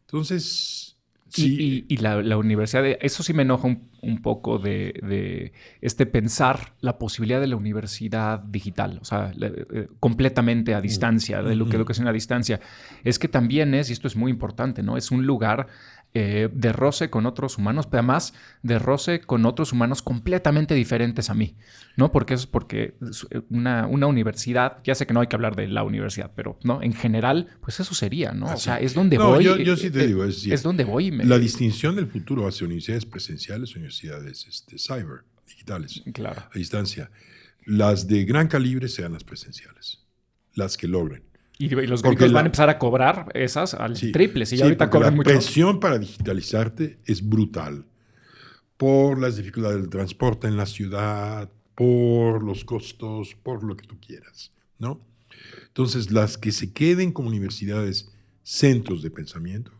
Entonces, 0.00 0.96
sí, 1.32 1.84
y- 1.88 1.94
y 1.94 1.96
la, 1.98 2.22
la 2.22 2.36
universidad, 2.36 2.82
de- 2.82 2.98
eso 3.02 3.22
sí 3.22 3.32
me 3.32 3.42
enoja 3.42 3.66
un, 3.66 3.88
un 4.02 4.20
poco 4.22 4.58
de, 4.58 4.94
de 5.02 5.52
este 5.80 6.06
pensar 6.06 6.74
la 6.80 6.98
posibilidad 6.98 7.40
de 7.40 7.46
la 7.46 7.56
universidad 7.56 8.40
digital, 8.40 8.98
o 9.00 9.04
sea, 9.04 9.32
la- 9.36 9.48
eh, 9.48 9.88
completamente 10.00 10.74
a 10.74 10.80
distancia, 10.80 11.42
de 11.42 11.54
lo 11.56 11.64
que 11.64 11.70
Ujú. 11.70 11.76
educación 11.78 12.08
a 12.08 12.12
distancia. 12.12 12.60
Es 13.04 13.18
que 13.18 13.28
también 13.28 13.74
es, 13.74 13.90
y 13.90 13.92
esto 13.92 14.06
es 14.08 14.16
muy 14.16 14.30
importante, 14.30 14.82
¿no? 14.82 14.96
Es 14.96 15.10
un 15.10 15.26
lugar 15.26 15.66
eh, 16.14 16.50
de 16.52 16.72
roce 16.74 17.08
con 17.08 17.24
otros 17.24 17.56
humanos, 17.56 17.86
pero 17.86 18.00
además 18.00 18.34
de 18.62 18.78
roce 18.78 19.22
con 19.22 19.46
otros 19.46 19.72
humanos 19.72 20.02
completamente 20.02 20.74
diferentes 20.74 21.30
a 21.30 21.34
mí, 21.34 21.56
¿no? 21.96 22.12
Porque 22.12 22.34
eso 22.34 22.42
es 22.42 22.46
porque 22.48 22.96
es 23.00 23.26
una, 23.48 23.86
una 23.86 24.06
universidad, 24.08 24.76
ya 24.84 24.94
sé 24.94 25.06
que 25.06 25.14
no 25.14 25.20
hay 25.20 25.28
que 25.28 25.36
hablar 25.36 25.56
de 25.56 25.68
la 25.68 25.84
universidad, 25.84 26.30
pero, 26.36 26.58
¿no? 26.64 26.82
En 26.82 26.92
general, 26.92 27.46
pues 27.62 27.80
eso 27.80 27.94
sería, 27.94 28.32
¿no? 28.32 28.52
O 28.52 28.56
sea, 28.58 28.78
es 28.78 28.92
donde 28.92 29.16
No, 29.16 29.28
voy. 29.30 29.44
yo- 29.44 29.56
yo 29.56 29.72
eh, 29.72 29.76
sí 29.78 29.90
te 29.90 30.04
eh, 30.04 30.06
digo, 30.08 30.24
es 30.24 30.46
es 30.46 30.62
donde 30.62 30.84
voy. 30.84 31.06
y 31.06 31.12
me- 31.12 31.21
la 31.24 31.38
distinción 31.38 31.96
del 31.96 32.06
futuro 32.06 32.46
hacia 32.46 32.66
universidades 32.66 33.04
presenciales 33.06 33.74
universidades 33.74 34.46
este, 34.48 34.78
cyber, 34.78 35.24
digitales, 35.46 36.02
Claro. 36.12 36.42
a 36.52 36.58
distancia. 36.58 37.10
Las 37.64 38.06
de 38.08 38.24
gran 38.24 38.48
calibre 38.48 38.88
sean 38.88 39.12
las 39.12 39.24
presenciales, 39.24 40.00
las 40.54 40.76
que 40.76 40.88
logren. 40.88 41.22
Y, 41.58 41.68
los 41.68 42.02
gringos 42.02 42.28
la- 42.28 42.34
van 42.34 42.44
a 42.44 42.48
empezar 42.48 42.70
a 42.70 42.78
cobrar 42.78 43.26
esas 43.34 43.74
al 43.74 43.96
Sí, 43.96 44.10
triple. 44.10 44.46
Si 44.46 44.56
sí, 44.56 44.58
ya 44.58 44.64
ahorita 44.64 44.86
porque 44.86 44.92
cobran 44.98 45.12
la 45.12 45.16
mucho. 45.16 45.30
presión 45.30 45.78
para 45.80 45.98
digitalizarte 45.98 46.98
es 47.04 47.26
brutal. 47.28 47.84
Por 48.76 49.20
las 49.20 49.36
dificultades 49.36 49.80
del 49.80 49.90
transporte 49.90 50.48
en 50.48 50.56
la 50.56 50.66
ciudad, 50.66 51.50
por 51.76 52.42
los 52.42 52.64
costos, 52.64 53.36
por 53.42 53.62
lo 53.62 53.76
que 53.76 53.86
tú 53.86 53.96
quieras, 54.00 54.52
¿no? 54.78 55.00
Entonces, 55.68 56.10
las 56.10 56.36
que 56.36 56.50
se 56.52 56.72
queden 56.72 57.12
como 57.12 57.28
universidades 57.28 58.10
centros 58.42 59.02
de 59.02 59.10
pensamiento, 59.10 59.70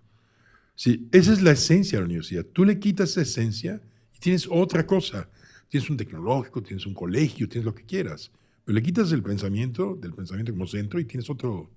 sí, 0.83 1.09
esa 1.13 1.33
es 1.33 1.43
la 1.43 1.53
esencia 1.53 1.99
de 1.99 2.03
la 2.03 2.07
universidad. 2.07 2.45
Tú 2.45 2.65
le 2.65 2.81
quitas 2.81 3.11
esa 3.11 3.23
esencia 3.23 3.81
y 4.17 4.19
tienes 4.19 4.49
otra 4.51 4.85
cosa. 4.85 5.29
Tienes 5.69 5.89
un 5.89 5.97
tecnológico, 5.97 6.61
tienes 6.61 6.87
un 6.87 6.95
colegio, 6.95 7.49
tienes 7.49 7.65
lo 7.65 7.73
que 7.73 7.85
quieras. 7.85 8.33
Pero 8.65 8.75
le 8.75 8.83
quitas 8.83 9.13
el 9.13 9.23
pensamiento, 9.23 9.95
del 9.95 10.13
pensamiento 10.13 10.51
como 10.51 10.67
centro 10.67 10.99
y 10.99 11.05
tienes 11.05 11.31
otro, 11.31 11.71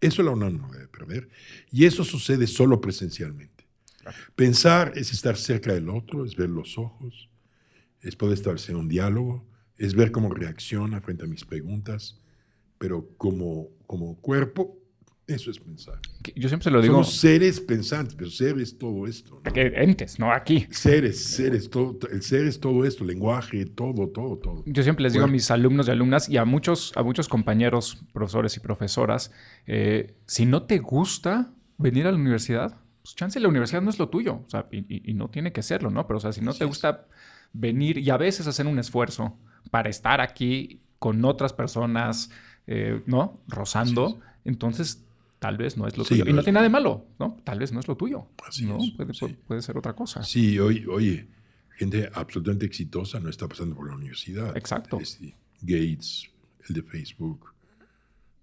eso 0.00 0.22
la 0.22 0.30
UNAM 0.30 0.56
no 0.56 0.70
debe 0.72 0.88
perder. 0.88 1.28
Y 1.70 1.84
eso 1.84 2.04
sucede 2.04 2.46
solo 2.46 2.80
presencialmente. 2.80 3.66
Pensar 4.34 4.94
es 4.96 5.12
estar 5.12 5.36
cerca 5.36 5.74
del 5.74 5.90
otro, 5.90 6.24
es 6.24 6.34
ver 6.34 6.48
los 6.48 6.78
ojos, 6.78 7.28
es 8.00 8.16
poder 8.16 8.38
establecer 8.38 8.76
un 8.76 8.88
diálogo, 8.88 9.44
es 9.76 9.94
ver 9.94 10.10
cómo 10.10 10.32
reacciona 10.32 11.02
frente 11.02 11.24
a 11.24 11.28
mis 11.28 11.44
preguntas, 11.44 12.18
pero 12.78 13.10
como, 13.18 13.68
como 13.86 14.16
cuerpo, 14.16 14.81
eso 15.32 15.50
es 15.50 15.58
pensar. 15.58 15.98
Yo 16.36 16.48
siempre 16.48 16.64
se 16.64 16.70
lo 16.70 16.80
digo. 16.80 16.94
Somos 16.94 17.16
seres 17.16 17.60
pensantes, 17.60 18.14
pero 18.14 18.30
ser 18.30 18.58
es 18.58 18.76
todo 18.78 19.06
esto. 19.06 19.40
entes, 19.54 20.18
no 20.18 20.32
aquí. 20.32 20.66
Seres, 20.70 21.22
seres, 21.24 21.68
todo, 21.70 21.98
el 22.10 22.22
ser 22.22 22.46
es 22.46 22.60
todo 22.60 22.84
esto, 22.84 23.04
lenguaje, 23.04 23.64
todo, 23.66 24.08
todo, 24.08 24.36
todo. 24.38 24.62
Yo 24.66 24.82
siempre 24.82 25.02
les 25.04 25.12
digo 25.12 25.24
a 25.24 25.28
mis 25.28 25.50
alumnos 25.50 25.88
y 25.88 25.90
alumnas 25.90 26.28
y 26.28 26.36
a 26.36 26.44
muchos, 26.44 26.92
a 26.96 27.02
muchos 27.02 27.28
compañeros, 27.28 28.04
profesores 28.12 28.56
y 28.56 28.60
profesoras, 28.60 29.32
eh, 29.66 30.14
si 30.26 30.46
no 30.46 30.62
te 30.64 30.78
gusta 30.78 31.52
venir 31.78 32.06
a 32.06 32.12
la 32.12 32.18
universidad, 32.18 32.76
pues 33.02 33.14
chance 33.16 33.40
la 33.40 33.48
universidad 33.48 33.82
no 33.82 33.90
es 33.90 33.98
lo 33.98 34.08
tuyo. 34.08 34.42
O 34.46 34.48
sea, 34.48 34.66
y, 34.70 34.78
y- 34.94 35.10
y 35.10 35.14
no 35.14 35.28
tiene 35.28 35.52
que 35.52 35.62
serlo, 35.62 35.90
¿no? 35.90 36.06
Pero, 36.06 36.18
o 36.18 36.20
sea, 36.20 36.32
si 36.32 36.40
no 36.40 36.54
te 36.54 36.64
gusta 36.64 37.06
venir 37.52 37.98
y 37.98 38.08
a 38.10 38.16
veces 38.16 38.46
hacer 38.46 38.66
un 38.66 38.78
esfuerzo 38.78 39.36
para 39.70 39.90
estar 39.90 40.20
aquí 40.20 40.80
con 40.98 41.24
otras 41.24 41.52
personas, 41.52 42.30
eh, 42.68 43.02
¿no? 43.06 43.40
Rozando, 43.48 44.20
entonces 44.44 45.04
tal 45.42 45.56
vez 45.58 45.76
no 45.76 45.88
es 45.88 45.98
lo 45.98 46.04
Sí, 46.04 46.10
tuyo. 46.20 46.24
Y 46.30 46.32
no 46.32 46.38
es 46.38 46.44
tiene 46.44 46.54
nada 46.54 46.62
de 46.62 46.70
malo, 46.70 47.04
¿no? 47.18 47.36
Tal 47.42 47.58
vez 47.58 47.72
no 47.72 47.80
es 47.80 47.88
lo 47.88 47.96
tuyo. 47.96 48.28
Así 48.46 48.64
¿no? 48.64 48.78
es, 48.82 48.92
Puede, 48.92 49.12
sí. 49.12 49.26
puede- 49.46 49.60
ser 49.60 49.76
otra 49.76 49.92
cosa. 49.92 50.22
Sí, 50.22 50.56
oye, 50.60 50.86
oye, 50.86 51.26
gente 51.76 52.08
absolutamente 52.14 52.64
exitosa 52.64 53.18
no 53.18 53.28
está 53.28 53.48
pasando 53.48 53.74
por 53.74 53.88
la 53.88 53.96
universidad. 53.96 54.56
Exacto. 54.56 55.00
Este, 55.00 55.34
Gates, 55.60 56.30
el 56.68 56.76
de 56.76 56.82
Facebook, 56.82 57.52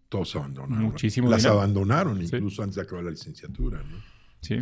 todos 0.10 0.36
abandonaron. 0.36 0.84
Muchísimo 0.84 1.30
Las 1.30 1.44
dinero. 1.44 1.60
abandonaron 1.60 2.18
Sí. 2.28 2.36
incluso 2.36 2.64
antes 2.64 2.76
de 2.76 2.82
acabar 2.82 3.06
la 3.06 3.12
licenciatura. 3.12 3.78
¿no? 3.80 3.98
Sí. 4.42 4.62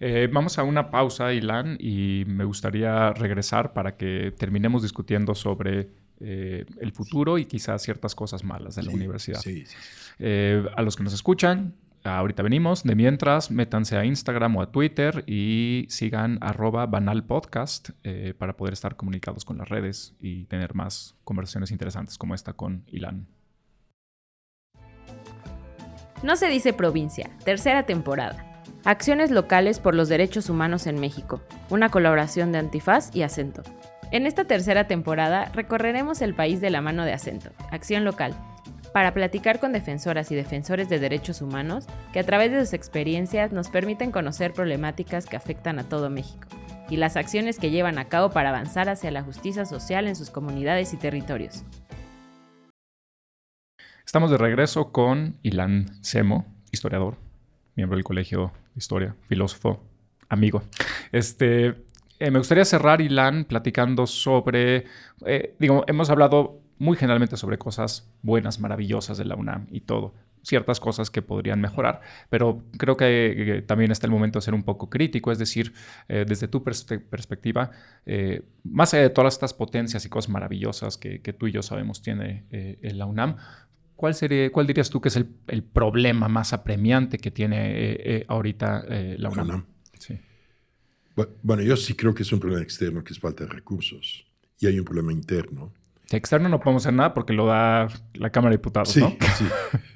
Eh, 0.00 0.28
vamos 0.32 0.58
a 0.58 0.64
una 0.64 0.90
pausa, 0.90 1.32
Ilan, 1.32 1.76
y 1.80 2.24
me 2.26 2.44
gustaría 2.44 3.12
regresar 3.12 3.72
para 3.72 3.96
que 3.96 4.34
terminemos 4.36 4.82
discutiendo 4.82 5.34
sobre 5.34 5.90
eh, 6.20 6.66
el 6.80 6.92
futuro 6.92 7.38
y 7.38 7.46
quizás 7.46 7.82
ciertas 7.82 8.14
cosas 8.14 8.44
malas 8.44 8.76
de 8.76 8.82
la 8.82 8.90
Sí, 8.90 8.96
universidad. 8.96 9.40
Sí, 9.40 9.66
sí. 9.66 9.76
Eh, 10.18 10.64
a 10.76 10.82
los 10.82 10.96
que 10.96 11.02
nos 11.02 11.14
escuchan, 11.14 11.74
ahorita 12.04 12.42
venimos. 12.42 12.82
De 12.82 12.94
mientras, 12.94 13.50
métanse 13.50 13.96
a 13.96 14.04
Instagram 14.04 14.56
o 14.56 14.62
a 14.62 14.70
Twitter 14.70 15.24
y 15.26 15.86
sigan 15.88 16.38
arroba 16.40 16.86
banalpodcast 16.86 17.90
eh, 18.04 18.34
para 18.36 18.56
poder 18.56 18.74
estar 18.74 18.96
comunicados 18.96 19.44
con 19.44 19.58
las 19.58 19.68
redes 19.68 20.14
y 20.20 20.44
tener 20.44 20.74
más 20.74 21.16
conversaciones 21.24 21.70
interesantes 21.70 22.18
como 22.18 22.34
esta 22.34 22.52
con 22.52 22.84
Ilan. 22.88 23.26
No 26.22 26.36
se 26.36 26.48
dice 26.48 26.72
provincia, 26.72 27.30
tercera 27.44 27.84
temporada. 27.84 28.62
Acciones 28.84 29.30
locales 29.30 29.78
por 29.78 29.94
los 29.94 30.08
derechos 30.08 30.48
humanos 30.50 30.86
en 30.86 31.00
México, 31.00 31.42
una 31.70 31.90
colaboración 31.90 32.52
de 32.52 32.58
Antifaz 32.58 33.14
y 33.14 33.22
Acento. 33.22 33.62
En 34.12 34.26
esta 34.26 34.44
tercera 34.44 34.88
temporada 34.88 35.44
recorreremos 35.54 36.20
el 36.20 36.34
país 36.34 36.60
de 36.60 36.70
la 36.70 36.80
mano 36.80 37.04
de 37.04 37.12
Acento, 37.12 37.50
Acción 37.70 38.04
Local, 38.04 38.34
para 38.92 39.14
platicar 39.14 39.60
con 39.60 39.72
defensoras 39.72 40.32
y 40.32 40.34
defensores 40.34 40.88
de 40.88 40.98
derechos 40.98 41.40
humanos 41.40 41.86
que 42.12 42.18
a 42.18 42.26
través 42.26 42.50
de 42.50 42.58
sus 42.58 42.72
experiencias 42.72 43.52
nos 43.52 43.68
permiten 43.68 44.10
conocer 44.10 44.52
problemáticas 44.52 45.26
que 45.26 45.36
afectan 45.36 45.78
a 45.78 45.88
todo 45.88 46.10
México 46.10 46.48
y 46.88 46.96
las 46.96 47.16
acciones 47.16 47.60
que 47.60 47.70
llevan 47.70 47.98
a 47.98 48.06
cabo 48.06 48.30
para 48.30 48.48
avanzar 48.48 48.88
hacia 48.88 49.12
la 49.12 49.22
justicia 49.22 49.64
social 49.64 50.08
en 50.08 50.16
sus 50.16 50.30
comunidades 50.30 50.92
y 50.92 50.96
territorios. 50.96 51.62
Estamos 54.04 54.32
de 54.32 54.38
regreso 54.38 54.90
con 54.90 55.36
Ilan 55.44 56.02
Semo, 56.02 56.46
historiador, 56.72 57.16
miembro 57.76 57.96
del 57.96 58.02
Colegio 58.02 58.52
de 58.74 58.78
Historia, 58.78 59.14
filósofo, 59.28 59.84
amigo. 60.28 60.64
Este, 61.12 61.76
eh, 62.20 62.30
me 62.30 62.38
gustaría 62.38 62.66
cerrar, 62.66 63.00
Ilan, 63.00 63.46
platicando 63.46 64.06
sobre, 64.06 64.84
eh, 65.24 65.56
digo, 65.58 65.84
hemos 65.86 66.10
hablado 66.10 66.60
muy 66.78 66.96
generalmente 66.98 67.38
sobre 67.38 67.56
cosas 67.56 68.12
buenas, 68.20 68.60
maravillosas 68.60 69.16
de 69.16 69.24
la 69.24 69.36
UNAM 69.36 69.66
y 69.70 69.80
todo. 69.80 70.14
Ciertas 70.42 70.80
cosas 70.80 71.10
que 71.10 71.22
podrían 71.22 71.62
mejorar, 71.62 72.02
pero 72.28 72.62
creo 72.76 72.96
que, 72.98 73.64
también 73.66 73.90
está 73.90 74.06
el 74.06 74.12
momento 74.12 74.38
de 74.38 74.42
ser 74.42 74.52
un 74.52 74.64
poco 74.64 74.90
crítico, 74.90 75.32
es 75.32 75.38
decir, 75.38 75.72
eh, 76.08 76.26
desde 76.28 76.46
tu 76.46 76.62
perspe- 76.62 77.00
perspectiva, 77.00 77.70
más 78.64 78.94
allá 78.94 79.04
de 79.04 79.10
todas 79.10 79.34
estas 79.34 79.52
potencias 79.54 80.04
y 80.04 80.08
cosas 80.10 80.30
maravillosas 80.30 80.98
que, 80.98 81.18
tú 81.38 81.46
y 81.46 81.52
yo 81.52 81.62
sabemos 81.62 82.02
tiene 82.02 82.44
la 82.82 83.06
UNAM, 83.06 83.36
¿Cuál, 83.96 84.14
sería, 84.14 84.50
¿Cuál 84.50 84.66
dirías 84.66 84.88
tú 84.88 85.02
que 85.02 85.08
es 85.08 85.16
el, 85.16 85.62
problema 85.62 86.28
más 86.28 86.54
apremiante 86.54 87.18
que 87.18 87.30
tiene 87.30 88.24
ahorita 88.28 88.84
la 88.88 89.28
UNAM? 89.28 89.66
Bueno, 91.42 91.62
yo 91.62 91.76
sí 91.76 91.94
creo 91.94 92.14
que 92.14 92.22
es 92.22 92.32
un 92.32 92.40
problema 92.40 92.62
externo, 92.62 93.02
que 93.04 93.12
es 93.12 93.18
falta 93.18 93.44
de 93.44 93.50
recursos. 93.50 94.26
Y 94.58 94.66
hay 94.66 94.78
un 94.78 94.84
problema 94.84 95.12
interno. 95.12 95.72
De 96.10 96.16
externo 96.16 96.48
no 96.48 96.58
podemos 96.60 96.82
hacer 96.82 96.94
nada 96.94 97.14
porque 97.14 97.32
lo 97.32 97.46
da 97.46 97.88
la 98.14 98.30
Cámara 98.30 98.50
de 98.50 98.56
Diputados, 98.58 98.90
Sí, 98.90 99.00
¿no? 99.00 99.10
sí. 99.38 99.44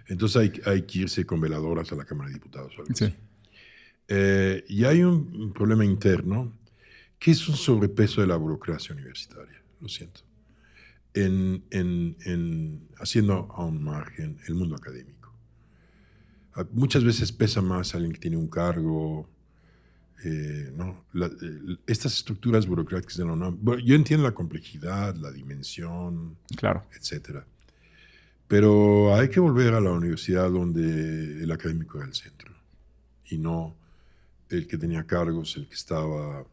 Entonces 0.07 0.37
hay, 0.37 0.53
hay 0.67 0.83
que 0.83 1.01
irse 1.01 1.27
con 1.27 1.41
veladoras 1.41 1.91
a 1.93 1.97
la 1.97 2.05
Cámara 2.05 2.29
de 2.29 2.35
Diputados. 2.35 2.73
Sí. 2.95 3.13
Eh, 4.09 4.65
y 4.69 4.85
hay 4.85 5.03
un, 5.03 5.35
un 5.35 5.53
problema 5.53 5.85
interno 5.85 6.53
que 7.19 7.31
es 7.31 7.49
un 7.49 7.57
sobrepeso 7.57 8.21
de 8.21 8.27
la 8.27 8.37
burocracia 8.37 8.95
universitaria, 8.95 9.63
lo 9.81 9.89
siento, 9.89 10.21
en, 11.15 11.65
en- 11.71 12.17
en- 12.27 12.89
haciendo 12.99 13.49
a 13.55 13.65
un 13.65 13.83
margen 13.83 14.39
el 14.47 14.55
mundo 14.55 14.77
académico. 14.77 15.33
Ah, 16.55 16.65
Muchas 16.73 17.03
veces 17.03 17.33
pesa 17.33 17.63
más 17.63 17.95
alguien 17.95 18.13
que 18.13 18.21
tiene 18.21 18.37
un 18.37 18.49
cargo, 18.49 19.29
eh, 20.25 20.73
¿no? 20.77 21.05
La- 21.13 21.27
eh, 21.27 21.77
estas 21.87 22.15
estructuras 22.17 22.67
burocráticas 22.67 23.17
de 23.17 23.25
la 23.25 23.33
UNAM. 23.33 23.59
yo 23.85 23.95
entiendo 23.95 24.25
la 24.25 24.35
complejidad, 24.35 25.15
la 25.17 25.31
dimensión, 25.33 26.37
Claro. 26.57 26.85
etcétera. 26.99 27.45
Pero 28.47 29.15
hay 29.15 29.29
que 29.31 29.41
volver 29.41 29.75
a 29.75 29.81
la 29.81 29.91
universidad 29.91 30.51
donde 30.51 31.43
el 31.43 31.51
académico 31.51 31.99
era 31.99 32.07
el 32.07 32.15
centro 32.15 32.53
y 33.27 33.39
no 33.39 33.75
el 34.51 34.67
que 34.67 34.77
tenía 34.79 35.05
cargos, 35.05 35.57
el 35.57 35.67
que 35.67 35.75
estaba 35.75 36.45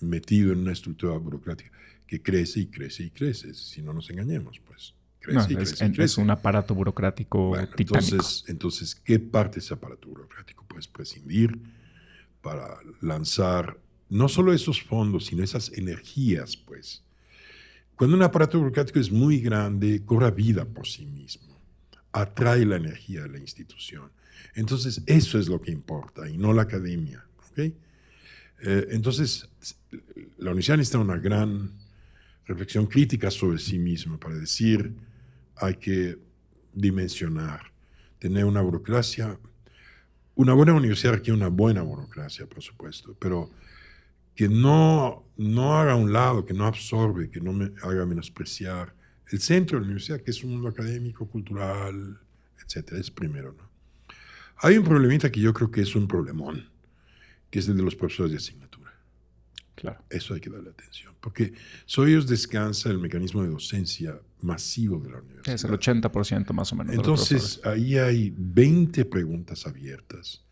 metido 0.00 0.52
en 0.52 0.60
una 0.60 0.72
estructura 0.72 1.16
burocrática 1.18 1.70
que 2.06 2.20
crece 2.22 2.60
y 2.60 2.66
crece 2.66 3.04
y 3.04 3.10
crece. 3.10 3.54
Si 3.54 3.82
no 3.82 3.92
nos 3.92 4.10
engañemos, 4.10 4.60
pues. 4.66 4.94
Crece 5.20 5.38
No, 5.38 5.44
y 5.48 5.62
es, 5.62 5.70
crece 5.70 5.84
es 5.86 5.92
crece. 5.92 6.20
un 6.20 6.30
aparato 6.30 6.74
burocrático 6.74 7.48
Bueno, 7.48 7.68
titánico. 7.68 7.98
entonces, 8.14 8.44
entonces, 8.48 8.94
¿qué 8.94 9.18
parte 9.18 9.56
de 9.56 9.60
ese 9.60 9.74
aparato 9.74 10.08
burocrático 10.08 10.64
puedes 10.66 10.86
prescindir 10.88 11.58
para 12.44 12.78
lanzar 13.00 13.78
no 14.10 14.28
solo 14.28 14.52
esos 14.52 14.80
fondos, 14.82 15.26
sino 15.26 15.42
esas 15.42 15.72
energías, 15.72 16.56
pues? 16.56 17.02
Cuando 17.96 18.16
un 18.16 18.22
aparato 18.22 18.58
burocrático 18.58 19.00
es 19.00 19.10
muy 19.10 19.40
grande, 19.40 20.04
cobra 20.04 20.30
vida 20.30 20.64
por 20.64 20.86
sí 20.86 21.06
mismo, 21.06 21.58
atrae 22.12 22.66
la 22.66 22.76
energía 22.76 23.22
de 23.22 23.30
la 23.30 23.38
institución. 23.38 24.10
Entonces, 24.54 25.02
eso 25.06 25.38
es 25.38 25.48
lo 25.48 25.60
que 25.60 25.72
importa 25.72 26.28
y 26.28 26.36
no 26.36 26.52
la 26.52 26.62
academia. 26.62 27.24
¿ok? 27.50 27.58
Eh, 27.58 27.72
entonces, 28.90 29.48
la 30.38 30.50
universidad 30.50 30.76
necesita 30.76 30.98
una 30.98 31.16
gran 31.16 31.70
reflexión 32.46 32.86
crítica 32.86 33.30
sobre 33.30 33.58
sí 33.58 33.78
misma 33.78 34.18
para 34.18 34.34
decir, 34.34 34.92
hay 35.56 35.74
que 35.76 36.18
dimensionar, 36.74 37.72
tener 38.18 38.44
una 38.44 38.60
burocracia. 38.60 39.38
Una 40.36 40.52
buena 40.52 40.74
universidad 40.74 41.14
requiere 41.14 41.36
una 41.36 41.48
buena 41.48 41.82
burocracia, 41.82 42.46
por 42.46 42.62
supuesto, 42.62 43.16
pero 43.18 43.50
que 44.34 44.48
no, 44.48 45.24
no 45.36 45.78
haga 45.78 45.92
a 45.92 45.96
un 45.96 46.12
lado, 46.12 46.44
que 46.44 46.54
no 46.54 46.66
absorbe, 46.66 47.30
que 47.30 47.40
no 47.40 47.52
me 47.52 47.70
haga 47.82 48.04
menospreciar 48.04 48.92
el 49.30 49.40
centro 49.40 49.78
de 49.78 49.82
la 49.82 49.86
universidad, 49.86 50.20
que 50.20 50.32
es 50.32 50.42
un 50.42 50.50
mundo 50.50 50.68
académico, 50.68 51.26
cultural, 51.26 52.18
etcétera, 52.64 53.00
es 53.00 53.10
primero, 53.10 53.54
¿no? 53.56 53.68
Hay 54.58 54.78
un 54.78 54.84
problemita 54.84 55.30
que 55.30 55.40
yo 55.40 55.52
creo 55.52 55.70
que 55.70 55.82
es 55.82 55.94
un 55.94 56.06
problemón, 56.08 56.68
que 57.50 57.58
es 57.58 57.68
el 57.68 57.76
de 57.76 57.82
los 57.82 57.94
profesores 57.94 58.32
de 58.32 58.38
asignatura. 58.38 58.83
Claro. 59.74 59.98
Eso 60.08 60.34
hay 60.34 60.40
que 60.40 60.50
darle 60.50 60.70
atención, 60.70 61.14
porque 61.20 61.52
sobre 61.84 62.12
ellos 62.12 62.26
descansa 62.28 62.90
el 62.90 62.98
mecanismo 62.98 63.42
de 63.42 63.48
docencia 63.50 64.18
masivo 64.40 64.98
de 65.00 65.10
la 65.10 65.18
universidad. 65.18 65.54
Es 65.54 65.64
el 65.64 65.72
80% 65.72 66.52
más 66.52 66.72
o 66.72 66.76
menos. 66.76 66.94
Entonces, 66.94 67.60
ahí 67.64 67.98
hay 67.98 68.32
20 68.36 69.04
preguntas 69.06 69.66
abiertas 69.66 70.42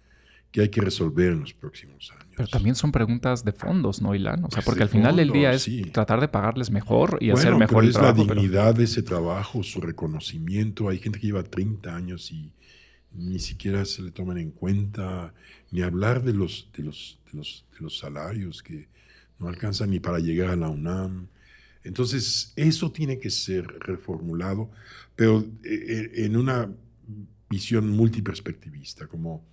que 0.51 0.61
hay 0.61 0.69
que 0.69 0.81
resolver 0.83 1.33
en 1.33 1.41
los 1.41 1.55
próximos 1.55 2.11
años. 2.11 2.27
Pero 2.37 2.49
también 2.49 2.75
son 2.75 2.93
preguntas 2.93 3.43
de 3.45 3.53
fondos, 3.53 4.03
¿no, 4.03 4.15
Ilan? 4.15 4.45
O 4.45 4.51
sea, 4.51 4.63
porque 4.63 4.81
de 4.81 4.85
al 4.85 4.89
final 4.91 5.17
del 5.17 5.31
día 5.31 5.53
es 5.53 5.63
sí. 5.63 5.83
tratar 5.85 6.21
de 6.21 6.29
pagarles 6.29 6.71
mejor 6.71 7.17
y 7.21 7.27
bueno, 7.31 7.39
hacer 7.39 7.53
mejor 7.55 7.69
pero 7.69 7.81
el 7.83 7.89
es 7.89 7.95
trabajo. 7.95 8.19
la 8.19 8.27
pero- 8.27 8.41
dignidad 8.41 8.75
de 8.75 8.85
ese 8.85 9.03
trabajo, 9.03 9.63
su 9.63 9.81
reconocimiento. 9.81 10.89
Hay 10.91 10.99
gente 10.99 11.19
que 11.21 11.27
lleva 11.29 11.43
30 11.43 11.95
años 11.97 12.31
y 12.33 12.53
ni 13.13 13.39
siquiera 13.39 13.85
se 13.87 14.03
le 14.03 14.11
toman 14.11 14.37
en 14.39 14.51
cuenta, 14.51 15.33
ni 15.71 15.81
hablar 15.83 16.23
de 16.23 16.35
los, 16.35 16.69
de 16.77 16.83
los, 16.85 17.19
de 17.31 17.39
los, 17.39 17.65
de 17.73 17.81
los 17.81 17.99
salarios 17.99 18.63
que 18.63 18.89
no 19.43 19.49
alcanzan 19.49 19.91
ni 19.91 20.01
para 20.01 20.19
llegar 20.21 20.51
a 20.51 20.57
la 20.57 20.69
UNAM. 20.69 21.27
Entonces, 21.85 22.53
eso 22.55 22.93
tiene 22.93 23.19
que 23.19 23.29
ser 23.29 23.67
reformulado, 23.81 24.71
pero 25.17 25.41
eh, 25.41 26.11
eh, 26.15 26.25
en 26.25 26.37
una 26.37 26.71
visión 27.51 27.91
multiperspectivista, 27.91 29.07
como 29.09 29.45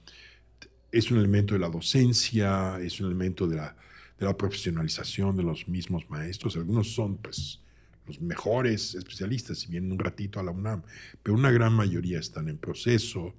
es 0.92 1.12
un 1.12 1.18
elemento 1.18 1.56
de 1.56 1.60
la 1.60 1.70
docencia, 1.70 2.80
es 2.80 3.00
un 3.02 3.08
elemento 3.08 3.48
de 3.48 3.58
la, 3.58 3.76
profesionalización 4.38 5.38
de 5.38 5.44
los 5.44 5.68
mismos 5.68 6.10
maestros. 6.10 6.56
Algunos 6.58 6.94
son, 6.94 7.18
pues, 7.18 7.62
los 8.06 8.20
mejores 8.20 8.96
especialistas 8.96 9.64
y 9.64 9.72
vienen 9.72 9.94
un 9.94 10.00
ratito 10.00 10.40
a 10.40 10.44
la 10.44 10.52
UNAM, 10.52 10.82
pero 11.24 11.38
una 11.38 11.52
gran 11.52 11.74
mayoría 11.74 12.20
están 12.20 12.50
en 12.50 12.58
proceso. 12.58 13.34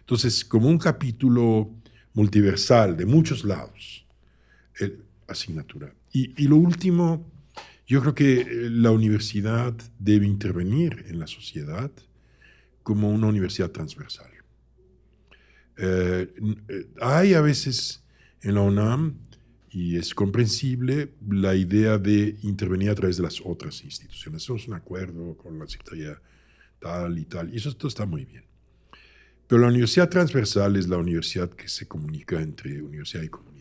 Entonces, 0.00 0.44
como 0.44 0.68
un 0.68 0.78
capítulo 0.78 1.70
multiversal 2.14 2.96
de 2.96 3.04
muchos 3.04 3.44
lados, 3.44 4.06
el- 4.78 5.04
asignatura. 5.28 5.94
Y, 6.12 6.42
y 6.42 6.48
lo 6.48 6.56
último, 6.56 7.30
yo 7.86 8.00
creo 8.00 8.14
que 8.14 8.40
eh, 8.40 8.46
la 8.70 8.90
universidad 8.90 9.74
debe 9.98 10.26
intervenir 10.26 11.04
en 11.08 11.18
la 11.18 11.26
sociedad 11.26 11.90
como 12.82 13.10
una 13.10 13.26
universidad 13.26 13.70
transversal. 13.70 14.30
Eh, 15.76 16.32
eh, 16.68 16.86
hay 17.00 17.34
a 17.34 17.40
veces 17.40 18.02
en 18.42 18.54
la 18.54 18.62
UNAM, 18.62 19.14
y 19.70 19.96
es 19.96 20.14
comprensible, 20.14 21.14
la 21.30 21.54
idea 21.54 21.96
de 21.96 22.36
intervenir 22.42 22.90
a 22.90 22.94
través 22.94 23.16
de 23.16 23.22
las 23.22 23.40
otras 23.42 23.82
instituciones. 23.84 24.42
Hacemos 24.42 24.68
un 24.68 24.74
acuerdo 24.74 25.34
con 25.36 25.58
la 25.58 25.66
Secretaría 25.66 26.20
tal 26.78 27.18
y 27.18 27.24
tal, 27.24 27.54
y 27.54 27.56
eso 27.56 27.74
todo 27.74 27.88
está 27.88 28.04
muy 28.04 28.24
bien. 28.24 28.44
Pero 29.46 29.62
la 29.62 29.68
universidad 29.68 30.08
transversal 30.10 30.76
es 30.76 30.88
la 30.88 30.98
universidad 30.98 31.48
que 31.50 31.68
se 31.68 31.86
comunica 31.86 32.40
entre 32.40 32.82
universidad 32.82 33.22
y 33.22 33.28
comunidad, 33.28 33.52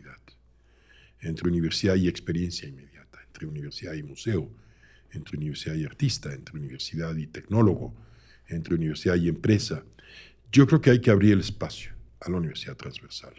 entre 1.22 1.48
universidad 1.48 1.96
y 1.96 2.08
experiencia 2.08 2.68
inmediata, 2.68 3.20
entre 3.26 3.46
universidad 3.46 3.94
y 3.94 4.04
museo, 4.04 4.50
entre 5.12 5.38
universidad 5.38 5.76
y 5.76 5.86
artista, 5.86 6.34
entre 6.34 6.58
universidad 6.58 7.16
y 7.16 7.28
tecnólogo, 7.28 7.94
entre 8.48 8.76
universidad 8.76 9.16
y 9.16 9.30
empresa. 9.30 9.84
Yo 10.52 10.68
creo 10.68 10.82
que 10.82 10.92
hay 10.92 11.00
que 11.00 11.12
abrir 11.12 11.34
el 11.34 11.40
espacio 11.40 11.92
a 12.20 12.30
la 12.30 12.38
universidad 12.38 12.76
transversal 12.76 13.34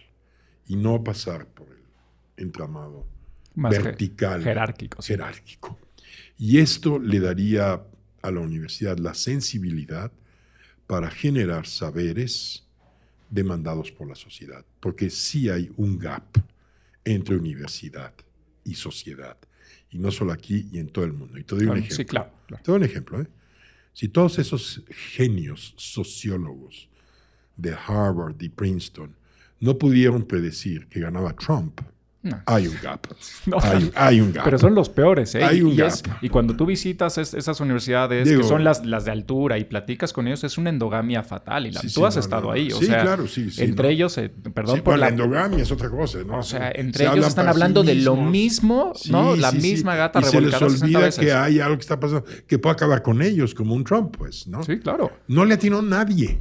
y 0.67 0.77
no 0.77 1.03
pasar 1.03 1.47
por 1.47 1.69
el 1.69 1.83
entramado 2.37 3.07
Más 3.55 3.73
vertical, 3.73 4.43
jerárquico, 4.43 5.03
sí. 5.03 5.09
jerárquico. 5.09 5.79
Y 6.39 6.59
esto 6.59 6.99
le 6.99 7.21
daría 7.21 7.83
a 8.23 8.31
la 8.31 8.41
universidad 8.41 8.99
la 8.99 9.15
sensibilidad 9.15 10.13
para 10.87 11.11
generar 11.11 11.67
saberes 11.67 12.67
demandados 13.31 13.91
por 13.91 14.09
la 14.09 14.15
sociedad, 14.15 14.65
porque 14.81 15.11
sí 15.11 15.49
hay 15.49 15.71
un 15.77 15.99
gap 15.99 16.25
entre 17.05 17.37
universidad 17.37 18.13
y 18.65 18.75
sociedad, 18.75 19.37
y 19.91 19.99
no 19.99 20.11
solo 20.11 20.33
aquí 20.33 20.69
y 20.73 20.79
en 20.79 20.89
todo 20.89 21.05
el 21.05 21.13
mundo. 21.13 21.39
Y 21.39 21.45
te 21.45 21.55
doy 21.55 21.67
un 21.67 21.79
ejemplo. 21.79 21.97
sí, 21.97 22.05
claro, 22.05 22.33
claro. 22.47 22.63
Te 22.63 22.71
doy 22.71 22.79
un 22.79 22.85
ejemplo. 22.85 23.21
¿eh? 23.21 23.27
Si 23.93 24.09
todos 24.09 24.39
esos 24.39 24.83
genios 24.89 25.75
sociólogos 25.77 26.89
de 27.57 27.73
Harvard 27.73 28.41
y 28.41 28.49
Princeton 28.49 29.15
no 29.61 29.79
pudieron 29.79 30.27
predecir 30.27 30.87
que 30.89 31.01
ganaba 31.01 31.35
Trump, 31.35 31.81
No. 32.23 32.41
hay 32.47 32.69
un 32.69 32.77
gap. 32.83 33.05
No. 33.47 33.59
Hay, 33.61 33.91
hay 33.97 34.21
un 34.21 34.33
gap. 34.33 34.45
Pero 34.45 34.59
son 34.59 34.75
los 34.77 34.89
peores, 34.89 35.35
¿eh? 35.35 35.43
Hay 35.43 35.59
Y- 35.59 35.63
un 35.63 35.73
y, 35.73 35.81
es- 35.81 36.03
y 36.21 36.29
cuando 36.29 36.55
tú 36.57 36.65
visitas 36.67 37.19
es- 37.19 37.35
esas 37.35 37.59
universidades 37.61 38.29
Digo- 38.29 38.43
que 38.43 38.47
son 38.49 38.63
las, 38.63 38.87
las 38.87 39.05
de 39.05 39.11
altura 39.11 39.59
y 39.59 39.65
platicas 39.65 40.13
con 40.13 40.29
ellos, 40.29 40.45
es 40.45 40.57
una 40.59 40.71
endogamia 40.71 41.25
fatal. 41.25 41.67
Y 41.67 41.73
la- 41.73 41.81
Sí, 41.81 41.89
tú 41.89 42.01
sí, 42.01 42.05
has 42.07 42.15
no, 42.15 42.21
estado 42.21 42.51
ahí. 42.53 42.71
O 42.73 42.79
Sí, 42.79 42.87
sea, 42.87 43.03
claro, 43.03 43.27
sí, 43.27 43.49
entre 43.59 43.91
ellos, 43.91 44.17
eh, 44.19 44.31
perdón 44.55 44.83
por 44.83 44.95
la... 44.99 45.07
la 45.07 45.09
endogamia 45.13 45.63
es 45.63 45.73
otra 45.73 45.91
cosa, 45.91 46.19
¿no? 46.25 46.39
O 46.39 46.43
sea, 46.45 46.71
Se 46.73 46.81
entre 46.81 47.07
ellos 47.07 47.27
están 47.27 47.49
hablando 47.49 47.83
de 47.83 47.97
lo 47.97 48.15
mismo, 48.17 48.93
¿no? 49.11 49.35
La 49.35 49.51
misma 49.51 49.97
gata 49.97 50.21
y 50.21 50.23
se 50.25 50.41
les 50.41 50.53
revolcada 50.53 50.71
60 50.71 50.85
olvida 50.87 50.99
veces. 51.01 51.25
que 51.25 51.33
hay 51.33 51.59
algo 51.61 51.77
que 51.77 51.83
está 51.83 51.99
pasando 51.99 52.25
que 52.47 52.59
puede 52.59 52.75
acabar 52.75 53.03
con 53.03 53.21
ellos, 53.23 53.55
como 53.55 53.75
un 53.75 53.83
Trump, 53.85 54.17
pues, 54.17 54.47
¿no? 54.47 54.63
Sí, 54.63 54.79
claro. 54.79 55.11
No 55.27 55.45
le 55.45 55.55
atinó 55.55 55.83
nadie. 55.83 56.39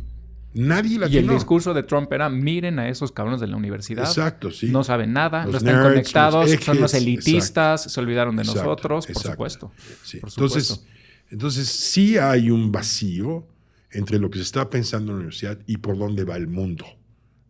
Nadie 0.54 1.00
Y 1.10 1.18
el 1.18 1.30
discurso 1.30 1.74
de 1.74 1.84
Trump 1.84 2.12
era, 2.12 2.30
miren 2.30 2.78
a 2.80 2.90
esos 2.90 3.12
cabrones 3.12 3.40
de 3.40 3.48
la 3.48 3.56
universidad. 3.56 4.06
Exacto, 4.06 4.52
sí. 4.52 4.68
No 4.68 4.84
saben 4.84 5.14
nada, 5.14 5.46
Los 5.46 5.54
no 5.54 5.58
están 5.60 5.76
nerds, 5.76 5.90
conectados, 5.90 6.52
los 6.52 6.64
son 6.64 6.82
los 6.82 6.94
elitistas, 6.94 7.84
se 7.84 8.00
olvidaron 8.00 8.36
de 8.36 8.42
Exacto, 8.42 8.64
nosotros, 8.64 9.08
por 9.08 9.24
supuesto. 9.24 9.72
Sí. 10.04 10.18
Por 10.18 10.30
Entonces, 10.30 10.68
supuesto. 10.68 10.92
entonces, 11.30 11.68
sí 11.70 12.18
hay 12.18 12.50
un 12.50 12.72
vacío 12.72 13.48
entre 13.92 14.20
lo 14.20 14.30
que 14.30 14.40
se 14.40 14.44
está 14.44 14.70
pensando 14.70 15.12
en 15.12 15.18
la 15.18 15.20
universidad 15.20 15.60
y 15.68 15.78
por 15.78 15.98
dónde 15.98 16.26
va 16.26 16.36
el 16.36 16.48
mundo. 16.48 16.86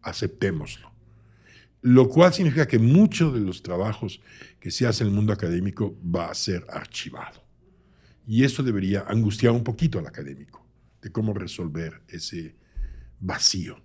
Aceptémoslo. 0.04 0.92
Lo 1.82 2.08
cual 2.08 2.34
significa 2.34 2.68
que 2.68 2.78
muchos 2.78 3.34
de 3.34 3.40
los 3.40 3.64
trabajos 3.64 4.22
que 4.60 4.70
se 4.70 4.86
hace 4.86 5.04
en 5.04 5.10
el 5.10 5.16
mundo 5.16 5.34
académico 5.34 5.98
va 6.04 6.30
a 6.30 6.36
ser 6.36 6.66
archivado. 6.70 7.44
Y 8.28 8.44
eso 8.44 8.62
debería 8.62 9.06
angustiar 9.08 9.54
un 9.54 9.64
poquito 9.64 9.98
al 9.98 10.06
académico 10.06 10.64
de 11.02 11.12
cómo 11.12 11.34
resolver 11.34 12.02
ese 12.08 12.56
vacío. 13.22 13.80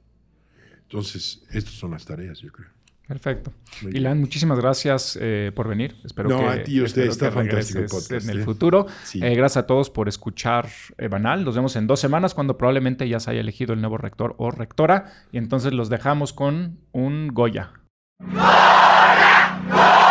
Entonces, 0.82 1.43
estas 1.51 1.74
son 1.74 1.93
las 1.93 2.05
tareas, 2.05 2.41
yo 2.41 2.51
creo. 2.51 2.70
Perfecto. 3.07 3.53
Ilan, 3.82 4.18
muchísimas 4.18 4.59
gracias 4.59 5.16
eh, 5.20 5.53
por 5.55 5.68
venir. 5.68 5.95
Espero 6.05 6.28
no, 6.28 6.39
que, 6.41 6.47
a 6.47 6.64
ti, 6.64 6.80
usted 6.80 7.03
está 7.03 7.30
fantástico 7.30 8.01
en 8.11 8.30
el 8.30 8.41
¿eh? 8.41 8.45
futuro. 8.45 8.87
Eh, 9.14 9.34
gracias 9.37 9.59
a 9.59 9.66
todos 9.66 9.91
por 9.91 10.09
escuchar 10.09 10.68
Banal. 11.09 11.45
Nos 11.45 11.55
vemos 11.55 11.76
en 11.76 11.87
dos 11.87 12.01
semanas 12.01 12.34
cuando 12.34 12.59
probablemente 12.59 13.09
ya 13.09 13.20
se 13.20 13.30
haya 13.30 13.41
elegido 13.41 13.74
el 13.74 13.80
nuevo 13.80 13.97
rector 13.97 14.34
o 14.39 14.51
rectora. 14.51 15.12
Y 15.30 15.39
entonces 15.39 15.72
los 15.72 15.89
dejamos 15.89 16.32
con 16.32 16.80
un 16.91 17.28
Goya. 17.28 17.74
¡Goya! 18.18 19.61
¡Goya! 19.70 20.07